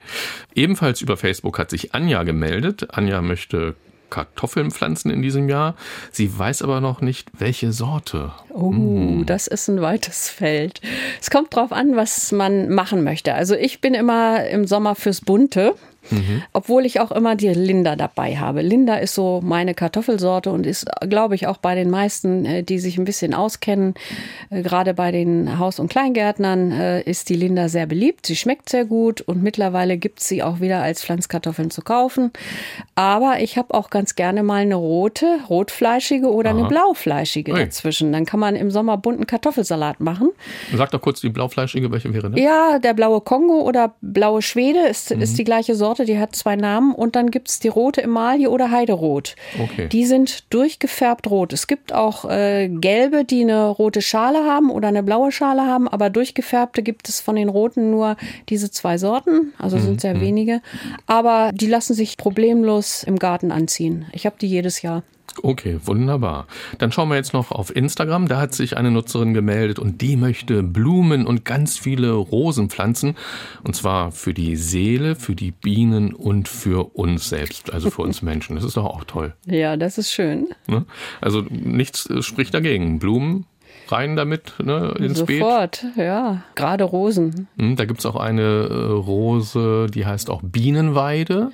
Ebenfalls 0.55 1.01
über 1.01 1.17
Facebook 1.17 1.59
hat 1.59 1.71
sich 1.71 1.95
Anja 1.95 2.23
gemeldet. 2.23 2.89
Anja 2.93 3.21
möchte 3.21 3.75
Kartoffeln 4.11 4.71
pflanzen 4.71 5.11
in 5.11 5.23
diesem 5.23 5.49
Jahr. 5.49 5.77
Sie 6.11 6.37
weiß 6.37 6.63
aber 6.63 6.81
noch 6.81 7.01
nicht, 7.01 7.29
welche 7.39 7.73
Sorte. 7.73 8.33
Oh, 8.51 8.71
mm. 8.71 9.25
das 9.27 9.47
ist 9.47 9.69
ein 9.69 9.81
weites 9.81 10.29
Feld. 10.29 10.81
Es 11.21 11.31
kommt 11.31 11.55
drauf 11.55 11.73
an, 11.73 11.97
was 11.97 12.33
man 12.33 12.69
machen 12.69 13.05
möchte. 13.05 13.35
Also 13.35 13.55
ich 13.55 13.81
bin 13.81 13.95
immer 13.95 14.45
im 14.47 14.67
Sommer 14.67 14.97
fürs 14.97 15.21
Bunte. 15.21 15.75
Mhm. 16.11 16.43
Obwohl 16.53 16.87
ich 16.87 17.01
auch 17.01 17.11
immer 17.11 17.37
die 17.37 17.49
Linda 17.49 17.97
dabei 17.97 18.37
habe. 18.37 18.63
Linda 18.63 18.97
ist 18.97 19.15
so 19.15 19.41
meine 19.43 19.75
Kartoffelsorte 19.75 20.51
und 20.51 20.67
ist, 20.67 20.87
glaube 21.09 21.35
ich, 21.35 21.47
auch 21.47 21.57
bei 21.59 21.75
den 21.75 21.91
meisten, 21.91 22.45
äh, 22.45 22.63
die 22.63 22.79
sich 22.79 22.99
ein 22.99 23.05
bisschen 23.05 23.35
auskennen, 23.35 23.95
äh, 24.51 24.63
gerade 24.63 24.95
bei 24.95 25.13
den 25.13 25.59
Haus- 25.59 25.79
und 25.79 25.89
Kleingärtnern, 25.89 26.73
äh, 26.73 27.03
ist 27.03 27.29
die 27.29 27.37
Linda 27.37 27.69
sehr 27.69 27.87
beliebt. 27.87 28.27
Sie 28.27 28.37
schmeckt 28.37 28.69
sehr 28.69 28.85
gut 28.85 29.21
und 29.21 29.43
mittlerweile 29.43 29.99
gibt 29.99 30.21
es 30.21 30.29
sie 30.29 30.43
auch 30.43 30.61
wieder 30.61 30.83
als 30.83 31.05
Pflanzkartoffeln 31.05 31.71
zu 31.71 31.83
kaufen. 31.83 32.33
Aber 32.95 33.41
ich 33.41 33.57
habe 33.57 33.75
auch 33.75 33.91
ganz 33.91 34.15
gerne 34.15 34.43
mal 34.43 34.63
eine 34.63 34.75
rote, 34.75 35.41
rotfleischige 35.49 36.31
oder 36.31 36.51
Aha. 36.51 36.59
eine 36.59 36.69
blaufleischige 36.69 37.53
Ui. 37.53 37.59
dazwischen. 37.59 38.13
Dann 38.13 38.27
kann 38.27 38.41
man 38.41 38.57
im 38.57 38.71
Sommer 38.71 38.97
bunten 38.97 39.27
Kartoffelsalat 39.27 40.01
machen. 40.01 40.31
Sag 40.75 40.91
doch 40.91 41.01
kurz 41.01 41.21
die 41.21 41.31
blaufleischige, 41.31 41.91
welche 41.91 42.13
wäre 42.13 42.31
das? 42.31 42.41
Ja, 42.41 42.79
der 42.79 42.95
blaue 42.95 43.21
Kongo 43.21 43.63
oder 43.63 43.95
blaue 44.01 44.43
Schwede 44.43 44.81
ist, 44.81 45.15
mhm. 45.15 45.23
ist 45.23 45.39
die 45.39 45.45
gleiche 45.45 45.75
Sorte. 45.75 46.00
Sorte, 46.01 46.13
die 46.13 46.19
hat 46.19 46.35
zwei 46.35 46.57
Namen 46.57 46.95
und 46.95 47.17
dann 47.17 47.31
gibt 47.31 47.49
es 47.49 47.59
die 47.61 47.69
rote 47.69 48.03
Emaille 48.03 48.51
oder 48.51 48.71
Heiderot. 48.71 49.37
Okay. 49.63 49.89
Die 49.89 50.07
sind 50.07 50.53
durchgefärbt 50.53 51.31
rot. 51.31 51.53
Es 51.53 51.67
gibt 51.67 51.93
auch 51.93 52.25
äh, 52.25 52.69
gelbe, 52.69 53.25
die 53.25 53.43
eine 53.43 53.69
rote 53.69 54.01
Schale 54.01 54.45
haben 54.45 54.71
oder 54.71 54.89
eine 54.89 55.03
blaue 55.03 55.33
Schale 55.33 55.63
haben, 55.63 55.89
aber 55.89 56.11
durchgefärbte 56.11 56.83
gibt 56.83 57.09
es 57.09 57.21
von 57.21 57.37
den 57.37 57.49
roten 57.49 57.91
nur 57.91 58.17
diese 58.49 58.71
zwei 58.71 58.99
Sorten, 58.99 59.53
also 59.59 59.77
mhm. 59.77 59.83
sind 59.83 60.01
sehr 60.01 60.15
mhm. 60.15 60.21
wenige. 60.21 60.63
Aber 61.07 61.51
die 61.53 61.67
lassen 61.67 61.95
sich 61.95 62.17
problemlos 62.17 63.03
im 63.03 63.19
Garten 63.19 63.53
anziehen. 63.53 64.07
Ich 64.13 64.27
habe 64.27 64.37
die 64.41 64.49
jedes 64.49 64.83
Jahr. 64.83 65.03
Okay, 65.43 65.79
wunderbar. 65.85 66.47
Dann 66.79 66.93
schauen 66.93 67.09
wir 67.09 67.17
jetzt 67.17 67.33
noch 67.33 67.51
auf 67.51 67.75
Instagram. 67.75 68.29
Da 68.29 68.41
hat 68.41 68.55
sich 68.55 68.77
eine 68.77 68.91
Nutzerin 68.91 69.35
gemeldet 69.35 69.79
und 69.79 70.01
die 70.01 70.17
möchte 70.17 70.63
Blumen 70.63 71.27
und 71.27 71.45
ganz 71.45 71.79
viele 71.79 72.13
Rosen 72.13 72.71
pflanzen. 72.71 73.17
Und 73.63 73.75
zwar 73.75 74.13
für 74.13 74.35
die 74.35 74.57
Seele, 74.57 75.15
für 75.17 75.35
die 75.35 75.51
Bienen 75.51 76.13
und 76.13 76.49
für 76.49 76.97
uns 76.97 77.29
selbst, 77.29 77.73
also 77.73 77.91
für 77.91 78.03
uns 78.03 78.23
Menschen. 78.31 78.57
Das 78.57 78.65
ist 78.65 78.77
doch 78.77 78.85
auch 78.85 79.05
toll. 79.05 79.35
Ja, 79.47 79.77
das 79.77 79.99
ist 79.99 80.13
schön. 80.13 80.49
Ne? 80.67 80.85
Also 81.21 81.45
nichts 81.49 82.09
spricht 82.21 82.55
dagegen. 82.55 82.99
Blumen 82.99 83.47
rein 83.89 84.17
damit 84.17 84.55
ne, 84.63 84.95
ins 84.99 85.19
Sofort, 85.19 85.27
Beet? 85.27 85.39
Sofort, 85.41 85.85
ja. 85.97 86.43
Gerade 86.55 86.85
Rosen. 86.85 87.49
Hm, 87.59 87.77
da 87.77 87.85
gibt 87.85 88.01
es 88.01 88.07
auch 88.07 88.17
eine 88.17 88.43
äh, 88.43 88.75
Rose, 88.93 89.87
die 89.93 90.07
heißt 90.07 90.31
auch 90.31 90.43
Bienenweide. 90.43 91.51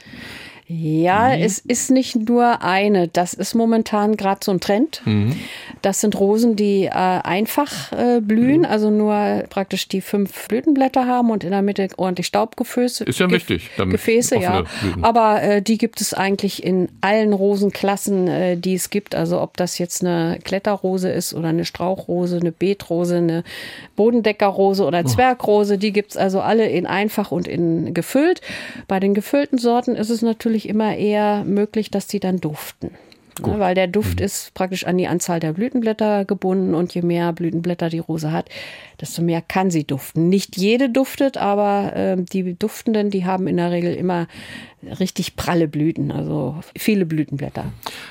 Ja, 0.69 1.29
mhm. 1.29 1.43
es 1.43 1.61
ist 1.61 1.93
nicht 1.93 2.29
nur 2.29 2.61
eine. 2.63 3.07
Das 3.07 3.35
ist 3.35 3.55
momentan 3.55 4.17
gerade 4.17 4.41
so 4.43 4.51
ein 4.51 4.59
Trend. 4.59 5.01
Mhm. 5.05 5.37
Das 5.81 6.01
sind 6.01 6.19
Rosen, 6.19 6.57
die 6.57 6.87
äh, 6.87 6.91
einfach 6.91 7.93
äh, 7.93 8.21
blühen, 8.21 8.61
mhm. 8.61 8.67
also 8.67 8.91
nur 8.91 9.45
praktisch 9.49 9.87
die 9.87 10.01
fünf 10.01 10.49
Blütenblätter 10.49 11.07
haben 11.07 11.31
und 11.31 11.45
in 11.45 11.53
der 11.53 11.63
Mitte 11.63 11.87
ordentlich 11.97 12.27
Staubgefäße. 12.27 13.05
Ist 13.05 13.21
ja 13.21 13.31
wichtig. 13.31 13.71
Gefäße, 13.77 14.39
ja. 14.39 14.63
Blüten. 14.63 15.05
Aber 15.05 15.41
äh, 15.41 15.63
die 15.63 15.79
gibt 15.79 16.01
es 16.01 16.15
eigentlich 16.15 16.65
in 16.65 16.89
allen 17.01 17.33
Rosenklassen, 17.33 18.27
äh, 18.27 18.57
die 18.57 18.75
es 18.75 18.91
gibt. 18.91 19.15
Also 19.15 19.41
ob 19.41 19.57
das 19.57 19.79
jetzt 19.79 20.05
eine 20.05 20.41
Kletterrose 20.43 21.11
ist 21.11 21.33
oder 21.33 21.49
eine 21.49 21.65
Strauchrose, 21.65 22.39
eine 22.39 22.51
Beetrose, 22.51 23.19
eine 23.19 23.45
Bodendeckerrose 23.95 24.85
oder 24.85 25.03
oh. 25.05 25.09
Zwergrose, 25.09 25.79
die 25.79 25.93
gibt 25.93 26.11
es 26.11 26.17
also 26.17 26.41
alle 26.41 26.69
in 26.69 26.87
einfach 26.87 27.31
und 27.31 27.47
in 27.47 27.95
gefüllt. 27.95 28.41
Bei 28.89 28.99
den 28.99 29.15
gefüllten 29.15 29.59
Sorten 29.59 29.95
ist 29.95 30.11
es 30.11 30.23
natürlich 30.23 30.56
natürlich 30.57 30.69
immer 30.69 30.97
eher 30.97 31.45
möglich, 31.45 31.91
dass 31.91 32.07
die 32.07 32.21
dann 32.21 32.41
duften. 32.41 32.91
Ne, 33.45 33.59
weil 33.59 33.75
der 33.75 33.87
Duft 33.87 34.21
mhm. 34.21 34.25
ist 34.25 34.55
praktisch 34.55 34.87
an 34.87 34.97
die 34.97 35.09
Anzahl 35.09 35.41
der 35.41 35.53
Blütenblätter 35.53 36.25
gebunden 36.25 36.75
und 36.75 36.95
je 36.95 37.03
mehr 37.03 37.35
Blütenblätter 37.35 37.91
die 37.91 37.99
Rose 37.99 38.33
hat, 38.33 38.49
desto 38.99 39.21
mehr 39.21 39.43
kann 39.43 39.71
sie 39.71 39.85
duften. 39.85 40.31
Nicht 40.31 40.57
jede 40.57 40.89
duftet, 40.89 41.37
aber 41.37 41.95
äh, 41.95 42.17
die 42.17 42.59
Duftenden, 42.59 43.11
die 43.11 43.27
haben 43.27 43.47
in 43.47 43.59
der 43.59 43.71
Regel 43.71 43.95
immer 43.95 44.27
richtig 44.99 45.37
pralle 45.37 45.69
Blüten, 45.69 46.11
also 46.11 46.57
viele 46.79 47.05
Blütenblätter. 47.05 47.67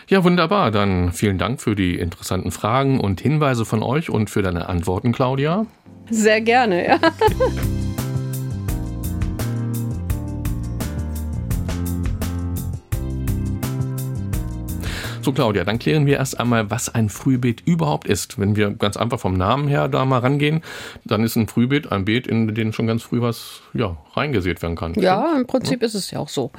Ja, 0.08 0.24
wunderbar. 0.24 0.70
Dann 0.70 1.12
vielen 1.12 1.40
Dank 1.40 1.60
für 1.60 1.76
die 1.76 1.98
interessanten 1.98 2.52
Fragen 2.52 3.00
und 3.00 3.20
Hinweise 3.20 3.66
von 3.66 3.82
euch 3.82 4.12
und 4.12 4.30
für 4.30 4.44
deine 4.44 4.70
Antworten, 4.70 5.12
Claudia. 5.12 5.66
Sehr 6.12 6.42
gerne, 6.42 6.86
ja. 6.86 7.00
So, 15.26 15.34
Claudia, 15.34 15.64
dann 15.64 15.80
klären 15.80 16.06
wir 16.06 16.18
erst 16.18 16.40
einmal, 16.40 16.70
was 16.70 16.94
ein 16.94 17.10
Frühbeet 17.10 17.64
überhaupt 17.66 18.08
ist. 18.08 18.38
Wenn 18.38 18.56
wir 18.56 18.70
ganz 18.70 18.96
einfach 18.96 19.20
vom 19.20 19.34
Namen 19.34 19.68
her 19.68 19.88
da 19.88 20.06
mal 20.06 20.20
rangehen, 20.20 20.62
dann 21.04 21.24
ist 21.24 21.36
ein 21.36 21.48
Frühbeet 21.48 21.92
ein 21.92 22.06
Beet, 22.06 22.28
in 22.28 22.54
dem 22.54 22.72
schon 22.74 22.86
ganz 22.86 23.02
früh 23.02 23.22
was 23.22 23.62
ja, 23.74 23.98
reingesät 24.14 24.62
werden 24.62 24.76
kann. 24.76 24.94
Ja, 24.94 25.36
im 25.36 25.48
Prinzip 25.48 25.82
ja. 25.82 25.88
ist 25.88 25.96
es 25.96 26.12
ja 26.12 26.20
auch 26.20 26.30
so. 26.30 26.52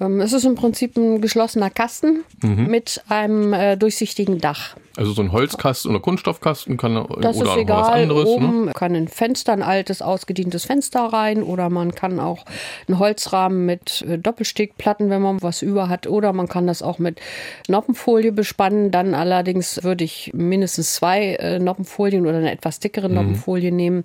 Ähm, 0.00 0.20
es 0.20 0.32
ist 0.32 0.44
im 0.44 0.54
Prinzip 0.54 0.96
ein 0.96 1.20
geschlossener 1.20 1.70
Kasten 1.70 2.24
mhm. 2.42 2.66
mit 2.66 3.02
einem 3.08 3.52
äh, 3.52 3.76
durchsichtigen 3.76 4.40
Dach. 4.40 4.76
Also 4.96 5.12
so 5.12 5.22
ein 5.22 5.32
Holzkasten 5.32 5.90
oder 5.90 6.00
Kunststoffkasten 6.00 6.76
kann 6.76 6.94
das 7.20 7.36
oder 7.36 7.52
ist 7.52 7.56
egal. 7.58 7.80
was 7.80 7.88
anderes. 7.88 8.28
Oben 8.28 8.64
ne? 8.66 8.72
kann 8.72 8.94
ein 8.94 9.08
Fenster, 9.08 9.52
ein 9.52 9.62
altes, 9.62 10.00
ausgedientes 10.00 10.64
Fenster 10.64 11.00
rein 11.00 11.42
oder 11.42 11.68
man 11.68 11.94
kann 11.94 12.18
auch 12.18 12.44
einen 12.88 12.98
Holzrahmen 12.98 13.66
mit 13.66 14.02
äh, 14.08 14.18
Doppelstickplatten, 14.18 15.10
wenn 15.10 15.22
man 15.22 15.42
was 15.42 15.62
über 15.62 15.88
hat, 15.88 16.06
oder 16.06 16.32
man 16.32 16.48
kann 16.48 16.66
das 16.66 16.82
auch 16.82 16.98
mit 16.98 17.20
Noppenfolie 17.68 18.32
bespannen. 18.32 18.90
Dann 18.90 19.14
allerdings 19.14 19.82
würde 19.82 20.04
ich 20.04 20.30
mindestens 20.34 20.94
zwei 20.94 21.34
äh, 21.34 21.58
Noppenfolien 21.58 22.26
oder 22.26 22.38
eine 22.38 22.52
etwas 22.52 22.80
dickere 22.80 23.08
mhm. 23.08 23.14
Noppenfolie 23.14 23.72
nehmen 23.72 24.04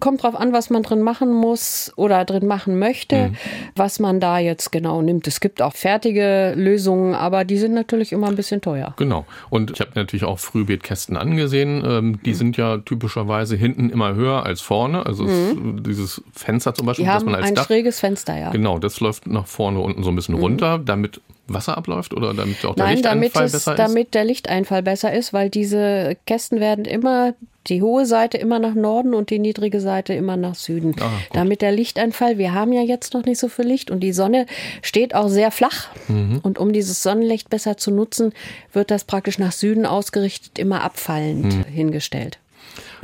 kommt 0.00 0.22
drauf 0.22 0.34
an, 0.34 0.52
was 0.52 0.70
man 0.70 0.82
drin 0.82 1.02
machen 1.02 1.32
muss 1.32 1.92
oder 1.96 2.24
drin 2.24 2.46
machen 2.46 2.78
möchte, 2.78 3.28
mhm. 3.28 3.36
was 3.76 4.00
man 4.00 4.18
da 4.20 4.38
jetzt 4.38 4.72
genau 4.72 5.02
nimmt. 5.02 5.26
Es 5.26 5.40
gibt 5.40 5.62
auch 5.62 5.74
fertige 5.74 6.54
Lösungen, 6.56 7.14
aber 7.14 7.44
die 7.44 7.58
sind 7.58 7.74
natürlich 7.74 8.12
immer 8.12 8.28
ein 8.28 8.36
bisschen 8.36 8.60
teuer. 8.60 8.94
Genau. 8.96 9.24
Und 9.50 9.70
ich 9.70 9.80
habe 9.80 9.92
natürlich 9.94 10.24
auch 10.24 10.38
Frühbeetkästen 10.38 11.16
angesehen. 11.16 11.82
Ähm, 11.86 12.18
die 12.24 12.30
mhm. 12.30 12.34
sind 12.34 12.56
ja 12.56 12.78
typischerweise 12.78 13.56
hinten 13.56 13.90
immer 13.90 14.14
höher 14.14 14.44
als 14.44 14.60
vorne. 14.60 15.06
Also 15.06 15.24
mhm. 15.24 15.82
dieses 15.84 16.22
Fenster 16.32 16.74
zum 16.74 16.86
Beispiel, 16.86 17.04
die 17.04 17.10
haben 17.10 17.26
man 17.26 17.36
als 17.36 17.46
ein 17.46 17.54
Dach, 17.54 17.66
schräges 17.66 18.00
Fenster, 18.00 18.36
ja. 18.36 18.50
Genau, 18.50 18.78
das 18.78 19.00
läuft 19.00 19.26
nach 19.28 19.46
vorne 19.46 19.78
unten 19.78 20.02
so 20.02 20.10
ein 20.10 20.16
bisschen 20.16 20.34
mhm. 20.34 20.42
runter, 20.42 20.78
damit 20.78 21.20
Wasser 21.46 21.76
abläuft 21.76 22.14
oder 22.14 22.32
damit 22.32 22.64
auch 22.64 22.74
der 22.74 22.84
Nein, 22.84 22.96
Lichteinfall 22.96 23.20
damit 23.20 23.34
es, 23.34 23.52
besser 23.52 23.72
ist? 23.72 23.78
Damit 23.78 24.14
der 24.14 24.24
Lichteinfall 24.24 24.82
besser 24.82 25.12
ist, 25.12 25.32
weil 25.32 25.50
diese 25.50 26.16
Kästen 26.26 26.60
werden 26.60 26.84
immer 26.84 27.34
die 27.66 27.82
hohe 27.82 28.04
Seite 28.04 28.36
immer 28.36 28.58
nach 28.58 28.74
Norden 28.74 29.14
und 29.14 29.30
die 29.30 29.38
niedrige 29.38 29.80
Seite 29.80 30.12
immer 30.14 30.36
nach 30.36 30.54
Süden. 30.54 30.94
Ah, 31.00 31.10
damit 31.32 31.62
der 31.62 31.72
Lichteinfall, 31.72 32.36
wir 32.38 32.52
haben 32.52 32.72
ja 32.72 32.82
jetzt 32.82 33.14
noch 33.14 33.24
nicht 33.24 33.38
so 33.38 33.48
viel 33.48 33.66
Licht 33.66 33.90
und 33.90 34.00
die 34.00 34.12
Sonne 34.12 34.46
steht 34.82 35.14
auch 35.14 35.28
sehr 35.28 35.50
flach. 35.50 35.88
Mhm. 36.08 36.40
Und 36.42 36.58
um 36.58 36.72
dieses 36.72 37.02
Sonnenlicht 37.02 37.48
besser 37.48 37.76
zu 37.76 37.90
nutzen, 37.90 38.32
wird 38.72 38.90
das 38.90 39.04
praktisch 39.04 39.38
nach 39.38 39.52
Süden 39.52 39.86
ausgerichtet, 39.86 40.58
immer 40.58 40.82
abfallend 40.82 41.56
mhm. 41.56 41.64
hingestellt. 41.64 42.38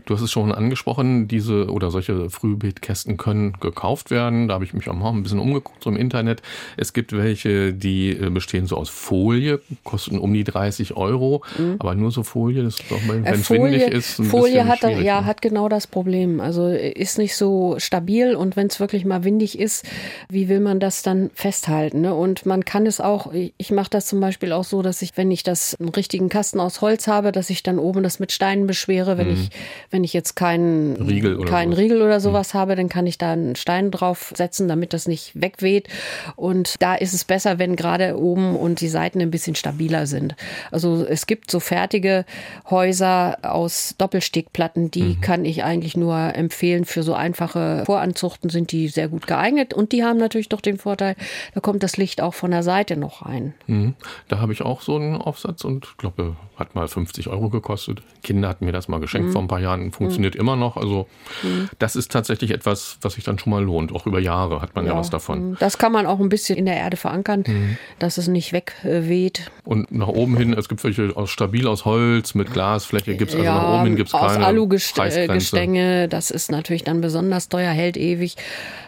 Du 0.06 0.14
hast 0.14 0.22
es 0.22 0.30
schon 0.30 0.52
angesprochen, 0.52 1.28
diese 1.28 1.70
oder 1.70 1.90
solche 1.90 2.30
Frühbeetkästen 2.30 3.16
können 3.16 3.54
gekauft 3.60 4.10
werden. 4.10 4.48
Da 4.48 4.54
habe 4.54 4.64
ich 4.64 4.74
mich 4.74 4.88
auch 4.88 4.94
mal 4.94 5.10
ein 5.10 5.22
bisschen 5.22 5.38
umgeguckt 5.38 5.82
so 5.82 5.90
im 5.90 5.96
Internet. 5.96 6.42
Es 6.76 6.92
gibt 6.92 7.12
welche, 7.12 7.72
die 7.72 8.10
äh, 8.10 8.30
bestehen 8.30 8.66
so 8.66 8.76
aus 8.76 8.88
Folie, 8.88 9.60
kosten 9.84 10.18
um 10.18 10.32
die 10.32 10.44
30 10.44 10.96
Euro, 10.96 11.42
mhm. 11.58 11.76
aber 11.78 11.94
nur 11.94 12.10
so 12.10 12.22
Folie, 12.22 12.62
das 12.62 12.80
ist 12.80 12.90
doch 12.90 13.02
mal, 13.04 13.24
wenn 13.24 13.34
es 13.34 13.50
windig 13.50 13.82
ist. 13.82 14.18
Ein 14.18 14.26
Folie 14.26 14.66
hat 14.66 14.82
ja 14.82 15.20
ne? 15.20 15.26
hat 15.26 15.42
genau 15.42 15.68
das 15.68 15.86
Problem. 15.86 16.40
Also 16.40 16.68
ist 16.68 17.18
nicht 17.18 17.36
so 17.36 17.76
stabil 17.78 18.34
und 18.34 18.56
wenn 18.56 18.68
es 18.68 18.80
wirklich 18.80 19.04
mal 19.04 19.24
windig 19.24 19.58
ist, 19.58 19.84
wie 20.28 20.48
will 20.48 20.60
man 20.60 20.80
das 20.80 21.02
dann 21.02 21.30
festhalten? 21.34 22.02
Ne? 22.02 22.14
Und 22.14 22.46
man 22.46 22.64
kann 22.64 22.86
es 22.86 23.00
auch, 23.00 23.32
ich 23.32 23.70
mache 23.70 23.90
das 23.90 24.06
zum 24.06 24.20
Beispiel 24.20 24.52
auch 24.52 24.64
so, 24.64 24.82
dass 24.82 25.02
ich, 25.02 25.16
wenn 25.16 25.30
ich 25.30 25.42
das 25.42 25.76
einen 25.78 25.90
richtigen 25.90 26.28
Kasten 26.28 26.60
aus 26.60 26.80
Holz 26.80 27.06
habe, 27.06 27.32
dass 27.32 27.50
ich 27.50 27.62
dann 27.62 27.78
oben 27.78 28.02
das 28.02 28.18
mit 28.18 28.32
Steinen 28.32 28.66
beschwere, 28.66 29.18
wenn 29.18 29.28
mhm. 29.28 29.34
ich 29.34 29.50
wenn 29.90 30.04
ich 30.04 30.12
jetzt 30.12 30.36
keinen 30.36 30.96
Riegel 30.96 31.36
oder, 31.36 31.50
keinen 31.50 31.72
sowas. 31.72 31.82
Riegel 31.82 32.02
oder 32.02 32.14
hm. 32.14 32.20
sowas 32.20 32.54
habe, 32.54 32.76
dann 32.76 32.88
kann 32.88 33.06
ich 33.06 33.18
da 33.18 33.32
einen 33.32 33.56
Stein 33.56 33.90
drauf 33.90 34.32
setzen, 34.36 34.68
damit 34.68 34.92
das 34.92 35.08
nicht 35.08 35.32
wegweht. 35.34 35.88
Und 36.36 36.76
da 36.80 36.94
ist 36.94 37.12
es 37.12 37.24
besser, 37.24 37.58
wenn 37.58 37.76
gerade 37.76 38.18
oben 38.18 38.56
und 38.56 38.80
die 38.80 38.88
Seiten 38.88 39.20
ein 39.20 39.30
bisschen 39.30 39.56
stabiler 39.56 40.06
sind. 40.06 40.36
Also 40.70 41.04
es 41.04 41.26
gibt 41.26 41.50
so 41.50 41.58
fertige 41.58 42.24
Häuser 42.68 43.38
aus 43.42 43.94
Doppelstickplatten, 43.98 44.90
die 44.90 45.02
mhm. 45.02 45.20
kann 45.20 45.44
ich 45.44 45.64
eigentlich 45.64 45.96
nur 45.96 46.16
empfehlen. 46.34 46.84
Für 46.84 47.02
so 47.02 47.14
einfache 47.14 47.82
Voranzuchten 47.86 48.50
sind 48.50 48.72
die 48.72 48.88
sehr 48.88 49.08
gut 49.08 49.26
geeignet. 49.26 49.74
Und 49.74 49.92
die 49.92 50.04
haben 50.04 50.18
natürlich 50.18 50.48
doch 50.48 50.60
den 50.60 50.78
Vorteil, 50.78 51.16
da 51.54 51.60
kommt 51.60 51.82
das 51.82 51.96
Licht 51.96 52.20
auch 52.20 52.34
von 52.34 52.52
der 52.52 52.62
Seite 52.62 52.96
noch 52.96 53.26
rein. 53.26 53.54
Mhm. 53.66 53.94
Da 54.28 54.38
habe 54.38 54.52
ich 54.52 54.62
auch 54.62 54.82
so 54.82 54.96
einen 54.96 55.16
Aufsatz 55.16 55.64
und 55.64 55.98
glaube, 55.98 56.36
hat 56.56 56.74
mal 56.74 56.86
50 56.86 57.28
Euro 57.28 57.48
gekostet. 57.48 58.02
Kinder 58.22 58.48
hatten 58.48 58.66
mir 58.66 58.72
das 58.72 58.86
mal 58.86 59.00
geschenkt 59.00 59.28
mhm. 59.28 59.32
vor 59.32 59.42
ein 59.42 59.48
paar 59.48 59.60
Jahren 59.60 59.79
Jahren 59.80 59.92
funktioniert 59.92 60.34
mhm. 60.34 60.40
immer 60.40 60.56
noch. 60.56 60.76
Also 60.76 61.06
mhm. 61.42 61.68
das 61.78 61.96
ist 61.96 62.12
tatsächlich 62.12 62.50
etwas, 62.50 62.98
was 63.00 63.14
sich 63.14 63.24
dann 63.24 63.38
schon 63.38 63.50
mal 63.50 63.62
lohnt. 63.62 63.94
Auch 63.94 64.06
über 64.06 64.20
Jahre 64.20 64.60
hat 64.60 64.74
man 64.74 64.86
ja, 64.86 64.92
ja 64.92 64.98
was 64.98 65.10
davon. 65.10 65.50
Mhm. 65.50 65.56
Das 65.58 65.78
kann 65.78 65.92
man 65.92 66.06
auch 66.06 66.20
ein 66.20 66.28
bisschen 66.28 66.56
in 66.56 66.66
der 66.66 66.76
Erde 66.76 66.96
verankern, 66.96 67.44
mhm. 67.46 67.76
dass 67.98 68.18
es 68.18 68.28
nicht 68.28 68.52
wegweht. 68.52 69.50
Und 69.64 69.92
nach 69.92 70.08
oben 70.08 70.36
hin, 70.36 70.52
es 70.52 70.68
gibt 70.68 70.82
welche 70.84 71.16
aus 71.16 71.30
stabil 71.30 71.66
aus 71.66 71.84
Holz 71.84 72.34
mit 72.34 72.52
Glasfläche, 72.52 73.16
gibt 73.16 73.30
es 73.30 73.36
also 73.36 73.44
ja, 73.44 73.54
nach 73.54 73.74
oben 73.74 73.84
hin 73.84 73.96
gibt 73.96 74.08
es 74.08 74.12
keine 74.12 74.26
Aus 74.26 74.36
Alugestänge, 74.36 76.08
das 76.08 76.30
ist 76.30 76.50
natürlich 76.50 76.84
dann 76.84 77.00
besonders 77.00 77.48
teuer, 77.48 77.70
hält 77.70 77.96
ewig, 77.96 78.36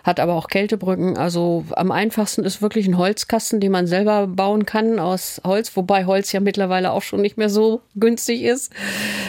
hat 0.04 0.20
aber 0.20 0.34
auch 0.34 0.48
Kältebrücken. 0.48 1.16
Also 1.16 1.64
am 1.72 1.90
einfachsten 1.90 2.44
ist 2.44 2.62
wirklich 2.62 2.86
ein 2.86 2.98
Holzkasten, 2.98 3.60
den 3.60 3.72
man 3.72 3.86
selber 3.86 4.26
bauen 4.26 4.66
kann 4.66 4.98
aus 4.98 5.40
Holz, 5.44 5.76
wobei 5.76 6.06
Holz 6.06 6.32
ja 6.32 6.40
mittlerweile 6.40 6.92
auch 6.92 7.02
schon 7.02 7.20
nicht 7.20 7.36
mehr 7.36 7.48
so 7.48 7.82
günstig 7.94 8.42
ist. 8.42 8.72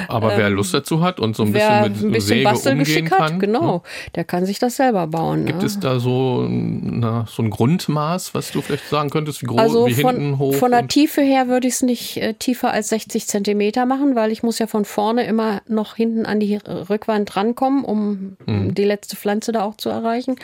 Aber 0.08 0.34
ähm, 0.34 0.39
wer 0.39 0.49
Lust 0.49 0.73
dazu 0.73 1.02
hat 1.02 1.19
und 1.19 1.36
so 1.36 1.43
ein 1.43 1.53
bisschen 1.54 1.82
mit 1.82 2.04
ein 2.04 2.12
bisschen 2.12 2.44
Bastelgeschick 2.44 3.12
hat, 3.12 3.39
genau, 3.39 3.78
ne? 3.78 3.82
der 4.16 4.24
kann 4.24 4.46
sich 4.46 4.60
das 4.60 4.76
selber 4.76 5.08
bauen. 5.08 5.46
Gibt 5.46 5.60
ne? 5.60 5.66
es 5.66 5.80
da 5.80 6.00
so, 6.00 6.46
na, 6.50 7.26
so 7.30 7.44
ein 7.44 7.50
Grundmaß, 7.50 8.34
was 8.34 8.52
du 8.52 8.62
vielleicht 8.62 8.89
sagen 8.89 9.10
könntest, 9.10 9.42
wie 9.42 9.48
groß, 9.48 9.60
also 9.60 9.88
wie 9.88 9.94
von, 9.94 10.16
hinten 10.16 10.39
hoch? 10.39 10.56
Von 10.56 10.72
der 10.72 10.88
Tiefe 10.88 11.22
her 11.22 11.48
würde 11.48 11.68
ich 11.68 11.76
es 11.76 11.82
nicht 11.82 12.18
äh, 12.18 12.34
tiefer 12.34 12.72
als 12.72 12.89
60 12.89 13.28
Zentimeter 13.28 13.86
machen, 13.86 14.16
weil 14.16 14.32
ich 14.32 14.44
muss 14.44 14.60
ja 14.60 14.68
von 14.68 14.86
vorne 14.86 15.26
immer 15.26 15.62
noch 15.68 15.96
hinten 15.96 16.26
an 16.26 16.39
die 16.39 16.56
Rückwand 16.56 17.36
rankommen, 17.36 17.84
um 17.84 18.38
mhm. 18.46 18.74
die 18.74 18.84
letzte 18.84 19.16
Pflanze 19.16 19.52
da 19.52 19.63
auch 19.63 19.76
zu 19.76 19.89
erreichen. 19.89 20.36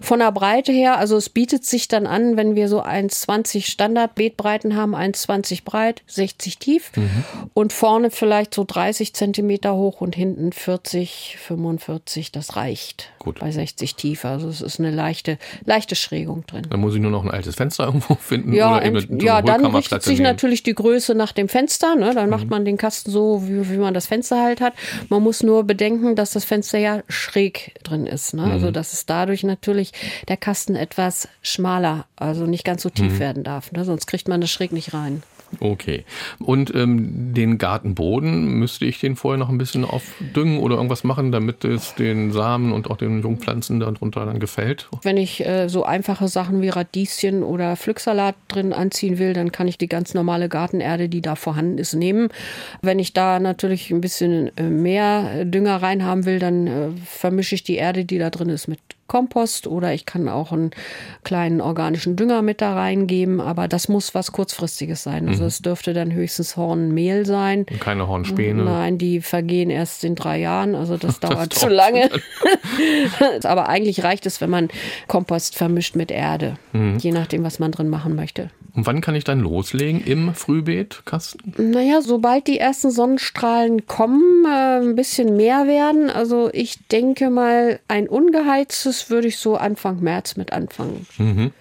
Von 0.00 0.20
der 0.20 0.32
Breite 0.32 0.72
her, 0.72 0.98
also 0.98 1.16
es 1.16 1.28
bietet 1.28 1.64
sich 1.64 1.88
dann 1.88 2.06
an, 2.06 2.36
wenn 2.36 2.54
wir 2.54 2.68
so 2.68 2.82
1,20 2.82 3.66
Standardbeetbreiten 3.66 4.76
haben, 4.76 4.94
1,20 4.94 5.64
breit, 5.64 6.02
60 6.06 6.58
tief 6.58 6.92
mhm. 6.96 7.24
und 7.54 7.72
vorne 7.72 8.10
vielleicht 8.10 8.54
so 8.54 8.64
30 8.66 9.14
Zentimeter 9.14 9.74
hoch 9.74 10.00
und 10.00 10.14
hinten 10.14 10.52
40, 10.56 11.36
45, 11.38 12.32
das 12.32 12.56
reicht. 12.56 13.10
Gut. 13.18 13.40
Bei 13.40 13.50
60 13.50 13.94
tief. 13.94 14.24
Also 14.24 14.48
es 14.48 14.62
ist 14.62 14.80
eine 14.80 14.90
leichte, 14.90 15.38
leichte 15.64 15.94
Schrägung 15.94 16.46
drin. 16.46 16.66
Dann 16.70 16.80
muss 16.80 16.94
ich 16.94 17.00
nur 17.00 17.10
noch 17.10 17.24
ein 17.24 17.30
altes 17.30 17.54
Fenster 17.56 17.84
irgendwo 17.84 18.14
finden. 18.20 18.52
Ja, 18.54 18.76
oder 18.76 18.84
eben 18.84 18.98
so 18.98 19.24
ja 19.24 19.42
dann 19.42 19.66
richtet 19.66 20.02
sich 20.02 20.18
nehmen. 20.18 20.30
natürlich 20.30 20.62
die 20.62 20.74
Größe 20.74 21.14
nach 21.14 21.32
dem 21.32 21.48
Fenster. 21.48 21.94
Ne? 21.94 22.14
Dann 22.14 22.24
mhm. 22.24 22.30
macht 22.30 22.48
man 22.48 22.64
den 22.64 22.78
Kasten 22.78 23.10
so, 23.10 23.46
wie, 23.46 23.70
wie 23.70 23.76
man 23.76 23.92
das 23.92 24.06
Fenster 24.06 24.42
halt 24.42 24.60
hat. 24.60 24.72
Man 25.10 25.22
muss 25.22 25.42
nur 25.42 25.64
bedenken, 25.64 26.16
dass 26.16 26.32
das 26.32 26.44
Fenster 26.44 26.78
ja 26.78 27.02
schräg 27.08 27.74
drin 27.84 28.06
ist. 28.06 28.32
Ne? 28.32 28.42
Also, 28.42 28.48
mhm. 28.48 28.54
Also 28.54 28.70
dass 28.70 28.94
es 28.94 29.04
dadurch 29.04 29.44
natürlich 29.44 29.92
der 30.28 30.38
Kasten 30.38 30.74
etwas 30.74 31.28
schmaler, 31.42 32.06
also 32.16 32.46
nicht 32.46 32.64
ganz 32.64 32.82
so 32.82 32.88
tief 32.88 33.12
mhm. 33.12 33.18
werden 33.18 33.44
darf. 33.44 33.72
Ne? 33.72 33.84
Sonst 33.84 34.06
kriegt 34.06 34.26
man 34.26 34.40
das 34.40 34.50
schräg 34.50 34.72
nicht 34.72 34.94
rein. 34.94 35.22
Okay. 35.60 36.04
Und 36.38 36.74
ähm, 36.74 37.34
den 37.34 37.58
Gartenboden, 37.58 38.58
müsste 38.58 38.84
ich 38.84 39.00
den 39.00 39.16
vorher 39.16 39.38
noch 39.38 39.48
ein 39.48 39.58
bisschen 39.58 39.84
aufdüngen 39.84 40.58
oder 40.58 40.76
irgendwas 40.76 41.04
machen, 41.04 41.32
damit 41.32 41.64
es 41.64 41.94
den 41.94 42.32
Samen 42.32 42.72
und 42.72 42.90
auch 42.90 42.96
den 42.96 43.22
Jungpflanzen 43.22 43.80
darunter 43.80 44.26
dann 44.26 44.40
gefällt? 44.40 44.88
Wenn 45.02 45.16
ich 45.16 45.46
äh, 45.46 45.68
so 45.68 45.84
einfache 45.84 46.28
Sachen 46.28 46.62
wie 46.62 46.68
Radieschen 46.68 47.42
oder 47.42 47.76
Pflücksalat 47.76 48.34
drin 48.48 48.72
anziehen 48.72 49.18
will, 49.18 49.32
dann 49.32 49.52
kann 49.52 49.68
ich 49.68 49.78
die 49.78 49.88
ganz 49.88 50.14
normale 50.14 50.48
Gartenerde, 50.48 51.08
die 51.08 51.22
da 51.22 51.36
vorhanden 51.36 51.78
ist, 51.78 51.94
nehmen. 51.94 52.28
Wenn 52.82 52.98
ich 52.98 53.12
da 53.12 53.38
natürlich 53.38 53.90
ein 53.90 54.00
bisschen 54.00 54.56
äh, 54.56 54.64
mehr 54.64 55.44
Dünger 55.44 55.82
reinhaben 55.82 56.24
will, 56.24 56.38
dann 56.38 56.66
äh, 56.66 56.88
vermische 57.04 57.54
ich 57.54 57.64
die 57.64 57.76
Erde, 57.76 58.04
die 58.04 58.18
da 58.18 58.30
drin 58.30 58.48
ist, 58.48 58.68
mit 58.68 58.80
Kompost 59.06 59.66
oder 59.66 59.92
ich 59.92 60.06
kann 60.06 60.28
auch 60.28 60.52
einen 60.52 60.70
kleinen 61.24 61.60
organischen 61.60 62.16
Dünger 62.16 62.42
mit 62.42 62.60
da 62.60 62.74
reingeben, 62.74 63.40
aber 63.40 63.68
das 63.68 63.88
muss 63.88 64.14
was 64.14 64.32
kurzfristiges 64.32 65.02
sein. 65.02 65.28
Also 65.28 65.42
mhm. 65.42 65.48
es 65.48 65.58
dürfte 65.60 65.94
dann 65.94 66.12
höchstens 66.12 66.56
Hornmehl 66.56 67.26
sein. 67.26 67.66
Und 67.70 67.80
keine 67.80 68.08
Hornspäne. 68.08 68.64
Nein, 68.64 68.98
die 68.98 69.20
vergehen 69.20 69.70
erst 69.70 70.04
in 70.04 70.14
drei 70.14 70.38
Jahren, 70.38 70.74
also 70.74 70.96
das 70.96 71.20
dauert 71.20 71.52
das 71.52 71.60
zu 71.60 71.68
lange. 71.68 72.10
aber 73.44 73.68
eigentlich 73.68 74.02
reicht 74.02 74.26
es, 74.26 74.40
wenn 74.40 74.50
man 74.50 74.68
Kompost 75.06 75.56
vermischt 75.56 75.96
mit 75.96 76.10
Erde, 76.10 76.56
mhm. 76.72 76.98
je 76.98 77.12
nachdem, 77.12 77.44
was 77.44 77.58
man 77.58 77.72
drin 77.72 77.88
machen 77.88 78.16
möchte. 78.16 78.50
Und 78.76 78.86
wann 78.86 79.00
kann 79.00 79.14
ich 79.14 79.24
dann 79.24 79.40
loslegen 79.40 80.04
im 80.04 80.34
Frühbeetkasten? 80.34 81.54
Naja, 81.56 82.02
sobald 82.02 82.46
die 82.46 82.58
ersten 82.58 82.90
Sonnenstrahlen 82.90 83.86
kommen, 83.86 84.44
äh, 84.44 84.80
ein 84.80 84.94
bisschen 84.94 85.34
mehr 85.34 85.66
werden. 85.66 86.10
Also 86.10 86.50
ich 86.52 86.86
denke 86.88 87.30
mal, 87.30 87.80
ein 87.88 88.06
ungeheiztes 88.06 89.08
würde 89.08 89.28
ich 89.28 89.38
so 89.38 89.56
Anfang 89.56 90.00
März 90.02 90.36
mit 90.36 90.52
anfangen. 90.52 91.06
Mhm. 91.16 91.52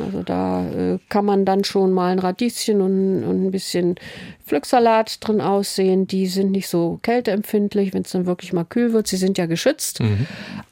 Also 0.00 0.22
da 0.24 0.66
äh, 0.66 0.98
kann 1.08 1.24
man 1.24 1.44
dann 1.44 1.62
schon 1.62 1.92
mal 1.92 2.12
ein 2.12 2.18
Radieschen 2.18 2.80
und, 2.80 3.22
und 3.24 3.46
ein 3.46 3.50
bisschen 3.52 3.94
Pflücksalat 4.46 5.18
drin 5.26 5.40
aussehen. 5.40 6.06
Die 6.06 6.26
sind 6.28 6.52
nicht 6.52 6.68
so 6.68 7.00
kälteempfindlich, 7.02 7.92
wenn 7.92 8.02
es 8.02 8.12
dann 8.12 8.26
wirklich 8.26 8.52
mal 8.52 8.64
kühl 8.64 8.92
wird. 8.92 9.08
Sie 9.08 9.16
sind 9.16 9.38
ja 9.38 9.46
geschützt. 9.46 10.00
Mhm. 10.00 10.26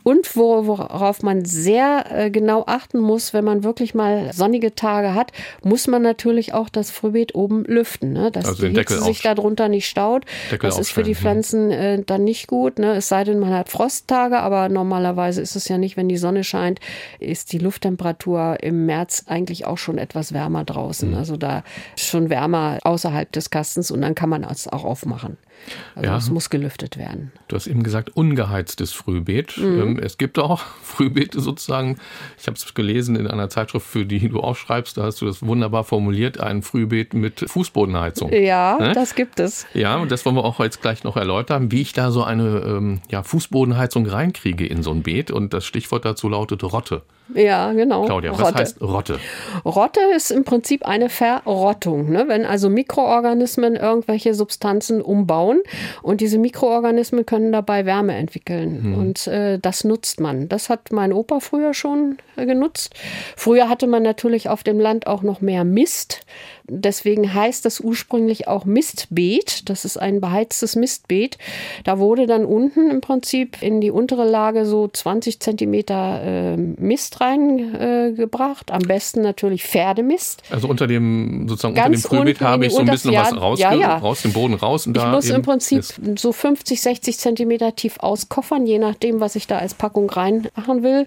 Und 0.05 0.37
worauf 0.37 1.23
man 1.23 1.47
sehr 1.47 2.05
äh, 2.11 2.31
genau 2.31 2.65
achten 2.67 2.99
muss, 2.99 3.33
wenn 3.33 3.45
man 3.45 3.65
wirklich 3.65 3.95
mal 3.95 4.33
sonnige 4.35 4.75
Tage 4.75 5.15
hat, 5.15 5.33
muss 5.63 5.87
man 5.87 6.03
natürlich 6.03 6.53
auch 6.53 6.69
das 6.69 6.91
Frühbeet 6.91 7.35
oben 7.35 7.65
lüften, 7.65 8.13
ne? 8.13 8.31
dass 8.31 8.45
also 8.45 8.69
die 8.69 8.75
Hitze 8.75 9.01
sich 9.01 9.23
darunter 9.23 9.69
nicht 9.69 9.89
staut. 9.89 10.27
Deckel 10.51 10.69
das 10.69 10.79
ist 10.79 10.91
für 10.91 11.03
die 11.03 11.15
Pflanzen 11.15 11.71
äh, 11.71 12.03
dann 12.05 12.23
nicht 12.23 12.49
gut. 12.49 12.79
Ne? 12.79 12.97
Es 12.97 13.09
sei 13.09 13.25
denn, 13.25 13.39
man 13.39 13.55
hat 13.55 13.71
Frosttage, 13.71 14.41
aber 14.41 14.69
normalerweise 14.69 15.41
ist 15.41 15.57
es 15.57 15.69
ja 15.69 15.79
nicht, 15.79 15.97
wenn 15.97 16.09
die 16.09 16.19
Sonne 16.19 16.45
scheint, 16.45 16.81
ist 17.19 17.53
die 17.53 17.59
Lufttemperatur 17.59 18.59
im 18.61 18.85
März 18.85 19.25
eigentlich 19.27 19.65
auch 19.65 19.79
schon 19.79 19.97
etwas 19.97 20.35
wärmer 20.35 20.65
draußen. 20.65 21.11
Mhm. 21.11 21.17
Also 21.17 21.39
da 21.39 21.65
schon 21.97 22.29
wärmer 22.29 22.79
außerhalb 22.85 23.33
des 23.33 23.49
Kastens 23.65 23.91
und 23.91 24.03
dann 24.03 24.15
kann 24.15 24.29
man 24.29 24.45
es 24.45 24.69
auch 24.69 24.85
aufmachen. 24.85 25.39
Also 25.95 26.11
ja. 26.11 26.17
es 26.17 26.31
muss 26.31 26.51
gelüftet 26.51 26.99
werden. 26.99 27.33
Du 27.49 27.57
hast 27.57 27.67
eben 27.67 27.83
gesagt, 27.83 28.17
ungeheiztes 28.17 28.93
Frühbeet. 28.93 29.57
Mhm. 29.57 29.81
Ähm, 29.81 29.99
es 29.99 30.19
gibt 30.19 30.39
auch 30.39 30.61
Frühbeete 30.83 31.41
sozusagen. 31.41 31.99
Ich 32.39 32.47
habe 32.47 32.57
es 32.57 32.75
gelesen 32.75 33.17
in 33.17 33.27
einer 33.27 33.49
Zeitschrift, 33.49 33.87
für 33.87 34.05
die 34.05 34.29
du 34.29 34.41
auch 34.41 34.57
schreibst. 34.57 34.97
Da 34.97 35.03
hast 35.03 35.21
du 35.21 35.27
das 35.27 35.45
wunderbar 35.45 35.85
formuliert. 35.85 36.41
Ein 36.41 36.63
Frühbeet 36.63 37.15
mit 37.15 37.45
Fußbodenheizung. 37.49 38.33
Ja, 38.33 38.79
ne? 38.79 38.93
das 38.93 39.15
gibt 39.15 39.41
es. 39.41 39.67
Ja, 39.75 39.97
und 39.97 40.11
das 40.11 40.25
wollen 40.25 40.37
wir 40.37 40.45
auch 40.45 40.61
jetzt 40.61 40.83
gleich 40.83 41.05
noch 41.05 41.17
erläutern, 41.17 41.71
wie 41.71 41.83
ich 41.83 41.93
da 41.93 42.11
so 42.11 42.25
eine 42.25 42.63
ähm, 42.67 43.01
ja, 43.11 43.23
Fußbodenheizung 43.23 44.07
reinkriege 44.07 44.67
in 44.67 44.83
so 44.83 44.91
ein 44.91 45.03
Beet. 45.03 45.31
Und 45.31 45.55
das 45.55 45.65
Stichwort 45.65 46.05
dazu 46.05 46.29
lautet 46.29 46.63
Rotte. 46.65 47.03
Ja, 47.33 47.73
genau. 47.73 48.05
Claudia, 48.05 48.33
Rotte. 48.33 48.43
was 48.43 48.55
heißt 48.55 48.81
Rotte? 48.83 49.19
Rotte 49.65 50.01
ist 50.15 50.31
im 50.31 50.45
Prinzip 50.45 50.87
eine 50.87 51.09
Verrottung. 51.09 52.11
Ne? 52.11 52.25
Wenn 52.29 52.45
also 52.45 52.69
Mikroorganismen 52.69 53.77
irgendwelche 53.77 54.35
Substanzen 54.35 55.01
umbauen 55.01 55.54
und 56.03 56.21
diese 56.21 56.39
Mikroorganismen 56.39 57.27
können 57.27 57.53
dabei 57.53 57.87
Wärme 57.87 58.15
entwickeln. 58.15 58.83
Hm. 58.83 58.95
Und 58.99 59.27
äh, 59.27 59.59
das 59.59 59.85
nutzt 59.85 60.21
man. 60.21 60.49
Das 60.49 60.69
hat 60.69 60.93
mein 60.93 61.13
Opa 61.13 61.41
früher 61.41 61.75
schon 61.75 62.19
äh, 62.37 62.47
genutzt. 62.47 62.95
Früher 63.37 63.69
hatte 63.69 63.87
man 63.87 64.03
natürlich 64.03 64.49
auf 64.49 64.63
dem 64.63 64.81
Land 64.81 65.07
auch 65.07 65.23
noch 65.23 65.41
mehr 65.41 65.65
Mist. 65.65 66.25
Deswegen 66.67 67.35
heißt 67.35 67.67
das 67.67 67.81
ursprünglich 67.81 68.49
auch 68.49 68.65
Mistbeet. 68.65 69.69
Das 69.69 69.85
ist 69.85 69.99
ein 69.99 70.23
beheiztes 70.23 70.77
Mistbeet. 70.77 71.37
Da 71.85 71.99
wurde 71.99 72.27
dann 72.27 72.47
unten 72.47 72.91
im 72.91 73.03
Prinzip 73.03 73.63
in 73.63 73.83
die 73.83 73.91
untere 73.91 74.27
Lage 74.27 74.65
so 74.65 74.89
20 74.89 75.41
Zentimeter 75.41 76.23
äh, 76.25 76.57
Mist 76.57 77.21
reingebracht. 77.21 78.71
Am 78.71 78.81
besten 78.81 79.21
natürlich 79.21 79.65
Pferdemist. 79.65 80.43
Also 80.51 80.69
unter 80.69 80.87
dem 80.87 81.47
sozusagen 81.49 81.75
Ganz 81.75 81.87
unter 81.87 82.17
dem 82.17 82.19
Frühbeet 82.19 82.41
habe 82.41 82.67
ich 82.67 82.73
so 82.73 82.79
ein 82.79 82.87
bisschen 82.87 83.13
Jahr, 83.13 83.31
was 83.31 83.41
raus, 83.41 83.61
ja, 83.61 83.75
ja. 83.75 83.99
raus 83.99 84.23
dem 84.23 84.33
Boden 84.33 84.55
raus. 84.55 84.87
Und 84.87 84.97
ich 84.97 85.05
muss 85.05 85.29
im 85.35 85.43
Prinzip 85.43 85.79
Mist. 85.99 86.19
so 86.19 86.33
50, 86.33 86.81
60 86.81 87.19
Zentimeter 87.19 87.75
tief 87.75 87.99
auskoffern, 87.99 88.67
je 88.67 88.79
nachdem, 88.79 89.21
was 89.21 89.37
ich 89.37 89.47
da 89.47 89.59
als 89.59 89.75
Packung 89.75 90.09
reinmachen 90.11 90.83
will. 90.83 91.07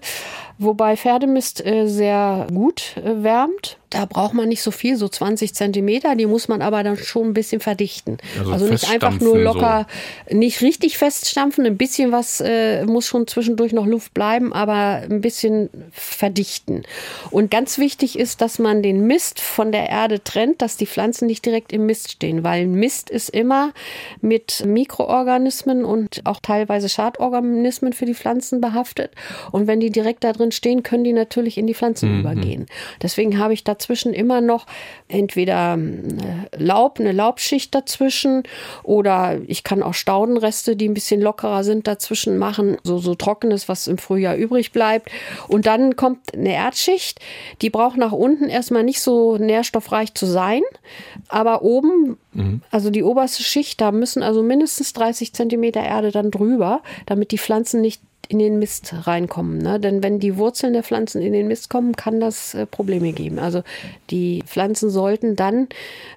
Wobei 0.58 0.98
Pferdemist 0.98 1.66
äh, 1.66 1.88
sehr 1.88 2.48
gut 2.54 2.98
äh, 2.98 3.24
wärmt. 3.24 3.78
Da 3.90 4.06
braucht 4.06 4.34
man 4.34 4.50
nicht 4.50 4.62
so 4.62 4.72
viel, 4.72 4.98
so 4.98 5.08
20 5.08 5.54
Zentimeter. 5.54 6.16
Die 6.16 6.26
muss 6.26 6.48
man 6.48 6.62
aber 6.62 6.84
dann 6.84 6.98
schon 6.98 7.28
ein 7.28 7.34
bisschen 7.34 7.62
verdichten. 7.62 8.18
Also, 8.38 8.52
also 8.52 8.68
nicht 8.68 8.90
einfach 8.90 9.20
nur 9.20 9.38
locker, 9.38 9.88
so. 10.30 10.36
nicht 10.36 10.62
richtig 10.62 10.98
feststampfen. 10.98 11.66
Ein 11.66 11.78
bisschen 11.78 12.12
was 12.12 12.42
äh, 12.42 12.86
muss 12.86 13.08
schon 13.08 13.28
zwischendurch 13.28 13.72
noch 13.72 13.86
Luft 13.86 14.14
bleiben, 14.14 14.52
aber 14.52 15.04
ein 15.10 15.22
bisschen 15.22 15.70
verdichten. 15.92 16.84
Und 17.32 17.50
ganz 17.50 17.78
wichtig 17.78 18.20
ist, 18.20 18.42
dass 18.42 18.60
man 18.60 18.84
den 18.84 19.08
Mist 19.08 19.40
von 19.40 19.72
der 19.72 19.90
Erde 19.90 20.24
trennt, 20.24 20.62
dass 20.62 20.78
die 20.78 20.86
Pflanzen 20.86 21.28
nicht 21.28 21.46
direkt 21.46 21.72
im 21.72 21.86
Mist 21.86 22.12
stehen, 22.12 22.44
weil 22.44 22.68
Mist 22.68 23.10
ist 23.10 23.30
immer 23.30 23.74
mit 24.22 24.66
Mikroorganismen 24.66 25.86
und 25.86 26.22
auch 26.26 26.40
teilweise 26.42 26.90
Schadorganismen 26.90 27.94
für 27.94 28.06
die 28.06 28.16
Pflanzen 28.16 28.60
behaftet. 28.60 29.12
Und 29.52 29.68
wenn 29.68 29.80
die 29.80 29.92
direkt 29.92 30.24
da 30.24 30.34
drin 30.34 30.52
stehen, 30.52 30.84
können 30.84 31.04
die 31.04 31.14
natürlich 31.14 31.58
in 31.58 31.68
die 31.68 31.74
Pflanzen 31.74 32.14
mhm. 32.14 32.20
übergehen. 32.20 32.66
Deswegen 33.02 33.38
habe 33.38 33.54
ich 33.54 33.64
da 33.64 33.77
dazwischen 33.78 34.14
immer 34.14 34.42
noch 34.42 34.66
entweder 35.08 35.74
ähm, 35.74 36.18
Laub, 36.58 37.00
eine 37.00 37.12
Laubschicht 37.12 37.74
dazwischen 37.74 38.44
oder 38.84 39.40
ich 39.48 39.64
kann 39.64 39.84
auch 39.84 39.94
Staudenreste, 39.94 40.76
die 40.76 40.90
ein 40.90 40.94
bisschen 40.94 41.22
lockerer 41.22 41.64
sind, 41.64 41.88
dazwischen 41.88 42.38
machen, 42.38 42.78
so, 42.84 42.98
so 42.98 43.16
trockenes, 43.16 43.70
was 43.70 43.88
im 43.88 43.98
Frühjahr 43.98 44.36
übrig 44.36 44.72
bleibt. 44.72 45.10
Und 45.48 45.66
dann 45.66 45.96
kommt 45.96 46.34
eine 46.34 46.54
Erdschicht, 46.54 47.20
die 47.62 47.70
braucht 47.70 47.98
nach 47.98 48.12
unten 48.12 48.46
erstmal 48.46 48.84
nicht 48.84 49.02
so 49.02 49.38
nährstoffreich 49.38 50.14
zu 50.14 50.26
sein, 50.26 50.62
aber 51.28 51.62
oben, 51.62 52.18
mhm. 52.34 52.62
also 52.72 52.90
die 52.90 53.04
oberste 53.04 53.44
Schicht, 53.44 53.80
da 53.82 53.92
müssen 53.92 54.24
also 54.24 54.44
mindestens 54.44 54.94
30 54.94 55.34
Zentimeter 55.34 55.84
Erde 55.84 56.12
dann 56.12 56.32
drüber, 56.32 56.82
damit 57.06 57.32
die 57.32 57.38
Pflanzen 57.38 57.82
nicht 57.82 58.02
in 58.30 58.40
den 58.40 58.60
Mist 58.60 58.94
reinkommen. 59.08 59.58
Ne? 59.60 59.80
Denn 59.80 60.04
wenn 60.04 60.20
die 60.20 60.38
Wurzeln 60.38 60.74
der 60.74 60.84
Pflanzen 60.84 61.22
in 61.22 61.34
den 61.34 61.48
Mist 61.48 61.70
kommen, 61.70 61.96
kann 61.96 62.20
das 62.20 62.54
äh, 62.54 62.66
Probleme 62.66 63.14
geben. 63.14 63.40
Also 63.40 63.64
die 64.10 64.44
Pflanzen 64.46 64.90
sollten 64.90 65.36
dann 65.36 65.68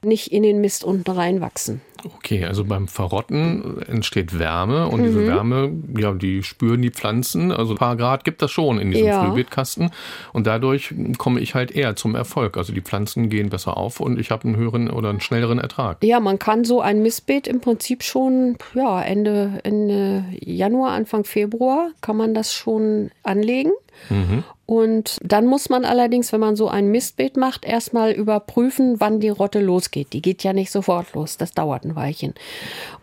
nicht 0.03 0.33
in 0.33 0.43
den 0.43 0.61
Mist 0.61 0.85
unten 0.85 1.11
reinwachsen. 1.11 1.81
Okay, 2.05 2.45
also 2.45 2.65
beim 2.65 2.89
Verrotten 2.89 3.83
entsteht 3.83 4.39
Wärme 4.39 4.89
und 4.89 5.01
mhm. 5.01 5.05
diese 5.05 5.27
Wärme, 5.27 5.73
ja, 5.97 6.13
die 6.13 6.43
spüren 6.43 6.83
die 6.83 6.91
Pflanzen. 6.91 7.53
Also 7.53 7.75
ein 7.75 7.79
paar 7.79 7.97
Grad 7.97 8.25
gibt 8.25 8.43
das 8.43 8.51
schon 8.51 8.79
in 8.79 8.91
diesem 8.91 9.07
ja. 9.07 9.25
Frühbeetkasten 9.25 9.91
und 10.33 10.47
dadurch 10.47 10.95
komme 11.19 11.41
ich 11.41 11.55
halt 11.55 11.71
eher 11.71 11.97
zum 11.97 12.15
Erfolg. 12.15 12.57
Also 12.57 12.73
die 12.73 12.81
Pflanzen 12.81 13.29
gehen 13.29 13.51
besser 13.51 13.77
auf 13.77 14.01
und 14.01 14.19
ich 14.19 14.31
habe 14.31 14.45
einen 14.45 14.57
höheren 14.57 14.91
oder 14.91 15.11
einen 15.11 15.21
schnelleren 15.21 15.59
Ertrag. 15.59 16.03
Ja, 16.03 16.21
man 16.21 16.39
kann 16.39 16.65
so 16.65 16.81
ein 16.81 17.03
Mistbeet 17.03 17.47
im 17.47 17.61
Prinzip 17.61 18.03
schon 18.03 18.57
ja, 18.75 19.01
Ende, 19.03 19.61
Ende 19.65 20.25
Januar, 20.41 20.93
Anfang 20.93 21.25
Februar 21.25 21.91
kann 22.01 22.17
man 22.17 22.35
das 22.35 22.55
schon 22.55 23.11
anlegen. 23.23 23.73
Mhm. 24.09 24.45
Und 24.71 25.19
dann 25.21 25.47
muss 25.47 25.69
man 25.69 25.85
allerdings, 25.85 26.33
wenn 26.33 26.39
man 26.39 26.55
so 26.55 26.69
ein 26.69 26.93
Mistbeet 26.93 27.37
macht, 27.37 27.65
erstmal 27.65 28.13
überprüfen, 28.13 29.01
wann 29.01 29.19
die 29.19 29.29
Rotte 29.29 29.59
losgeht. 29.59 30.13
Die 30.13 30.23
geht 30.23 30.45
ja 30.45 30.53
nicht 30.53 30.71
sofort 30.71 31.13
los, 31.13 31.37
das 31.37 31.51
dauert 31.51 31.85
ein 31.85 31.97
Weilchen. 31.97 32.35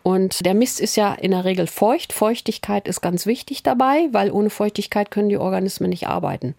Und 0.02 0.46
der 0.46 0.54
Mist 0.54 0.80
ist 0.80 0.96
ja 0.96 1.14
in 1.14 1.32
der 1.32 1.44
Regel 1.44 1.68
feucht. 1.68 2.14
Feuchtigkeit 2.14 2.88
ist 2.88 3.02
ganz 3.02 3.26
wichtig 3.26 3.64
dabei, 3.64 4.08
weil 4.14 4.32
ohne 4.32 4.50
Feuchtigkeit 4.50 5.12
können 5.12 5.28
die 5.28 5.36
Organismen 5.36 5.90
nicht 5.90 6.08
arbeiten. 6.08 6.56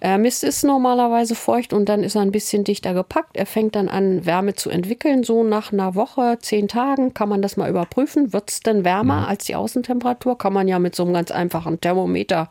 Äh, 0.00 0.18
Mist 0.18 0.44
ist 0.44 0.62
normalerweise 0.62 1.34
feucht 1.34 1.72
und 1.72 1.88
dann 1.88 2.04
ist 2.04 2.14
er 2.14 2.22
ein 2.22 2.30
bisschen 2.30 2.62
dichter 2.62 2.94
gepackt. 2.94 3.36
Er 3.36 3.46
fängt 3.46 3.74
dann 3.74 3.88
an, 3.88 4.24
Wärme 4.24 4.54
zu 4.54 4.70
entwickeln. 4.70 5.24
So 5.24 5.42
nach 5.42 5.72
einer 5.72 5.96
Woche, 5.96 6.38
zehn 6.40 6.68
Tagen 6.68 7.12
kann 7.12 7.28
man 7.28 7.42
das 7.42 7.56
mal 7.56 7.68
überprüfen. 7.68 8.32
Wird 8.32 8.52
es 8.52 8.60
denn 8.60 8.84
wärmer 8.84 9.22
mhm. 9.22 9.26
als 9.26 9.46
die 9.46 9.56
Außentemperatur? 9.56 10.38
Kann 10.38 10.52
man 10.52 10.68
ja 10.68 10.78
mit 10.78 10.94
so 10.94 11.02
einem 11.02 11.14
ganz 11.14 11.32
einfachen 11.32 11.80
Thermometer 11.80 12.48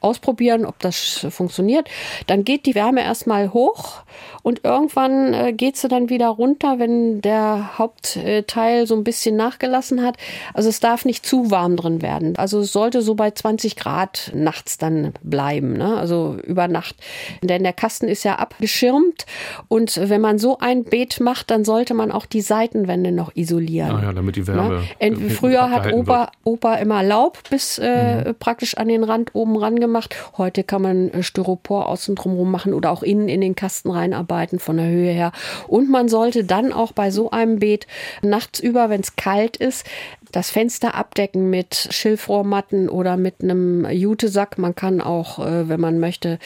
ausprobieren, 0.00 0.64
ob 0.64 0.78
das 0.78 1.26
funktioniert 1.28 1.41
funktioniert. 1.42 1.88
Dann 2.28 2.44
geht 2.44 2.66
die 2.66 2.74
Wärme 2.74 3.02
erstmal 3.02 3.52
hoch 3.52 4.02
und 4.42 4.64
irgendwann 4.64 5.34
äh, 5.34 5.52
geht 5.52 5.76
sie 5.76 5.88
dann 5.88 6.08
wieder 6.08 6.28
runter, 6.28 6.78
wenn 6.78 7.20
der 7.20 7.78
Hauptteil 7.78 8.86
so 8.86 8.94
ein 8.94 9.04
bisschen 9.04 9.36
nachgelassen 9.36 10.02
hat. 10.02 10.16
Also 10.54 10.68
es 10.68 10.80
darf 10.80 11.04
nicht 11.04 11.26
zu 11.26 11.50
warm 11.50 11.76
drin 11.76 12.00
werden. 12.02 12.36
Also 12.36 12.60
es 12.60 12.72
sollte 12.72 13.02
so 13.02 13.14
bei 13.14 13.30
20 13.30 13.76
Grad 13.76 14.30
nachts 14.34 14.78
dann 14.78 15.12
bleiben, 15.22 15.74
ne? 15.74 15.96
also 15.96 16.36
über 16.44 16.68
Nacht. 16.68 16.96
Denn 17.42 17.62
der 17.62 17.72
Kasten 17.72 18.08
ist 18.08 18.24
ja 18.24 18.36
abgeschirmt 18.36 19.26
und 19.68 20.00
wenn 20.08 20.20
man 20.20 20.38
so 20.38 20.58
ein 20.58 20.84
Beet 20.84 21.20
macht, 21.20 21.50
dann 21.50 21.64
sollte 21.64 21.94
man 21.94 22.12
auch 22.12 22.26
die 22.26 22.40
Seitenwände 22.40 23.12
noch 23.12 23.34
isolieren. 23.34 23.90
Ah 23.90 24.02
ja, 24.02 24.12
damit 24.12 24.36
die 24.36 24.46
Wärme. 24.46 24.82
Ne? 25.00 25.30
Früher 25.30 25.70
hat 25.70 25.92
Opa, 25.92 26.30
Opa 26.44 26.74
immer 26.76 27.02
Laub 27.02 27.38
bis 27.50 27.78
äh, 27.78 28.28
mhm. 28.28 28.34
praktisch 28.38 28.76
an 28.76 28.88
den 28.88 29.04
Rand 29.04 29.34
oben 29.34 29.56
ran 29.56 29.78
gemacht. 29.78 30.14
Heute 30.36 30.64
kann 30.64 30.82
man 30.82 31.10
äh, 31.10 31.22
Styropor 31.32 31.88
außen 31.88 32.14
drumherum 32.14 32.50
machen 32.50 32.74
oder 32.74 32.90
auch 32.90 33.02
innen 33.02 33.28
in 33.28 33.40
den 33.40 33.56
Kasten 33.56 33.90
reinarbeiten 33.90 34.58
von 34.58 34.76
der 34.76 34.86
Höhe 34.86 35.10
her. 35.10 35.32
Und 35.66 35.90
man 35.90 36.08
sollte 36.08 36.44
dann 36.44 36.72
auch 36.72 36.92
bei 36.92 37.10
so 37.10 37.30
einem 37.30 37.58
Beet 37.58 37.86
nachts 38.22 38.60
über, 38.60 38.90
wenn 38.90 39.00
es 39.00 39.16
kalt 39.16 39.56
ist, 39.56 39.86
das 40.30 40.50
Fenster 40.50 40.94
abdecken 40.94 41.50
mit 41.50 41.88
Schilfrohrmatten 41.90 42.88
oder 42.88 43.16
mit 43.16 43.42
einem 43.42 43.86
Jutesack. 43.90 44.58
Man 44.58 44.74
kann 44.74 45.00
auch, 45.00 45.38
äh, 45.38 45.68
wenn 45.68 45.80
man 45.80 46.00
möchte, 46.00 46.38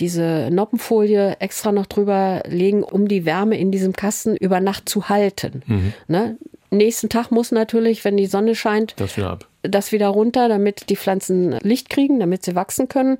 diese 0.00 0.48
Noppenfolie 0.50 1.36
extra 1.40 1.70
noch 1.72 1.86
drüber 1.86 2.42
legen, 2.46 2.82
um 2.82 3.06
die 3.06 3.24
Wärme 3.24 3.58
in 3.58 3.70
diesem 3.70 3.92
Kasten 3.92 4.36
über 4.36 4.60
Nacht 4.60 4.88
zu 4.88 5.08
halten. 5.08 5.62
Mhm. 5.66 5.92
Ne? 6.08 6.36
Nächsten 6.78 7.08
Tag 7.08 7.30
muss 7.30 7.50
natürlich, 7.52 8.04
wenn 8.04 8.16
die 8.16 8.26
Sonne 8.26 8.54
scheint, 8.54 8.94
das 8.98 9.16
wieder 9.16 9.30
ab 9.30 9.48
das 9.68 9.92
wieder 9.92 10.08
runter, 10.08 10.48
damit 10.48 10.90
die 10.90 10.96
Pflanzen 10.96 11.52
Licht 11.62 11.88
kriegen, 11.88 12.20
damit 12.20 12.44
sie 12.44 12.54
wachsen 12.54 12.88
können. 12.88 13.18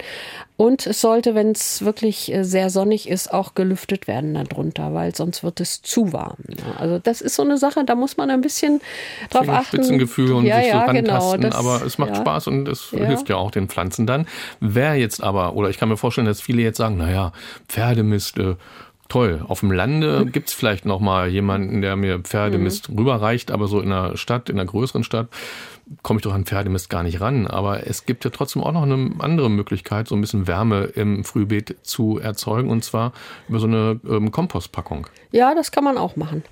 Und 0.56 0.86
es 0.86 1.00
sollte, 1.00 1.34
wenn 1.34 1.50
es 1.50 1.84
wirklich 1.84 2.32
äh, 2.32 2.44
sehr 2.44 2.70
sonnig 2.70 3.08
ist, 3.08 3.32
auch 3.32 3.54
gelüftet 3.54 4.06
werden 4.06 4.34
darunter, 4.34 4.94
weil 4.94 5.14
sonst 5.14 5.42
wird 5.42 5.60
es 5.60 5.82
zu 5.82 6.12
warm. 6.12 6.36
Also 6.78 6.98
das 6.98 7.20
ist 7.20 7.34
so 7.34 7.42
eine 7.42 7.58
Sache, 7.58 7.84
da 7.84 7.94
muss 7.94 8.16
man 8.16 8.30
ein 8.30 8.40
bisschen 8.40 8.80
drauf 9.30 9.48
achten. 9.48 9.78
Spitzengefühl 9.78 10.32
und 10.32 10.46
ja, 10.46 10.56
sich 10.56 10.66
so 10.66 10.70
ja, 10.76 10.84
rantasten, 10.84 11.40
genau, 11.40 11.50
das, 11.50 11.54
aber 11.56 11.84
es 11.84 11.98
macht 11.98 12.10
ja. 12.10 12.16
Spaß 12.16 12.46
und 12.48 12.68
es 12.68 12.90
Ja. 12.92 13.06
hilft 13.06 13.28
ja 13.28 13.36
auch 13.36 13.50
den 13.50 13.68
Pflanzen 13.68 14.06
dann. 14.06 14.26
Wer 14.60 14.94
jetzt 14.96 15.22
aber, 15.22 15.54
oder 15.56 15.70
ich 15.70 15.78
kann 15.78 15.88
mir 15.88 15.96
vorstellen, 15.96 16.26
dass 16.26 16.40
viele 16.40 16.62
jetzt 16.62 16.76
sagen, 16.76 16.96
naja, 16.96 17.32
Pferdemist, 17.68 18.38
toll. 19.14 19.44
Auf 19.46 19.60
dem 19.60 19.70
Lande 19.70 20.26
gibt's 20.32 20.52
vielleicht 20.52 20.86
noch 20.86 20.98
mal 20.98 21.28
jemanden, 21.28 21.80
der 21.80 21.94
mir 21.94 22.18
Pferdemist 22.18 22.88
rüberreicht, 22.88 23.52
aber 23.52 23.68
so 23.68 23.80
in 23.80 23.92
einer 23.92 24.16
Stadt, 24.16 24.50
in 24.50 24.58
einer 24.58 24.68
größeren 24.68 25.04
Stadt, 25.04 25.28
komme 26.02 26.18
ich 26.18 26.24
doch 26.24 26.34
an 26.34 26.46
Pferdemist 26.46 26.90
gar 26.90 27.04
nicht 27.04 27.20
ran. 27.20 27.46
Aber 27.46 27.86
es 27.86 28.06
gibt 28.06 28.24
ja 28.24 28.30
trotzdem 28.30 28.62
auch 28.62 28.72
noch 28.72 28.82
eine 28.82 29.12
andere 29.20 29.50
Möglichkeit, 29.50 30.08
so 30.08 30.16
ein 30.16 30.20
bisschen 30.20 30.48
Wärme 30.48 30.84
im 30.84 31.22
Frühbeet 31.22 31.76
zu 31.82 32.18
erzeugen, 32.18 32.70
und 32.70 32.82
zwar 32.82 33.12
über 33.48 33.60
so 33.60 33.68
eine 33.68 34.00
ähm, 34.08 34.32
Kompostpackung. 34.32 35.06
Ja, 35.34 35.56
das 35.56 35.72
kann 35.72 35.82
man 35.82 35.98
auch 35.98 36.14
machen. 36.14 36.44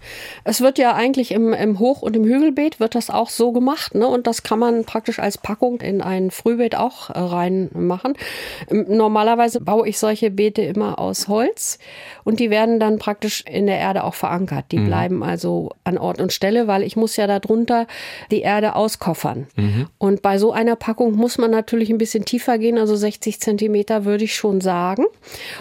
Es 0.43 0.61
wird 0.61 0.77
ja 0.77 0.93
eigentlich 0.93 1.31
im, 1.31 1.53
im 1.53 1.79
Hoch- 1.79 2.03
und 2.03 2.17
im 2.17 2.25
Hügelbeet 2.25 2.81
wird 2.81 2.97
das 2.97 3.11
auch 3.11 3.31
so 3.31 3.53
gemacht, 3.53 3.95
ne? 3.95 4.09
Und 4.09 4.27
das 4.27 4.43
kann 4.43 4.59
man 4.59 4.85
praktisch 4.85 5.21
als 5.21 5.39
Packung 5.39 5.81
in 5.81 6.01
ein 6.01 6.33
Frühbeet 6.33 6.75
auch 6.75 7.09
äh, 7.09 7.13
reinmachen. 7.17 8.15
Ähm, 8.69 8.87
Normalerweise 8.89 9.61
baue 9.61 9.87
ich 9.89 10.01
solche 10.01 10.33
Beete 10.33 10.63
immer 10.63 10.99
aus 10.99 11.29
Holz 11.29 11.79
und 12.25 12.41
die 12.41 12.51
werden 12.51 12.81
dann 12.81 12.99
praktisch 12.99 13.45
in 13.47 13.67
der 13.69 13.79
Erde 13.79 14.03
auch 14.03 14.15
verankert. 14.15 14.65
Die 14.73 14.81
bleiben 14.81 15.23
also 15.23 15.71
an 15.85 15.97
Ort 15.97 16.21
und 16.21 16.33
Stelle, 16.33 16.67
weil 16.67 16.83
ich 16.83 16.97
muss 16.97 17.15
ja 17.15 17.29
darunter 17.29 17.87
die 18.33 18.41
Erde 18.41 18.75
auskoffern. 18.75 19.47
Und 19.99 20.23
bei 20.23 20.39
so 20.39 20.51
einer 20.51 20.75
Packung 20.75 21.15
muss 21.15 21.39
man 21.39 21.53
natürlich 21.53 21.89
ein 21.91 21.99
bisschen 21.99 22.25
tiefer 22.25 22.59
gehen, 22.59 22.79
also 22.79 22.97
60 22.97 23.39
Zentimeter 23.39 24.05
würde 24.05 24.25
ich 24.25 24.35
schon 24.35 24.61
sagen. 24.61 25.05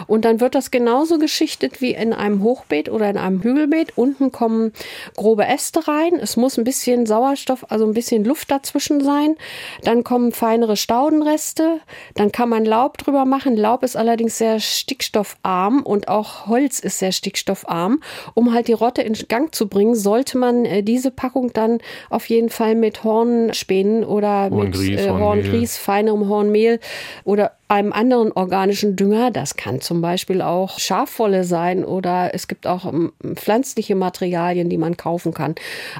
Und 0.08 0.24
dann 0.24 0.40
wird 0.40 0.56
das 0.56 0.72
genauso 0.72 1.18
geschichtet 1.20 1.80
wie 1.80 1.92
in 1.92 2.12
einem 2.12 2.42
Hochbeet 2.42 2.88
oder 2.88 3.11
in 3.12 3.18
einem 3.18 3.42
Hügelbeet. 3.42 3.96
Unten 3.96 4.32
kommen 4.32 4.72
grobe 5.16 5.46
Äste 5.46 5.86
rein. 5.86 6.14
Es 6.14 6.36
muss 6.36 6.58
ein 6.58 6.64
bisschen 6.64 7.06
Sauerstoff, 7.06 7.66
also 7.68 7.86
ein 7.86 7.94
bisschen 7.94 8.24
Luft 8.24 8.50
dazwischen 8.50 9.02
sein. 9.02 9.36
Dann 9.84 10.02
kommen 10.04 10.32
feinere 10.32 10.76
Staudenreste. 10.76 11.80
Dann 12.14 12.32
kann 12.32 12.48
man 12.48 12.64
Laub 12.64 12.98
drüber 12.98 13.24
machen. 13.24 13.56
Laub 13.56 13.82
ist 13.82 13.96
allerdings 13.96 14.38
sehr 14.38 14.58
stickstoffarm 14.60 15.82
und 15.82 16.08
auch 16.08 16.46
Holz 16.46 16.80
ist 16.80 16.98
sehr 16.98 17.12
stickstoffarm. 17.12 18.00
Um 18.34 18.52
halt 18.52 18.68
die 18.68 18.72
Rotte 18.72 19.02
in 19.02 19.12
Gang 19.28 19.54
zu 19.54 19.68
bringen, 19.68 19.94
sollte 19.94 20.38
man 20.38 20.64
äh, 20.64 20.82
diese 20.82 21.10
Packung 21.10 21.52
dann 21.52 21.78
auf 22.10 22.28
jeden 22.28 22.48
Fall 22.48 22.74
mit 22.74 23.04
Hornspänen 23.04 24.04
oder 24.04 24.50
mit 24.50 24.74
Horngries, 24.74 25.00
äh, 25.00 25.08
Hornmehl. 25.08 25.22
Horngries, 25.22 25.76
feinerem 25.76 26.28
Hornmehl 26.28 26.80
oder 27.24 27.52
einem 27.72 27.94
anderen 27.94 28.32
organischen 28.32 28.96
Dünger. 28.96 29.30
Das 29.30 29.56
kann 29.56 29.80
zum 29.80 30.02
Beispiel 30.02 30.42
auch 30.42 30.78
Schafwolle 30.78 31.42
sein 31.42 31.86
oder 31.86 32.34
es 32.34 32.46
gibt 32.46 32.66
auch 32.66 32.84
ähm, 32.84 33.12
pflanzliche 33.34 33.94
Materialien, 33.94 34.68
die 34.68 34.76
man 34.76 34.98
kaufen 34.98 35.32
kann. 35.32 35.54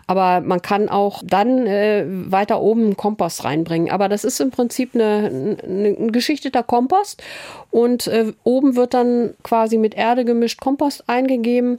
Aber 0.07 0.43
man 0.43 0.61
kann 0.61 0.91
auch 0.91 1.23
dann 1.25 1.67
äh, 1.67 2.05
weiter 2.07 2.61
oben 2.61 2.99
Kompost 2.99 3.45
reinbringen. 3.45 3.91
Aber 3.91 4.11
das 4.11 4.23
ist 4.23 4.39
im 4.41 4.51
Prinzip 4.51 4.95
eine, 4.95 5.57
eine, 5.65 5.89
ein 5.89 6.13
geschichteter 6.13 6.63
Kompost 6.63 7.23
und 7.71 8.07
äh, 8.07 8.35
oben 8.45 8.77
wird 8.77 8.93
dann 8.93 9.33
quasi 9.43 9.79
mit 9.79 9.95
Erde 9.95 10.27
gemischt 10.27 10.61
Kompost 10.61 11.09
eingegeben. 11.09 11.79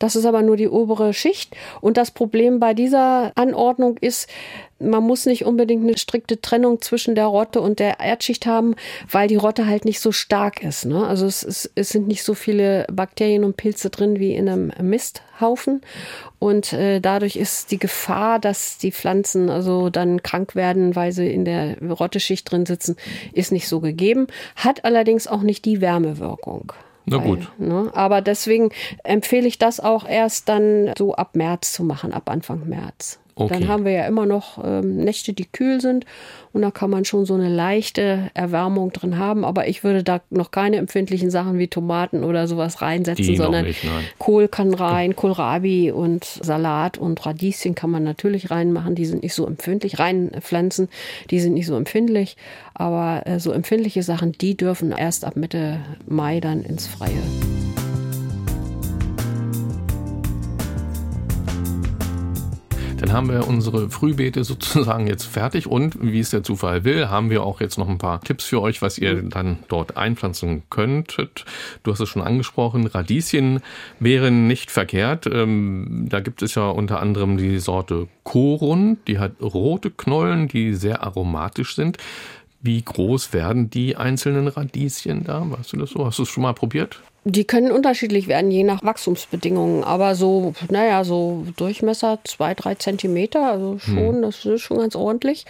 Das 0.00 0.16
ist 0.16 0.26
aber 0.26 0.42
nur 0.42 0.56
die 0.56 0.68
obere 0.68 1.14
Schicht. 1.14 1.54
Und 1.80 1.96
das 1.96 2.10
Problem 2.10 2.58
bei 2.58 2.74
dieser 2.74 3.30
Anordnung 3.36 3.98
ist, 3.98 4.28
man 4.80 5.02
muss 5.02 5.26
nicht 5.26 5.44
unbedingt 5.44 5.82
eine 5.82 5.98
strikte 5.98 6.40
Trennung 6.40 6.80
zwischen 6.80 7.14
der 7.14 7.26
Rotte 7.26 7.60
und 7.60 7.78
der 7.78 8.00
Erdschicht 8.00 8.46
haben, 8.46 8.76
weil 9.10 9.28
die 9.28 9.36
Rotte 9.36 9.66
halt 9.66 9.84
nicht 9.84 10.00
so 10.00 10.12
stark 10.12 10.62
ist. 10.62 10.84
Ne? 10.84 11.06
Also 11.06 11.26
es, 11.26 11.42
ist, 11.42 11.70
es 11.74 11.88
sind 11.90 12.06
nicht 12.06 12.22
so 12.22 12.34
viele 12.34 12.86
Bakterien 12.90 13.44
und 13.44 13.56
Pilze 13.56 13.90
drin 13.90 14.18
wie 14.18 14.34
in 14.34 14.48
einem 14.48 14.72
Misthaufen. 14.80 15.82
Und 16.38 16.72
äh, 16.72 17.00
dadurch 17.00 17.36
ist 17.36 17.72
die 17.72 17.78
Gefahr, 17.78 18.38
dass 18.38 18.78
die 18.78 18.92
Pflanzen 18.92 19.50
also 19.50 19.90
dann 19.90 20.22
krank 20.22 20.54
werden, 20.54 20.94
weil 20.94 21.12
sie 21.12 21.32
in 21.32 21.44
der 21.44 21.76
Rotteschicht 21.82 22.50
drin 22.50 22.66
sitzen, 22.66 22.96
ist 23.32 23.50
nicht 23.50 23.68
so 23.68 23.80
gegeben. 23.80 24.28
Hat 24.54 24.84
allerdings 24.84 25.26
auch 25.26 25.42
nicht 25.42 25.64
die 25.64 25.80
Wärmewirkung. 25.80 26.72
Na 27.10 27.16
gut. 27.16 27.50
Ne? 27.58 27.90
Aber 27.94 28.20
deswegen 28.20 28.70
empfehle 29.02 29.48
ich 29.48 29.58
das 29.58 29.80
auch 29.80 30.06
erst 30.06 30.48
dann 30.48 30.92
so 30.96 31.14
ab 31.14 31.34
März 31.34 31.72
zu 31.72 31.82
machen, 31.82 32.12
ab 32.12 32.30
Anfang 32.30 32.68
März. 32.68 33.18
Okay. 33.40 33.54
Dann 33.54 33.68
haben 33.68 33.84
wir 33.84 33.92
ja 33.92 34.06
immer 34.06 34.26
noch 34.26 34.62
ähm, 34.64 34.96
Nächte, 34.96 35.32
die 35.32 35.44
kühl 35.44 35.80
sind 35.80 36.04
und 36.52 36.62
da 36.62 36.70
kann 36.70 36.90
man 36.90 37.04
schon 37.04 37.24
so 37.24 37.34
eine 37.34 37.48
leichte 37.48 38.30
Erwärmung 38.34 38.92
drin 38.92 39.18
haben. 39.18 39.44
Aber 39.44 39.68
ich 39.68 39.84
würde 39.84 40.02
da 40.02 40.20
noch 40.30 40.50
keine 40.50 40.76
empfindlichen 40.76 41.30
Sachen 41.30 41.58
wie 41.58 41.68
Tomaten 41.68 42.24
oder 42.24 42.48
sowas 42.48 42.82
reinsetzen, 42.82 43.26
Die 43.26 43.36
sondern 43.36 43.64
nicht. 43.64 43.86
Kohl 44.18 44.48
kann 44.48 44.74
rein, 44.74 45.14
Kohlrabi 45.14 45.92
und 45.92 46.24
Salat 46.24 46.98
und 46.98 47.24
Radieschen 47.24 47.74
kann 47.74 47.90
man 47.90 48.02
natürlich 48.02 48.50
reinmachen. 48.50 48.94
Die 48.94 49.06
sind 49.06 49.22
nicht 49.22 49.34
so 49.34 49.46
empfindlich. 49.46 49.98
Reinpflanzen, 49.98 50.88
die 51.30 51.40
sind 51.40 51.54
nicht 51.54 51.66
so 51.66 51.76
empfindlich. 51.76 52.36
Aber 52.74 53.26
äh, 53.26 53.40
so 53.40 53.52
empfindliche 53.52 54.02
Sachen, 54.02 54.32
die 54.32 54.56
dürfen 54.56 54.92
erst 54.92 55.24
ab 55.24 55.36
Mitte 55.36 55.80
Mai 56.06 56.40
dann 56.40 56.62
ins 56.62 56.86
Freie. 56.86 57.22
Dann 62.98 63.12
haben 63.12 63.28
wir 63.30 63.46
unsere 63.46 63.90
Frühbeete 63.90 64.42
sozusagen 64.44 65.06
jetzt 65.06 65.24
fertig 65.24 65.68
und 65.68 65.96
wie 66.02 66.18
es 66.18 66.30
der 66.30 66.42
Zufall 66.42 66.82
will, 66.84 67.08
haben 67.08 67.30
wir 67.30 67.44
auch 67.44 67.60
jetzt 67.60 67.78
noch 67.78 67.88
ein 67.88 67.98
paar 67.98 68.20
Tipps 68.20 68.44
für 68.44 68.60
euch, 68.60 68.82
was 68.82 68.98
ihr 68.98 69.22
dann 69.22 69.60
dort 69.68 69.96
einpflanzen 69.96 70.64
könntet. 70.68 71.44
Du 71.84 71.92
hast 71.92 72.00
es 72.00 72.08
schon 72.08 72.22
angesprochen, 72.22 72.88
Radieschen 72.88 73.60
wären 74.00 74.48
nicht 74.48 74.72
verkehrt. 74.72 75.26
Ähm, 75.26 76.06
da 76.08 76.18
gibt 76.20 76.42
es 76.42 76.56
ja 76.56 76.68
unter 76.68 77.00
anderem 77.00 77.36
die 77.36 77.60
Sorte 77.60 78.08
Korun, 78.24 78.98
die 79.06 79.18
hat 79.18 79.40
rote 79.40 79.90
Knollen, 79.90 80.48
die 80.48 80.74
sehr 80.74 81.02
aromatisch 81.04 81.76
sind. 81.76 81.98
Wie 82.60 82.82
groß 82.82 83.32
werden 83.32 83.70
die 83.70 83.96
einzelnen 83.96 84.48
Radieschen 84.48 85.22
da? 85.22 85.48
Weißt 85.48 85.72
du 85.72 85.76
das 85.76 85.90
so? 85.90 86.04
Hast 86.04 86.18
du 86.18 86.24
es 86.24 86.28
schon 86.28 86.42
mal 86.42 86.54
probiert? 86.54 87.00
Die 87.24 87.44
können 87.44 87.72
unterschiedlich 87.72 88.26
werden, 88.28 88.50
je 88.50 88.64
nach 88.64 88.82
Wachstumsbedingungen. 88.82 89.84
Aber 89.84 90.14
so, 90.14 90.54
naja, 90.70 91.04
so 91.04 91.44
Durchmesser 91.56 92.20
zwei, 92.24 92.54
drei 92.54 92.74
Zentimeter, 92.76 93.50
also 93.50 93.78
schon, 93.78 94.22
das 94.22 94.44
ist 94.44 94.62
schon 94.62 94.78
ganz 94.78 94.96
ordentlich. 94.96 95.44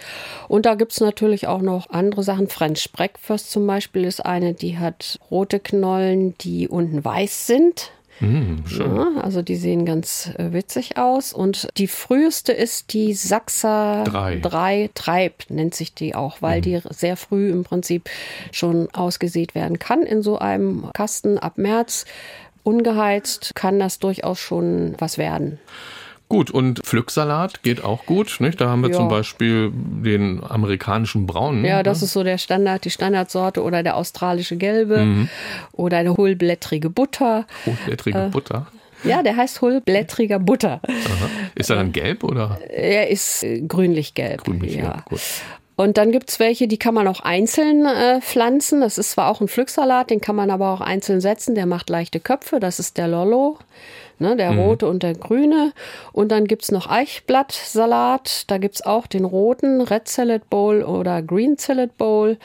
Und 0.47 0.65
da 0.65 0.75
gibt's 0.75 0.99
natürlich 0.99 1.47
auch 1.47 1.61
noch 1.61 1.89
andere 1.89 2.23
Sachen. 2.23 2.49
French 2.49 2.91
Breakfast 2.91 3.51
zum 3.51 3.65
Beispiel 3.65 4.03
ist 4.03 4.25
eine, 4.25 4.53
die 4.53 4.77
hat 4.77 5.19
rote 5.31 5.59
Knollen, 5.59 6.37
die 6.39 6.67
unten 6.67 7.05
weiß 7.05 7.47
sind. 7.47 7.91
Hm, 8.19 8.63
schön. 8.67 8.95
Ja, 8.95 9.21
also 9.21 9.41
die 9.41 9.55
sehen 9.55 9.85
ganz 9.85 10.31
äh, 10.37 10.51
witzig 10.51 10.97
aus. 10.97 11.33
Und 11.33 11.69
die 11.77 11.87
früheste 11.87 12.51
ist 12.51 12.93
die 12.93 13.13
Sachser 13.13 14.03
Drei. 14.05 14.39
3 14.41 14.89
Treib, 14.93 15.43
nennt 15.49 15.73
sich 15.73 15.93
die 15.93 16.15
auch, 16.15 16.41
weil 16.41 16.61
die 16.61 16.79
sehr 16.89 17.17
früh 17.17 17.49
im 17.49 17.63
Prinzip 17.63 18.09
schon 18.51 18.89
ausgesät 18.93 19.55
werden 19.55 19.79
kann 19.79 20.03
in 20.03 20.21
so 20.21 20.37
einem 20.37 20.89
Kasten 20.93 21.37
ab 21.37 21.57
März. 21.57 22.05
Ungeheizt 22.63 23.55
kann 23.55 23.79
das 23.79 23.99
durchaus 23.99 24.39
schon 24.39 24.95
was 24.97 25.17
werden. 25.17 25.59
Gut, 26.29 26.51
und 26.51 26.79
Pflücksalat 26.85 27.63
geht 27.63 27.83
auch 27.83 28.05
gut. 28.05 28.37
Nicht? 28.39 28.61
Da 28.61 28.69
haben 28.69 28.81
wir 28.83 28.89
Ja. 28.91 28.95
zum 28.97 29.07
Beispiel 29.07 29.71
den 29.73 30.41
amerikanischen 30.47 31.25
Braunen. 31.25 31.65
Ja, 31.65 31.81
das 31.81 32.03
ist 32.03 32.13
so 32.13 32.23
der 32.23 32.37
Standard, 32.37 32.85
die 32.85 32.91
Standardsorte 32.91 33.63
oder 33.63 33.81
der 33.81 33.95
australische 33.97 34.55
Gelbe 34.55 35.27
oder 35.71 35.97
eine 35.97 36.15
hohlblättrige 36.15 36.91
Butter. 36.91 37.45
Hochblättrige 37.65 38.25
Äh. 38.25 38.29
Butter. 38.29 38.67
Ja, 39.03 39.23
der 39.23 39.37
heißt 39.37 39.61
hohlblättriger 39.61 40.39
Butter. 40.39 40.81
Ist 41.55 41.69
er 41.69 41.77
dann 41.77 41.93
gelb 41.93 42.23
oder 42.23 42.59
Er 42.69 43.09
ist 43.09 43.43
äh, 43.43 43.61
grünlich-gelb. 43.61 44.43
grünlich? 44.43 44.75
ja. 44.75 45.03
gut. 45.05 45.21
Und 45.77 45.97
dann 45.97 46.11
gibt's 46.11 46.39
welche, 46.41 46.67
die 46.67 46.77
kann 46.77 46.93
man 46.93 47.07
auch 47.07 47.21
einzeln 47.21 47.85
äh, 47.85 48.19
pflanzen. 48.19 48.81
Das 48.81 48.97
ist 48.97 49.11
zwar 49.11 49.29
auch 49.29 49.39
ein 49.39 49.47
Pflücksalat, 49.47 50.09
den 50.09 50.19
kann 50.19 50.35
man 50.35 50.51
aber 50.51 50.73
auch 50.73 50.81
einzeln 50.81 51.21
setzen. 51.21 51.55
Der 51.55 51.65
macht 51.65 51.89
leichte 51.89 52.19
Köpfe. 52.19 52.59
Das 52.59 52.79
ist 52.79 52.97
der 52.97 53.07
Lollo, 53.07 53.57
ne, 54.19 54.35
der 54.35 54.55
rote 54.55 54.87
und 54.87 55.03
der 55.03 55.13
grüne. 55.13 55.73
Und 56.11 56.31
dann 56.31 56.45
gibt's 56.45 56.71
noch 56.71 56.89
Eichblattsalat. 56.89 58.49
Da 58.49 58.57
gibt's 58.57 58.85
auch 58.85 59.07
den 59.07 59.25
roten 59.25 59.81
Red 59.81 60.07
Salad 60.07 60.49
Bowl 60.49 60.83
oder 60.83 61.21
Green 61.21 61.57
Salad 61.57 61.97
Bowl. 61.97 62.37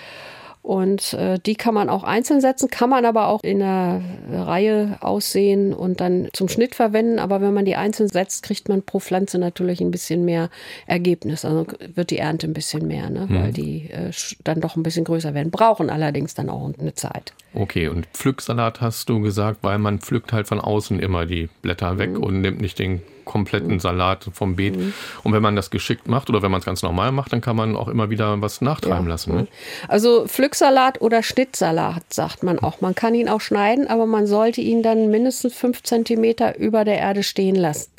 Und 0.65 1.13
äh, 1.13 1.39
die 1.45 1.57
kann 1.57 1.75
man 1.75 1.91
auch 1.91 2.05
einzeln 2.05 2.41
setzen, 2.41 2.71
kann 2.71 2.89
man 2.89 3.05
aber 3.05 3.29
auch 3.29 3.43
in 3.43 3.61
einer 3.61 4.01
Reihe 4.33 4.97
aussehen 5.01 5.75
und 5.75 6.01
dann 6.01 6.31
zum 6.33 6.49
Schnitt 6.49 6.75
verwenden. 6.75 7.19
Aber 7.19 7.43
wenn 7.43 7.53
man 7.53 7.67
die 7.67 7.77
einzeln 7.77 8.09
setzt, 8.09 8.45
kriegt 8.45 8.71
man 8.71 8.81
pro 8.81 8.99
Pflanze 8.99 9.39
natürlich 9.39 9.83
ein 9.83 9.91
bisschen 9.91 10.25
mehr 10.25 10.49
Ergebnis. 10.87 11.45
Also 11.45 11.67
wird 11.95 12.09
die 12.09 12.17
Ernte 12.17 12.47
ein 12.47 12.55
bisschen 12.55 12.87
mehr, 12.87 13.11
ne? 13.11 13.27
weil 13.29 13.53
die 13.53 13.91
äh, 13.91 14.11
dann 14.43 14.63
doch 14.63 14.75
ein 14.77 14.83
bisschen 14.83 15.05
größer 15.05 15.35
werden. 15.35 15.51
Brauchen 15.51 15.91
allerdings 15.91 16.33
dann 16.33 16.49
auch 16.49 16.73
eine 16.79 16.95
Zeit. 16.95 17.35
Okay, 17.53 17.89
und 17.89 18.07
Pflücksalat 18.15 18.81
hast 18.81 19.11
du 19.11 19.21
gesagt, 19.21 19.59
weil 19.61 19.77
man 19.77 19.99
pflückt 19.99 20.33
halt 20.33 20.49
von 20.49 20.61
außen 20.61 20.99
immer 20.99 21.27
die 21.27 21.51
Blätter 21.61 21.99
weg 21.99 22.19
und 22.19 22.41
nimmt 22.41 22.63
nicht 22.63 22.79
den 22.79 23.03
kompletten 23.25 23.81
Salat 23.81 24.29
vom 24.33 24.57
Beet. 24.57 24.75
Und 25.23 25.33
wenn 25.33 25.43
man 25.43 25.57
das 25.57 25.71
geschickt 25.71 26.09
macht 26.09 26.29
oder 26.29 26.43
wenn 26.43 26.51
man 26.51 26.61
es 26.61 26.67
ganz 26.67 26.83
normal 26.83 27.13
macht, 27.13 27.33
dann 27.33 27.41
kann 27.41 27.57
man 27.57 27.77
auch 27.77 27.89
immer 27.89 28.11
wieder 28.11 28.41
was 28.41 28.61
nachtreiben 28.61 29.07
lassen. 29.07 29.35
Ne? 29.35 29.47
Also 29.89 30.27
Pflücksalat 30.27 31.01
oder 31.01 31.23
Schnittsalat 31.23 32.13
sagt 32.13 32.43
man 32.43 32.59
auch. 32.59 32.81
Man 32.81 32.95
kann 32.95 33.15
ihn 33.15 33.29
auch 33.29 33.41
schneiden, 33.41 33.87
aber 33.87 34.07
man 34.07 34.27
sollte 34.27 34.61
ihn 34.61 34.83
dann 34.83 35.11
mindestens 35.11 35.55
fünf 35.55 35.83
Zentimeter 35.83 36.59
über 36.59 36.85
der 36.85 36.99
Erde 36.99 37.23
stehen 37.23 37.57
lassen, 37.57 37.91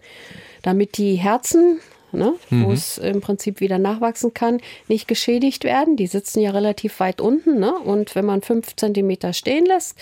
damit 0.62 0.98
die 0.98 1.16
Herzen 1.16 1.80
Ne, 2.16 2.34
wo 2.50 2.72
es 2.72 2.98
im 2.98 3.20
Prinzip 3.20 3.60
wieder 3.60 3.78
nachwachsen 3.78 4.34
kann, 4.34 4.62
nicht 4.88 5.06
geschädigt 5.06 5.66
werden. 5.66 5.98
Die 5.98 6.08
sitzen 6.08 6.40
ja 6.40 6.52
relativ 6.52 7.02
weit 7.02 7.20
unten. 7.20 7.60
Ne? 7.60 7.74
Und 7.74 8.16
wenn 8.16 8.26
man 8.26 8.42
fünf 8.42 8.74
Zentimeter 8.78 9.34
stehen 9.34 9.66
lässt, 9.66 9.98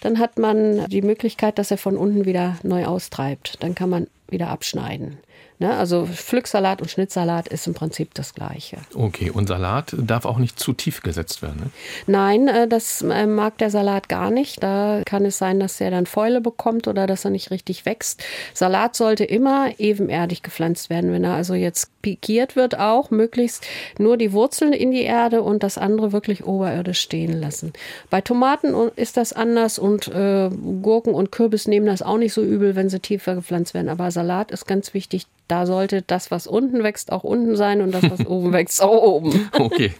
dann 0.00 0.20
hat 0.20 0.38
man 0.38 0.86
die 0.86 1.02
Möglichkeit, 1.02 1.58
dass 1.58 1.72
er 1.72 1.78
von 1.78 1.96
unten 1.96 2.24
wieder 2.24 2.56
neu 2.62 2.84
austreibt. 2.84 3.62
Dann 3.64 3.74
kann 3.74 3.90
man 3.90 4.06
wieder 4.28 4.48
abschneiden. 4.48 5.18
Ne? 5.58 5.74
Also 5.74 6.06
Pflücksalat 6.06 6.82
und 6.82 6.90
Schnittsalat 6.90 7.48
ist 7.48 7.66
im 7.66 7.74
Prinzip 7.74 8.12
das 8.14 8.34
Gleiche. 8.34 8.78
Okay, 8.94 9.30
und 9.30 9.46
Salat 9.46 9.94
darf 9.98 10.26
auch 10.26 10.38
nicht 10.38 10.58
zu 10.58 10.72
tief 10.72 11.02
gesetzt 11.02 11.40
werden. 11.42 11.60
Ne? 11.60 11.70
Nein, 12.06 12.48
äh, 12.48 12.68
das 12.68 13.02
äh, 13.02 13.26
mag 13.26 13.56
der 13.58 13.70
Salat 13.70 14.08
gar 14.08 14.30
nicht. 14.30 14.62
Da 14.62 15.02
kann 15.06 15.24
es 15.24 15.38
sein, 15.38 15.58
dass 15.58 15.80
er 15.80 15.90
dann 15.90 16.06
Fäule 16.06 16.40
bekommt 16.40 16.88
oder 16.88 17.06
dass 17.06 17.24
er 17.24 17.30
nicht 17.30 17.50
richtig 17.50 17.86
wächst. 17.86 18.22
Salat 18.52 18.96
sollte 18.96 19.24
immer 19.24 19.70
ebenerdig 19.78 20.42
gepflanzt 20.42 20.90
werden. 20.90 21.12
Wenn 21.12 21.24
er 21.24 21.34
also 21.34 21.54
jetzt 21.54 21.90
pikiert 22.06 22.54
wird, 22.54 22.78
auch 22.78 23.10
möglichst 23.10 23.66
nur 23.98 24.16
die 24.16 24.32
Wurzeln 24.32 24.72
in 24.72 24.92
die 24.92 25.02
Erde 25.02 25.42
und 25.42 25.64
das 25.64 25.76
andere 25.76 26.12
wirklich 26.12 26.46
oberirdisch 26.46 27.00
stehen 27.00 27.40
lassen. 27.40 27.72
Bei 28.10 28.20
Tomaten 28.20 28.74
ist 28.94 29.16
das 29.16 29.32
anders 29.32 29.80
und 29.80 30.06
äh, 30.06 30.48
Gurken 30.82 31.14
und 31.14 31.32
Kürbis 31.32 31.66
nehmen 31.66 31.86
das 31.86 32.02
auch 32.02 32.18
nicht 32.18 32.32
so 32.32 32.44
übel, 32.44 32.76
wenn 32.76 32.88
sie 32.88 33.00
tiefer 33.00 33.34
gepflanzt 33.34 33.74
werden. 33.74 33.88
Aber 33.88 34.12
Salat 34.12 34.52
ist 34.52 34.66
ganz 34.66 34.94
wichtig, 34.94 35.26
da 35.48 35.66
sollte 35.66 36.02
das, 36.02 36.30
was 36.30 36.46
unten 36.46 36.84
wächst, 36.84 37.10
auch 37.10 37.24
unten 37.24 37.56
sein 37.56 37.80
und 37.80 37.90
das, 37.90 38.08
was 38.08 38.24
oben 38.26 38.52
wächst, 38.52 38.80
auch 38.80 39.02
oben. 39.02 39.48
Okay, 39.52 39.92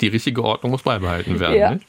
die 0.00 0.08
richtige 0.08 0.44
Ordnung 0.44 0.70
muss 0.70 0.84
beibehalten 0.84 1.40
werden. 1.40 1.56
Ja. 1.56 1.70
Ne? 1.72 1.80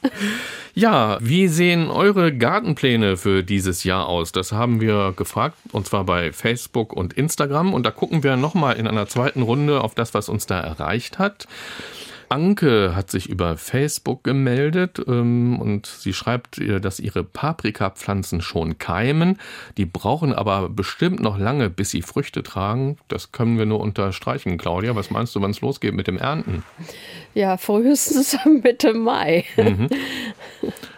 Ja, 0.74 1.18
wie 1.20 1.48
sehen 1.48 1.90
eure 1.90 2.34
Gartenpläne 2.34 3.16
für 3.16 3.42
dieses 3.42 3.84
Jahr 3.84 4.08
aus? 4.08 4.32
Das 4.32 4.52
haben 4.52 4.80
wir 4.80 5.12
gefragt 5.16 5.56
und 5.72 5.86
zwar 5.86 6.04
bei 6.04 6.32
Facebook 6.32 6.92
und 6.92 7.12
Instagram 7.12 7.74
und 7.74 7.84
da 7.84 7.90
gucken 7.90 8.22
wir 8.22 8.36
nochmal 8.36 8.76
in 8.76 8.86
einer 8.86 9.06
zweiten 9.06 9.42
Runde 9.42 9.82
auf 9.82 9.94
das, 9.94 10.14
was 10.14 10.28
uns 10.28 10.46
da 10.46 10.60
erreicht 10.60 11.18
hat. 11.18 11.46
Anke 12.32 12.96
hat 12.96 13.10
sich 13.10 13.28
über 13.28 13.58
Facebook 13.58 14.24
gemeldet 14.24 15.02
ähm, 15.06 15.60
und 15.60 15.84
sie 15.84 16.14
schreibt, 16.14 16.58
dass 16.82 16.98
ihre 16.98 17.24
Paprikapflanzen 17.24 18.40
schon 18.40 18.78
keimen. 18.78 19.38
Die 19.76 19.84
brauchen 19.84 20.32
aber 20.32 20.70
bestimmt 20.70 21.20
noch 21.20 21.38
lange, 21.38 21.68
bis 21.68 21.90
sie 21.90 22.00
Früchte 22.00 22.42
tragen. 22.42 22.96
Das 23.08 23.32
können 23.32 23.58
wir 23.58 23.66
nur 23.66 23.80
unterstreichen. 23.80 24.56
Claudia, 24.56 24.96
was 24.96 25.10
meinst 25.10 25.34
du, 25.34 25.42
wann 25.42 25.50
es 25.50 25.60
losgeht 25.60 25.92
mit 25.92 26.06
dem 26.06 26.16
Ernten? 26.16 26.62
Ja, 27.34 27.58
frühestens 27.58 28.34
Mitte 28.62 28.94
Mai. 28.94 29.44
Mhm. 29.58 29.88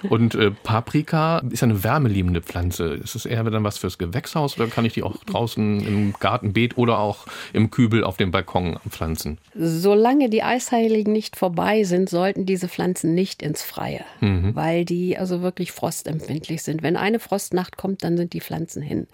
Und 0.09 0.35
äh, 0.37 0.53
Paprika 0.53 1.39
ist 1.51 1.65
eine 1.65 1.83
wärmeliebende 1.83 2.43
Pflanze. 2.43 2.95
Ist 2.95 3.17
es 3.17 3.27
eher 3.27 3.43
dann 3.43 3.65
was 3.65 3.79
fürs 3.79 3.99
Gewächshaus 3.99 4.57
oder 4.57 4.69
kann 4.69 4.85
ich 4.85 4.93
die 4.93 5.03
auch 5.03 5.17
draußen 5.25 5.85
im 5.85 6.13
Gartenbeet 6.13 6.77
oder 6.77 6.99
auch 6.99 7.27
im 7.53 7.71
Kübel 7.71 8.05
auf 8.05 8.19
dem 8.19 8.31
Balkon 8.31 8.79
pflanzen? 8.89 9.39
Solange 9.55 10.29
die 10.29 10.43
Eisheiligen 10.43 11.13
nicht 11.13 11.24
vorbei 11.33 11.85
sind, 11.85 12.09
sollten 12.09 12.47
diese 12.47 12.69
Pflanzen 12.69 13.15
nicht 13.15 13.43
ins 13.43 13.63
Freie, 13.63 14.05
mhm. 14.21 14.55
weil 14.55 14.85
die 14.85 15.19
also 15.19 15.43
wirklich 15.43 15.73
frostempfindlich 15.73 16.63
sind. 16.63 16.83
Wenn 16.83 16.97
eine 16.97 17.19
Frostnacht 17.19 17.77
kommt, 17.77 18.05
dann 18.05 18.17
sind 18.17 18.33
die 18.33 18.41
Pflanzen 18.41 18.83
hin. 18.83 19.07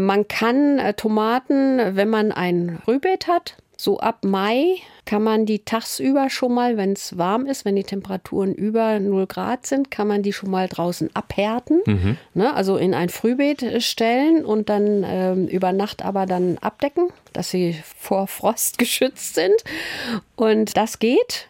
Man 0.00 0.28
kann 0.28 0.78
äh, 0.78 0.94
Tomaten, 0.94 1.96
wenn 1.96 2.08
man 2.08 2.32
ein 2.32 2.80
Rühbeet 2.86 3.26
hat, 3.26 3.56
so 3.76 3.98
ab 3.98 4.24
Mai 4.24 4.76
kann 5.10 5.24
man 5.24 5.44
die 5.44 5.64
tagsüber 5.64 6.30
schon 6.30 6.54
mal, 6.54 6.76
wenn 6.76 6.92
es 6.92 7.18
warm 7.18 7.46
ist, 7.46 7.64
wenn 7.64 7.74
die 7.74 7.82
Temperaturen 7.82 8.54
über 8.54 9.00
0 9.00 9.26
Grad 9.26 9.66
sind, 9.66 9.90
kann 9.90 10.06
man 10.06 10.22
die 10.22 10.32
schon 10.32 10.52
mal 10.52 10.68
draußen 10.68 11.10
abhärten. 11.14 11.80
Mhm. 11.84 12.16
Ne, 12.34 12.54
also 12.54 12.76
in 12.76 12.94
ein 12.94 13.08
Frühbeet 13.08 13.82
stellen 13.82 14.44
und 14.44 14.68
dann 14.68 15.04
ähm, 15.04 15.48
über 15.48 15.72
Nacht 15.72 16.04
aber 16.04 16.26
dann 16.26 16.58
abdecken, 16.58 17.08
dass 17.32 17.50
sie 17.50 17.74
vor 17.98 18.28
Frost 18.28 18.78
geschützt 18.78 19.34
sind. 19.34 19.56
Und 20.36 20.76
das 20.76 21.00
geht. 21.00 21.48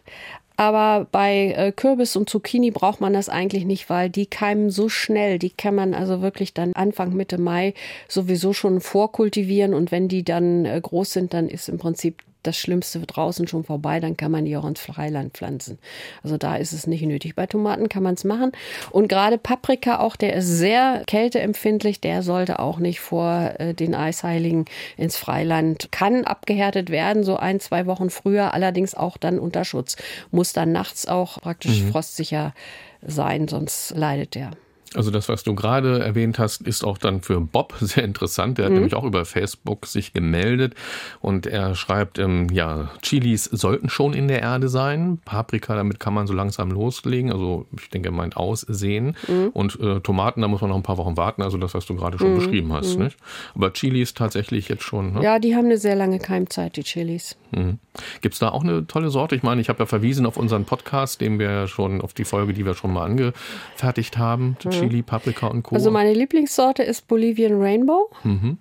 Aber 0.57 1.05
bei 1.11 1.53
äh, 1.55 1.71
Kürbis 1.71 2.15
und 2.15 2.31
Zucchini 2.31 2.71
braucht 2.71 2.99
man 2.99 3.13
das 3.13 3.29
eigentlich 3.29 3.65
nicht, 3.65 3.91
weil 3.91 4.09
die 4.09 4.25
keimen 4.25 4.71
so 4.71 4.89
schnell. 4.89 5.37
Die 5.37 5.51
kann 5.51 5.75
man 5.75 5.93
also 5.93 6.23
wirklich 6.23 6.55
dann 6.55 6.73
Anfang, 6.73 7.13
Mitte 7.13 7.37
Mai 7.37 7.75
sowieso 8.07 8.53
schon 8.53 8.81
vorkultivieren. 8.81 9.75
Und 9.75 9.91
wenn 9.91 10.07
die 10.07 10.23
dann 10.23 10.65
äh, 10.65 10.81
groß 10.81 11.13
sind, 11.13 11.35
dann 11.35 11.47
ist 11.47 11.69
im 11.69 11.77
Prinzip 11.77 12.23
das 12.43 12.57
Schlimmste 12.57 12.99
draußen 12.99 13.47
schon 13.47 13.63
vorbei, 13.63 13.99
dann 13.99 14.17
kann 14.17 14.31
man 14.31 14.45
die 14.45 14.55
auch 14.57 14.65
ins 14.65 14.81
Freiland 14.81 15.33
pflanzen. 15.33 15.77
Also 16.23 16.37
da 16.37 16.55
ist 16.55 16.73
es 16.73 16.87
nicht 16.87 17.03
nötig. 17.03 17.35
Bei 17.35 17.45
Tomaten 17.45 17.89
kann 17.89 18.03
man 18.03 18.15
es 18.15 18.23
machen. 18.23 18.51
Und 18.91 19.07
gerade 19.07 19.37
Paprika 19.37 19.99
auch, 19.99 20.15
der 20.15 20.33
ist 20.33 20.47
sehr 20.47 21.03
kälteempfindlich, 21.07 22.01
der 22.01 22.23
sollte 22.23 22.59
auch 22.59 22.79
nicht 22.79 22.99
vor 22.99 23.53
äh, 23.57 23.73
den 23.73 23.95
Eisheiligen 23.95 24.65
ins 24.97 25.17
Freiland. 25.17 25.91
Kann 25.91 26.23
abgehärtet 26.23 26.89
werden, 26.89 27.23
so 27.23 27.37
ein, 27.37 27.59
zwei 27.59 27.85
Wochen 27.85 28.09
früher, 28.09 28.53
allerdings 28.53 28.95
auch 28.95 29.17
dann 29.17 29.39
unter 29.39 29.65
Schutz. 29.65 29.97
Muss 30.31 30.53
dann 30.53 30.71
nachts 30.71 31.07
auch 31.07 31.41
praktisch 31.41 31.81
mhm. 31.81 31.91
frostsicher 31.91 32.53
sein, 33.01 33.47
sonst 33.47 33.91
leidet 33.95 34.35
der. 34.35 34.51
Also 34.93 35.09
das, 35.09 35.29
was 35.29 35.43
du 35.43 35.55
gerade 35.55 35.99
erwähnt 35.99 36.37
hast, 36.37 36.61
ist 36.61 36.83
auch 36.83 36.97
dann 36.97 37.21
für 37.21 37.39
Bob 37.39 37.73
sehr 37.79 38.03
interessant. 38.03 38.57
Der 38.57 38.65
hat 38.65 38.71
mhm. 38.71 38.79
nämlich 38.79 38.93
auch 38.93 39.05
über 39.05 39.23
Facebook 39.23 39.85
sich 39.85 40.11
gemeldet 40.11 40.75
und 41.21 41.47
er 41.47 41.75
schreibt, 41.75 42.19
ähm, 42.19 42.47
ja, 42.51 42.91
Chilis 43.01 43.45
sollten 43.45 43.89
schon 43.89 44.13
in 44.13 44.27
der 44.27 44.41
Erde 44.41 44.67
sein. 44.67 45.19
Paprika, 45.23 45.75
damit 45.75 45.99
kann 45.99 46.13
man 46.13 46.27
so 46.27 46.33
langsam 46.33 46.71
loslegen. 46.71 47.31
Also 47.31 47.67
ich 47.79 47.89
denke, 47.89 48.09
er 48.09 48.13
meint 48.13 48.35
aussehen. 48.35 49.15
Mhm. 49.27 49.49
Und 49.53 49.79
äh, 49.79 50.01
Tomaten, 50.01 50.41
da 50.41 50.49
muss 50.49 50.61
man 50.61 50.69
noch 50.69 50.77
ein 50.77 50.83
paar 50.83 50.97
Wochen 50.97 51.15
warten. 51.15 51.41
Also 51.41 51.57
das, 51.57 51.73
was 51.73 51.85
du 51.85 51.95
gerade 51.95 52.17
schon 52.17 52.33
mhm. 52.33 52.39
beschrieben 52.39 52.73
hast. 52.73 52.97
Mhm. 52.97 53.05
Nicht? 53.05 53.17
Aber 53.55 53.71
Chilis 53.71 54.13
tatsächlich 54.13 54.67
jetzt 54.67 54.83
schon. 54.83 55.13
Ne? 55.13 55.23
Ja, 55.23 55.39
die 55.39 55.55
haben 55.55 55.65
eine 55.65 55.77
sehr 55.77 55.95
lange 55.95 56.19
Keimzeit, 56.19 56.75
die 56.75 56.83
Chilis. 56.83 57.37
Mhm. 57.51 57.79
Gibt 58.21 58.33
es 58.33 58.39
da 58.39 58.49
auch 58.49 58.63
eine 58.63 58.87
tolle 58.87 59.09
Sorte? 59.09 59.35
Ich 59.35 59.43
meine, 59.43 59.61
ich 59.61 59.69
habe 59.69 59.79
ja 59.79 59.85
verwiesen 59.85 60.25
auf 60.25 60.37
unseren 60.37 60.65
Podcast, 60.65 61.21
den 61.21 61.39
wir 61.39 61.67
schon, 61.67 62.01
auf 62.01 62.13
die 62.13 62.23
Folge, 62.23 62.53
die 62.53 62.65
wir 62.65 62.73
schon 62.73 62.93
mal 62.93 63.05
angefertigt 63.05 64.17
haben. 64.17 64.57
Mhm. 64.63 64.71
Chili, 64.81 65.01
Paprika 65.01 65.47
und 65.47 65.63
Co. 65.63 65.75
Also 65.75 65.91
meine 65.91 66.13
Lieblingssorte 66.13 66.83
ist 66.83 67.07
Bolivian 67.07 67.61
Rainbow. 67.61 68.09
Mhm. 68.23 68.57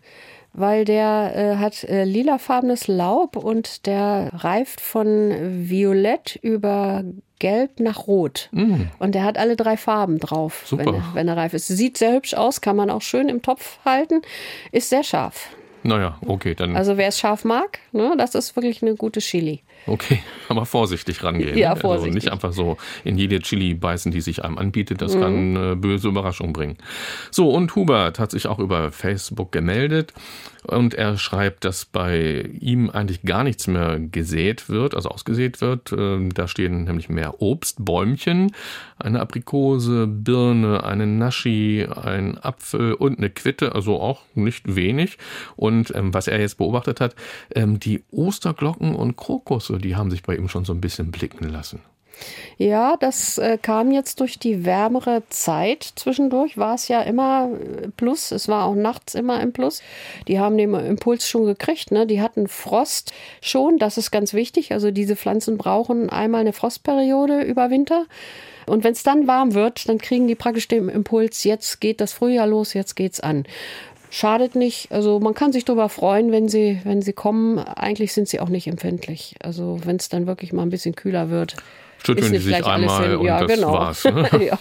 Weil 0.52 0.84
der 0.84 1.32
äh, 1.36 1.56
hat 1.58 1.84
äh, 1.84 2.02
lilafarbenes 2.02 2.88
Laub 2.88 3.36
und 3.36 3.86
der 3.86 4.30
reift 4.32 4.80
von 4.80 5.68
Violett 5.68 6.40
über 6.42 7.04
Gelb 7.38 7.80
nach 7.80 8.06
Rot. 8.06 8.48
Mm. 8.52 8.82
Und 8.98 9.14
der 9.14 9.24
hat 9.24 9.38
alle 9.38 9.56
drei 9.56 9.76
Farben 9.76 10.18
drauf, 10.18 10.66
wenn 10.70 10.94
er, 10.94 11.02
wenn 11.14 11.28
er 11.28 11.36
reif 11.36 11.54
ist. 11.54 11.68
Sieht 11.68 11.98
sehr 11.98 12.12
hübsch 12.12 12.34
aus, 12.34 12.60
kann 12.60 12.76
man 12.76 12.90
auch 12.90 13.00
schön 13.00 13.28
im 13.28 13.42
Topf 13.42 13.78
halten, 13.84 14.22
ist 14.72 14.90
sehr 14.90 15.02
scharf. 15.02 15.48
Naja, 15.82 16.18
okay, 16.26 16.54
dann. 16.54 16.76
Also 16.76 16.96
wer 16.96 17.08
es 17.08 17.18
scharf 17.18 17.44
mag, 17.44 17.78
ne, 17.92 18.14
das 18.18 18.34
ist 18.34 18.54
wirklich 18.54 18.82
eine 18.82 18.94
gute 18.94 19.20
Chili. 19.20 19.62
Okay, 19.86 20.22
aber 20.48 20.66
vorsichtig 20.66 21.22
rangehen. 21.22 21.56
Ja, 21.56 21.74
vorsichtig. 21.76 22.14
Also 22.14 22.14
nicht 22.14 22.32
einfach 22.32 22.52
so 22.52 22.76
in 23.04 23.18
jede 23.18 23.40
Chili 23.40 23.74
beißen, 23.74 24.12
die 24.12 24.20
sich 24.20 24.44
einem 24.44 24.58
anbietet. 24.58 25.02
Das 25.02 25.14
mhm. 25.14 25.20
kann 25.20 25.56
äh, 25.56 25.74
böse 25.76 26.08
Überraschungen 26.08 26.52
bringen. 26.52 26.76
So, 27.30 27.50
und 27.50 27.74
Hubert 27.74 28.18
hat 28.18 28.30
sich 28.30 28.46
auch 28.46 28.58
über 28.58 28.92
Facebook 28.92 29.52
gemeldet 29.52 30.12
und 30.66 30.94
er 30.94 31.16
schreibt, 31.16 31.64
dass 31.64 31.84
bei 31.84 32.42
ihm 32.60 32.90
eigentlich 32.90 33.22
gar 33.22 33.44
nichts 33.44 33.66
mehr 33.66 33.98
gesät 33.98 34.68
wird, 34.68 34.94
also 34.94 35.08
ausgesät 35.08 35.60
wird. 35.60 35.92
Ähm, 35.92 36.34
da 36.34 36.48
stehen 36.48 36.84
nämlich 36.84 37.08
mehr 37.08 37.40
Obstbäumchen, 37.40 38.52
eine 38.98 39.20
Aprikose, 39.20 40.06
Birne, 40.06 40.84
eine 40.84 41.06
Naschi, 41.06 41.86
ein 41.86 42.38
Apfel 42.38 42.92
und 42.94 43.18
eine 43.18 43.30
Quitte, 43.30 43.74
also 43.74 44.00
auch 44.00 44.20
nicht 44.34 44.76
wenig. 44.76 45.16
Und 45.56 45.94
ähm, 45.94 46.12
was 46.12 46.28
er 46.28 46.40
jetzt 46.40 46.58
beobachtet 46.58 47.00
hat, 47.00 47.14
ähm, 47.54 47.80
die 47.80 48.04
Osterglocken 48.10 48.94
und 48.94 49.16
Krokusse, 49.16 49.69
die 49.78 49.96
haben 49.96 50.10
sich 50.10 50.22
bei 50.22 50.36
ihm 50.36 50.48
schon 50.48 50.64
so 50.64 50.72
ein 50.72 50.80
bisschen 50.80 51.10
blicken 51.10 51.48
lassen. 51.48 51.80
Ja, 52.58 52.96
das 52.98 53.38
äh, 53.38 53.58
kam 53.60 53.90
jetzt 53.90 54.20
durch 54.20 54.38
die 54.38 54.64
wärmere 54.64 55.22
Zeit. 55.30 55.92
Zwischendurch 55.96 56.58
war 56.58 56.74
es 56.74 56.88
ja 56.88 57.00
immer 57.00 57.50
äh, 57.50 57.88
Plus. 57.96 58.30
Es 58.32 58.48
war 58.48 58.66
auch 58.66 58.74
nachts 58.74 59.14
immer 59.14 59.40
im 59.40 59.52
Plus. 59.52 59.82
Die 60.28 60.38
haben 60.38 60.58
den 60.58 60.74
Impuls 60.74 61.26
schon 61.26 61.46
gekriegt. 61.46 61.90
Ne? 61.90 62.06
Die 62.06 62.20
hatten 62.20 62.48
Frost 62.48 63.12
schon. 63.40 63.78
Das 63.78 63.96
ist 63.96 64.10
ganz 64.10 64.34
wichtig. 64.34 64.72
Also 64.72 64.90
diese 64.90 65.16
Pflanzen 65.16 65.56
brauchen 65.56 66.10
einmal 66.10 66.42
eine 66.42 66.52
Frostperiode 66.52 67.42
über 67.42 67.70
Winter. 67.70 68.04
Und 68.66 68.84
wenn 68.84 68.92
es 68.92 69.02
dann 69.02 69.26
warm 69.26 69.54
wird, 69.54 69.88
dann 69.88 69.98
kriegen 69.98 70.28
die 70.28 70.36
praktisch 70.36 70.68
den 70.68 70.88
Impuls, 70.88 71.42
jetzt 71.42 71.80
geht 71.80 72.00
das 72.00 72.12
Frühjahr 72.12 72.46
los, 72.46 72.72
jetzt 72.72 72.94
geht's 72.94 73.18
an. 73.18 73.44
Schadet 74.10 74.56
nicht. 74.56 74.90
Also 74.90 75.20
man 75.20 75.34
kann 75.34 75.52
sich 75.52 75.64
darüber 75.64 75.88
freuen, 75.88 76.32
wenn 76.32 76.48
sie, 76.48 76.80
wenn 76.84 77.00
sie 77.00 77.12
kommen. 77.12 77.58
Eigentlich 77.58 78.12
sind 78.12 78.28
sie 78.28 78.40
auch 78.40 78.48
nicht 78.48 78.66
empfindlich. 78.66 79.36
Also 79.42 79.80
wenn 79.84 79.96
es 79.96 80.08
dann 80.08 80.26
wirklich 80.26 80.52
mal 80.52 80.62
ein 80.62 80.70
bisschen 80.70 80.96
kühler 80.96 81.30
wird. 81.30 81.56
Schütteln 82.04 82.32
die 82.32 82.38
sich 82.38 82.64
einmal 82.64 83.16
und 83.16 83.26
ja, 83.26 83.40
das 83.40 83.54
genau. 83.54 83.72
war's. 83.72 84.04
Ne? 84.04 84.28
ja. 84.46 84.58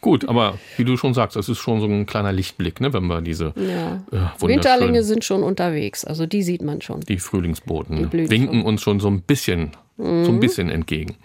Gut, 0.00 0.28
aber 0.28 0.58
wie 0.76 0.84
du 0.84 0.96
schon 0.96 1.14
sagst, 1.14 1.36
das 1.36 1.48
ist 1.48 1.58
schon 1.58 1.80
so 1.80 1.86
ein 1.86 2.06
kleiner 2.06 2.32
Lichtblick, 2.32 2.80
ne, 2.80 2.92
wenn 2.92 3.06
wir 3.06 3.20
diese 3.20 3.52
ja. 3.56 4.02
äh, 4.12 4.48
Winterlinge 4.48 5.02
sind 5.02 5.24
schon 5.24 5.42
unterwegs, 5.42 6.04
also 6.04 6.26
die 6.26 6.42
sieht 6.42 6.62
man 6.62 6.80
schon. 6.80 7.00
Die 7.00 7.18
Frühlingsboten 7.18 8.08
die 8.10 8.30
winken 8.30 8.62
uns 8.62 8.82
schon 8.82 9.00
so 9.00 9.08
ein 9.08 9.20
bisschen 9.20 9.72
mhm. 10.00 10.24
so 10.24 10.32
ein 10.32 10.40
bisschen 10.40 10.70
entgegen. 10.70 11.16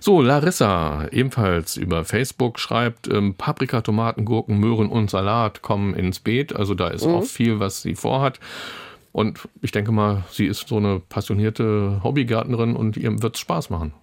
So, 0.00 0.20
Larissa, 0.20 1.08
ebenfalls 1.10 1.76
über 1.76 2.04
Facebook, 2.04 2.58
schreibt, 2.58 3.08
ähm, 3.08 3.34
Paprika, 3.34 3.80
Tomaten, 3.80 4.24
Gurken, 4.24 4.58
Möhren 4.58 4.88
und 4.88 5.10
Salat 5.10 5.62
kommen 5.62 5.94
ins 5.94 6.20
Beet. 6.20 6.54
Also 6.54 6.74
da 6.74 6.88
ist 6.88 7.06
mhm. 7.06 7.14
auch 7.14 7.24
viel, 7.24 7.60
was 7.60 7.82
sie 7.82 7.94
vorhat. 7.94 8.40
Und 9.12 9.48
ich 9.62 9.72
denke 9.72 9.92
mal, 9.92 10.24
sie 10.30 10.46
ist 10.46 10.68
so 10.68 10.76
eine 10.76 11.00
passionierte 11.00 12.00
Hobbygärtnerin 12.04 12.76
und 12.76 12.98
ihr 12.98 13.22
wird 13.22 13.36
es 13.36 13.40
Spaß 13.40 13.70
machen. 13.70 13.94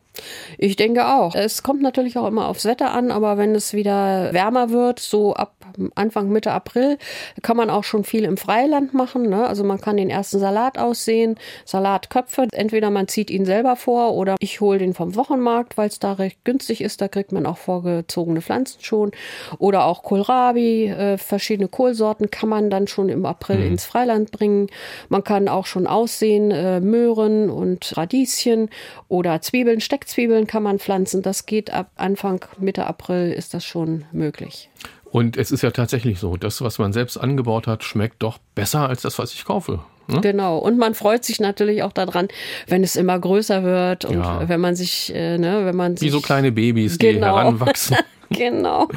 Ich 0.57 0.76
denke 0.76 1.07
auch. 1.07 1.36
Es 1.36 1.64
kommt 1.64 1.82
natürlich 1.82 2.18
auch 2.18 2.28
immer 2.28 2.47
aufs 2.47 2.66
Wetter 2.66 2.91
an, 2.91 3.11
aber 3.11 3.38
wenn 3.38 3.55
es 3.55 3.74
wieder 3.74 4.34
wärmer 4.34 4.70
wird, 4.70 4.99
so 4.99 5.34
ab 5.34 5.53
Anfang, 5.95 6.30
Mitte 6.30 6.51
April, 6.51 6.97
kann 7.41 7.57
man 7.57 7.70
auch 7.70 7.84
schon 7.84 8.03
viel 8.03 8.24
im 8.24 8.38
Freiland 8.38 8.93
machen. 8.93 9.30
Ne? 9.30 9.47
Also 9.47 9.64
man 9.64 9.82
kann 9.82 9.97
den 9.97 10.09
ersten 10.09 10.39
Salat 10.39 10.78
aussehen, 10.78 11.38
Salatköpfe. 11.66 12.47
Entweder 12.51 12.89
man 12.91 13.07
zieht 13.07 13.32
ihn 13.32 13.45
selber 13.45 13.76
vor 13.76 14.14
oder 14.14 14.36
ich 14.39 14.61
hole 14.61 14.78
den 14.78 14.93
vom 14.93 15.16
Wochenmarkt, 15.16 15.78
weil 15.78 15.89
es 15.89 15.99
da 15.99 16.14
recht 16.14 16.43
günstig 16.45 16.82
ist. 16.82 17.01
Da 17.01 17.07
kriegt 17.07 17.32
man 17.32 17.45
auch 17.45 17.57
vorgezogene 17.57 18.41
Pflanzen 18.41 18.82
schon. 18.82 19.11
Oder 19.57 19.86
auch 19.86 20.03
Kohlrabi, 20.03 20.88
äh, 20.88 21.18
verschiedene 21.18 21.68
Kohlsorten 21.68 22.30
kann 22.30 22.49
man 22.49 22.70
dann 22.70 22.88
schon 22.88 23.09
im 23.09 23.26
April 23.26 23.59
mhm. 23.59 23.68
ins 23.74 23.86
Freiland 23.86 24.32
bringen. 24.32 24.68
Man 25.09 25.24
kann 25.24 25.47
auch 25.47 25.66
schon 25.66 25.88
aussehen, 25.88 26.51
äh, 26.51 26.80
Möhren 26.80 27.49
und 27.49 27.97
Radieschen 27.97 28.70
oder 29.07 29.41
Zwiebeln, 29.41 29.82
Steckzwiebeln 30.04 30.47
kann 30.47 30.64
man 30.64 30.80
pflanzen. 30.80 31.22
Das 31.22 31.45
geht 31.45 31.72
ab 31.72 31.89
Anfang, 31.95 32.43
Mitte 32.58 32.86
April 32.86 33.32
ist 33.32 33.54
das 33.54 33.64
schon 33.64 34.04
möglich. 34.12 34.70
Und 35.12 35.38
es 35.38 35.51
ist 35.51 35.62
ja 35.62 35.72
tatsächlich 35.72 36.20
so, 36.20 36.36
das, 36.36 36.62
was 36.62 36.78
man 36.78 36.91
selbst 36.91 37.18
angebaut 37.18 37.68
hat, 37.68 37.84
schmeckt 37.84 38.22
doch 38.22 38.39
besser 38.54 38.89
als 38.89 39.04
das, 39.04 39.18
was 39.18 39.34
ich 39.34 39.45
kaufe. 39.45 39.80
Ne? 40.08 40.20
Genau. 40.20 40.58
Und 40.58 40.78
man 40.78 40.93
freut 40.93 41.24
sich 41.24 41.39
natürlich 41.39 41.84
auch 41.84 41.93
daran, 41.93 42.28
wenn 42.68 42.84
es 42.84 42.97
immer 42.97 43.18
größer 43.18 43.64
wird 43.64 44.04
und 44.04 44.18
ja. 44.18 44.49
wenn 44.49 44.60
man 44.60 44.76
sich, 44.76 45.14
äh, 45.16 45.38
ne, 45.38 45.66
wenn 45.66 45.76
man 45.76 45.95
sich. 45.95 46.08
Wie 46.08 46.12
so 46.12 46.20
kleine 46.20 46.51
Babys, 46.51 46.97
die 46.97 47.14
genau. 47.14 47.38
heranwachsen. 47.38 47.95
genau. 48.30 48.88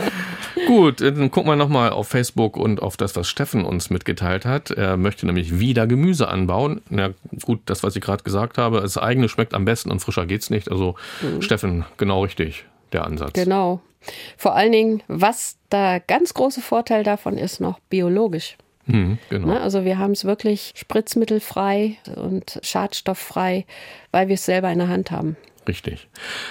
Gut, 0.66 1.00
dann 1.00 1.30
gucken 1.30 1.50
wir 1.50 1.56
nochmal 1.56 1.90
auf 1.90 2.08
Facebook 2.08 2.56
und 2.56 2.82
auf 2.82 2.96
das, 2.96 3.16
was 3.16 3.28
Steffen 3.28 3.64
uns 3.64 3.90
mitgeteilt 3.90 4.44
hat. 4.44 4.70
Er 4.70 4.96
möchte 4.96 5.26
nämlich 5.26 5.58
wieder 5.58 5.86
Gemüse 5.86 6.28
anbauen. 6.28 6.80
Na 6.88 7.10
gut, 7.42 7.60
das, 7.66 7.82
was 7.82 7.96
ich 7.96 8.02
gerade 8.02 8.24
gesagt 8.24 8.58
habe, 8.58 8.80
das 8.80 8.98
eigene 8.98 9.28
schmeckt 9.28 9.54
am 9.54 9.64
besten 9.64 9.90
und 9.90 10.00
frischer 10.00 10.26
geht's 10.26 10.50
nicht. 10.50 10.70
Also 10.70 10.94
mhm. 11.22 11.42
Steffen, 11.42 11.84
genau 11.96 12.22
richtig, 12.22 12.64
der 12.92 13.04
Ansatz. 13.04 13.32
Genau. 13.34 13.80
Vor 14.36 14.54
allen 14.54 14.72
Dingen, 14.72 15.02
was 15.08 15.56
der 15.72 16.00
ganz 16.00 16.34
große 16.34 16.60
Vorteil 16.60 17.02
davon 17.02 17.38
ist, 17.38 17.60
noch 17.60 17.80
biologisch. 17.90 18.56
Mhm, 18.86 19.18
genau. 19.30 19.48
Ne, 19.48 19.60
also 19.60 19.84
wir 19.84 19.98
haben 19.98 20.12
es 20.12 20.24
wirklich 20.24 20.72
spritzmittelfrei 20.76 21.96
und 22.14 22.60
schadstofffrei, 22.62 23.66
weil 24.12 24.28
wir 24.28 24.34
es 24.34 24.44
selber 24.44 24.70
in 24.70 24.78
der 24.78 24.88
Hand 24.88 25.10
haben. 25.10 25.36
Richtig. 25.68 26.08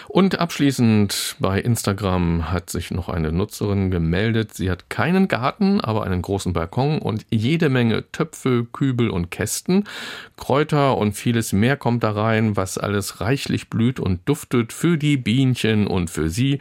Und 0.09 0.39
abschließend 0.39 1.37
bei 1.39 1.61
Instagram 1.61 2.51
hat 2.51 2.69
sich 2.69 2.91
noch 2.91 3.07
eine 3.07 3.31
Nutzerin 3.31 3.89
gemeldet. 3.91 4.53
Sie 4.53 4.69
hat 4.69 4.89
keinen 4.89 5.27
Garten, 5.27 5.79
aber 5.79 6.03
einen 6.03 6.21
großen 6.21 6.51
Balkon 6.51 6.99
und 6.99 7.25
jede 7.29 7.69
Menge 7.69 8.11
Töpfe, 8.11 8.67
Kübel 8.71 9.09
und 9.09 9.31
Kästen. 9.31 9.85
Kräuter 10.35 10.97
und 10.97 11.13
vieles 11.13 11.53
mehr 11.53 11.77
kommt 11.77 12.03
da 12.03 12.11
rein, 12.11 12.57
was 12.57 12.77
alles 12.77 13.21
reichlich 13.21 13.69
blüht 13.69 13.99
und 13.99 14.27
duftet 14.27 14.73
für 14.73 14.97
die 14.97 15.17
Bienchen 15.17 15.87
und 15.87 16.09
für 16.09 16.29
sie. 16.29 16.59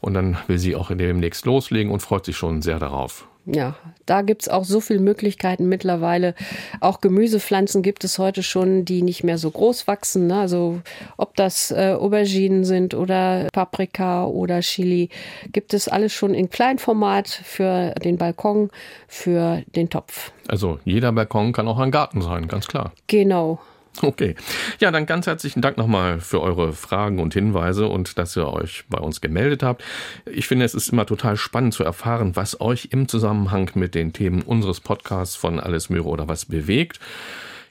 Und 0.00 0.14
dann 0.14 0.36
will 0.46 0.58
sie 0.58 0.76
auch 0.76 0.90
demnächst 0.94 1.44
loslegen 1.44 1.90
und 1.90 2.00
freut 2.00 2.24
sich 2.24 2.36
schon 2.36 2.62
sehr 2.62 2.78
darauf 2.78 3.26
ja, 3.46 3.76
da 4.06 4.22
gibt's 4.22 4.48
auch 4.48 4.64
so 4.64 4.80
viele 4.80 4.98
Möglichkeiten 4.98 5.68
mittlerweile. 5.68 6.34
Auch 6.80 7.00
Gemüsepflanzen 7.00 7.82
gibt 7.82 8.02
es 8.04 8.18
heute 8.18 8.42
schon, 8.42 8.84
die 8.84 9.02
nicht 9.02 9.22
mehr 9.22 9.38
so 9.38 9.50
groß 9.50 9.86
wachsen. 9.86 10.26
Ne? 10.26 10.38
Also 10.38 10.80
ob 11.16 11.36
das 11.36 11.70
äh, 11.70 11.96
Auberginen 11.98 12.64
sind 12.64 12.94
oder 12.94 13.46
Paprika 13.52 14.24
oder 14.24 14.60
Chili, 14.60 15.10
gibt 15.52 15.74
es 15.74 15.88
alles 15.88 16.12
schon 16.12 16.34
in 16.34 16.50
Kleinformat 16.50 17.28
für 17.28 17.94
den 18.02 18.18
Balkon, 18.18 18.70
für 19.06 19.62
den 19.76 19.90
Topf. 19.90 20.32
Also 20.48 20.80
jeder 20.84 21.12
Balkon 21.12 21.52
kann 21.52 21.68
auch 21.68 21.78
ein 21.78 21.90
Garten 21.90 22.22
sein, 22.22 22.48
ganz 22.48 22.66
klar. 22.66 22.92
Genau. 23.06 23.60
Okay. 24.02 24.34
Ja, 24.80 24.90
dann 24.90 25.06
ganz 25.06 25.26
herzlichen 25.26 25.62
Dank 25.62 25.76
nochmal 25.76 26.20
für 26.20 26.40
eure 26.40 26.72
Fragen 26.72 27.18
und 27.18 27.34
Hinweise 27.34 27.86
und 27.88 28.18
dass 28.18 28.36
ihr 28.36 28.48
euch 28.48 28.84
bei 28.88 28.98
uns 28.98 29.20
gemeldet 29.20 29.62
habt. 29.62 29.82
Ich 30.30 30.46
finde, 30.46 30.64
es 30.64 30.74
ist 30.74 30.88
immer 30.88 31.06
total 31.06 31.36
spannend 31.36 31.74
zu 31.74 31.84
erfahren, 31.84 32.36
was 32.36 32.60
euch 32.60 32.88
im 32.92 33.08
Zusammenhang 33.08 33.70
mit 33.74 33.94
den 33.94 34.12
Themen 34.12 34.42
unseres 34.42 34.80
Podcasts 34.80 35.36
von 35.36 35.60
Alles 35.60 35.90
Möhre 35.90 36.08
oder 36.08 36.28
was 36.28 36.44
bewegt. 36.44 37.00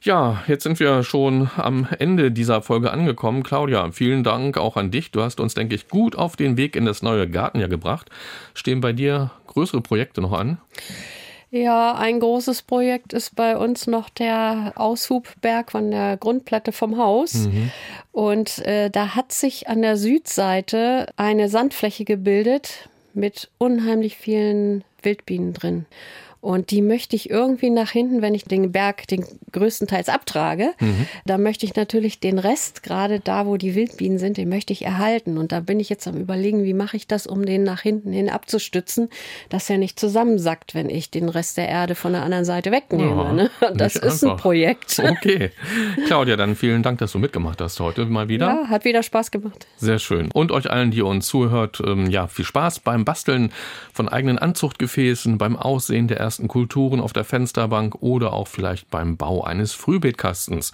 Ja, 0.01 0.43
jetzt 0.47 0.61
sind 0.61 0.79
wir 0.79 1.01
schon 1.03 1.49
am 1.57 1.87
Ende 1.97 2.31
dieser 2.31 2.61
Folge 2.61 2.91
angekommen. 2.91 3.41
Claudia, 3.41 3.91
vielen 3.91 4.23
Dank 4.23 4.55
auch 4.55 4.77
an 4.77 4.91
dich. 4.91 5.09
Du 5.09 5.23
hast 5.23 5.39
uns, 5.39 5.55
denke 5.55 5.73
ich, 5.73 5.87
gut 5.87 6.15
auf 6.15 6.35
den 6.35 6.57
Weg 6.57 6.75
in 6.75 6.85
das 6.85 7.01
neue 7.01 7.27
Gartenjahr 7.27 7.69
gebracht. 7.69 8.11
Stehen 8.53 8.81
bei 8.81 8.93
dir 8.93 9.31
größere 9.47 9.81
Projekte 9.81 10.21
noch 10.21 10.33
an? 10.33 10.59
Ja, 11.51 11.93
ein 11.95 12.19
großes 12.19 12.63
Projekt 12.63 13.13
ist 13.13 13.35
bei 13.35 13.57
uns 13.57 13.87
noch 13.87 14.09
der 14.09 14.73
Aushubberg 14.75 15.71
von 15.71 15.91
der 15.91 16.17
Grundplatte 16.17 16.71
vom 16.71 16.97
Haus. 16.97 17.33
Mhm. 17.33 17.71
Und 18.11 18.59
äh, 18.65 18.89
da 18.89 19.15
hat 19.15 19.31
sich 19.31 19.69
an 19.69 19.81
der 19.81 19.97
Südseite 19.97 21.07
eine 21.15 21.47
Sandfläche 21.49 22.03
gebildet 22.03 22.89
mit 23.13 23.49
unheimlich 23.57 24.17
vielen 24.17 24.83
Wildbienen 25.01 25.53
drin. 25.53 25.85
Und 26.45 26.69
die 26.69 26.83
möchte 26.83 27.15
ich 27.15 27.31
irgendwie 27.31 27.71
nach 27.71 27.89
hinten, 27.89 28.21
wenn 28.21 28.35
ich 28.35 28.43
den 28.43 28.71
Berg 28.71 29.07
den 29.07 29.25
größtenteils 29.51 30.09
abtrage, 30.09 30.73
mhm. 30.79 31.07
da 31.25 31.39
möchte 31.39 31.65
ich 31.65 31.75
natürlich 31.75 32.19
den 32.19 32.37
Rest, 32.37 32.83
gerade 32.83 33.19
da, 33.19 33.47
wo 33.47 33.57
die 33.57 33.73
Wildbienen 33.73 34.19
sind, 34.19 34.37
den 34.37 34.47
möchte 34.47 34.71
ich 34.71 34.85
erhalten. 34.85 35.39
Und 35.39 35.51
da 35.51 35.61
bin 35.61 35.79
ich 35.79 35.89
jetzt 35.89 36.07
am 36.07 36.17
überlegen, 36.17 36.63
wie 36.63 36.75
mache 36.75 36.97
ich 36.97 37.07
das, 37.07 37.25
um 37.25 37.47
den 37.47 37.63
nach 37.63 37.81
hinten 37.81 38.11
hin 38.11 38.29
abzustützen, 38.29 39.09
dass 39.49 39.67
er 39.71 39.79
nicht 39.79 39.99
zusammensackt, 39.99 40.75
wenn 40.75 40.87
ich 40.87 41.09
den 41.09 41.29
Rest 41.29 41.57
der 41.57 41.67
Erde 41.67 41.95
von 41.95 42.11
der 42.13 42.21
anderen 42.21 42.45
Seite 42.45 42.71
wegnehme. 42.71 43.09
Ja, 43.09 43.33
ne? 43.33 43.49
Das 43.73 43.95
ist 43.95 44.23
einfach. 44.23 44.35
ein 44.35 44.37
Projekt. 44.37 45.01
Okay. 45.15 45.51
Claudia, 46.05 46.35
dann 46.35 46.55
vielen 46.55 46.83
Dank, 46.83 46.99
dass 46.99 47.13
du 47.13 47.19
mitgemacht 47.19 47.61
hast 47.61 47.79
heute 47.79 48.05
mal 48.05 48.27
wieder. 48.27 48.45
Ja, 48.45 48.67
hat 48.67 48.85
wieder 48.85 49.01
Spaß 49.01 49.31
gemacht. 49.31 49.65
Sehr 49.77 49.97
schön. 49.97 50.29
Und 50.31 50.51
euch 50.51 50.69
allen, 50.69 50.91
die 50.91 51.01
uns 51.01 51.25
zuhört, 51.25 51.81
ähm, 51.85 52.09
ja, 52.09 52.27
viel 52.27 52.45
Spaß 52.45 52.81
beim 52.81 53.05
Basteln 53.05 53.51
von 53.93 54.09
eigenen 54.09 54.37
Anzuchtgefäßen, 54.37 55.37
beim 55.37 55.55
Aussehen 55.55 56.07
der 56.07 56.19
ersten 56.19 56.34
ersten 56.35 56.47
Kulturen 56.49 56.99
auf 56.99 57.13
der 57.13 57.23
Fensterbank 57.23 57.95
oder 58.01 58.33
auch 58.33 58.49
vielleicht 58.49 58.89
beim 58.89 59.15
Bau 59.15 59.45
eines 59.45 59.71
Frühbeetkastens. 59.71 60.73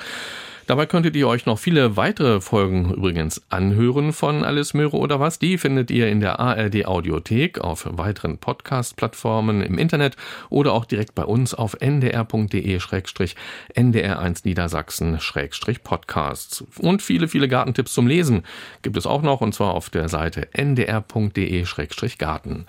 Dabei 0.72 0.86
könntet 0.86 1.17
ihr 1.17 1.28
euch 1.28 1.45
noch 1.45 1.59
viele 1.59 1.97
weitere 1.97 2.39
Folgen 2.39 2.93
übrigens 2.93 3.41
anhören 3.49 4.13
von 4.13 4.45
Alles 4.45 4.74
Möhre 4.74 4.95
oder 4.95 5.19
was. 5.19 5.38
Die 5.38 5.57
findet 5.57 5.91
ihr 5.91 6.07
in 6.07 6.22
der 6.22 6.39
ARD 6.39 6.86
Audiothek, 6.86 7.59
auf 7.59 7.86
weiteren 7.91 8.38
Podcast-Plattformen 8.38 9.61
im 9.63 9.78
Internet 9.78 10.15
oder 10.49 10.72
auch 10.72 10.86
direkt 10.86 11.13
bei 11.13 11.26
uns 11.26 11.53
auf 11.53 11.76
ndr.de-ndr1 11.82 14.41
Niedersachsen-podcasts. 14.45 16.63
Und 16.80 17.01
viele, 17.01 17.28
viele 17.28 17.49
Gartentipps 17.49 17.91
zum 17.91 18.07
Lesen 18.07 18.43
gibt 18.82 18.95
es 18.95 19.05
auch 19.05 19.24
noch 19.24 19.41
und 19.41 19.53
zwar 19.53 19.74
auf 19.74 19.89
der 19.89 20.07
Seite 20.07 20.47
ndr.de-garten. 20.53 22.65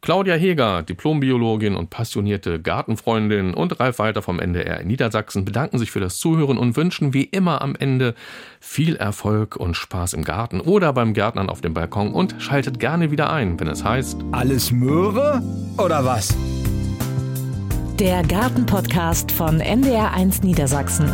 Claudia 0.00 0.36
Heger, 0.36 0.82
Diplombiologin 0.82 1.76
und 1.76 1.90
passionierte 1.90 2.58
Gartenfreundin 2.58 3.52
und 3.52 3.78
Ralf 3.80 3.98
Walter 3.98 4.22
vom 4.22 4.40
NDR 4.40 4.80
in 4.80 4.86
Niedersachsen 4.86 5.44
bedanken 5.44 5.76
sich 5.76 5.90
für 5.90 6.00
das 6.00 6.16
Zuhören 6.16 6.56
und 6.56 6.78
wünschen 6.78 7.12
wie 7.12 7.33
immer 7.34 7.60
am 7.60 7.74
Ende 7.74 8.14
viel 8.60 8.96
Erfolg 8.96 9.56
und 9.56 9.76
Spaß 9.76 10.14
im 10.14 10.24
Garten 10.24 10.60
oder 10.60 10.92
beim 10.92 11.12
Gärtnern 11.12 11.50
auf 11.50 11.60
dem 11.60 11.74
Balkon 11.74 12.12
und 12.12 12.36
schaltet 12.38 12.78
gerne 12.80 13.10
wieder 13.10 13.30
ein, 13.30 13.60
wenn 13.60 13.68
es 13.68 13.84
heißt 13.84 14.16
Alles 14.32 14.70
Möhre 14.70 15.42
oder 15.76 16.04
was? 16.04 16.34
Der 17.98 18.22
Gartenpodcast 18.22 19.30
von 19.30 19.60
NDR1 19.60 20.44
Niedersachsen. 20.44 21.12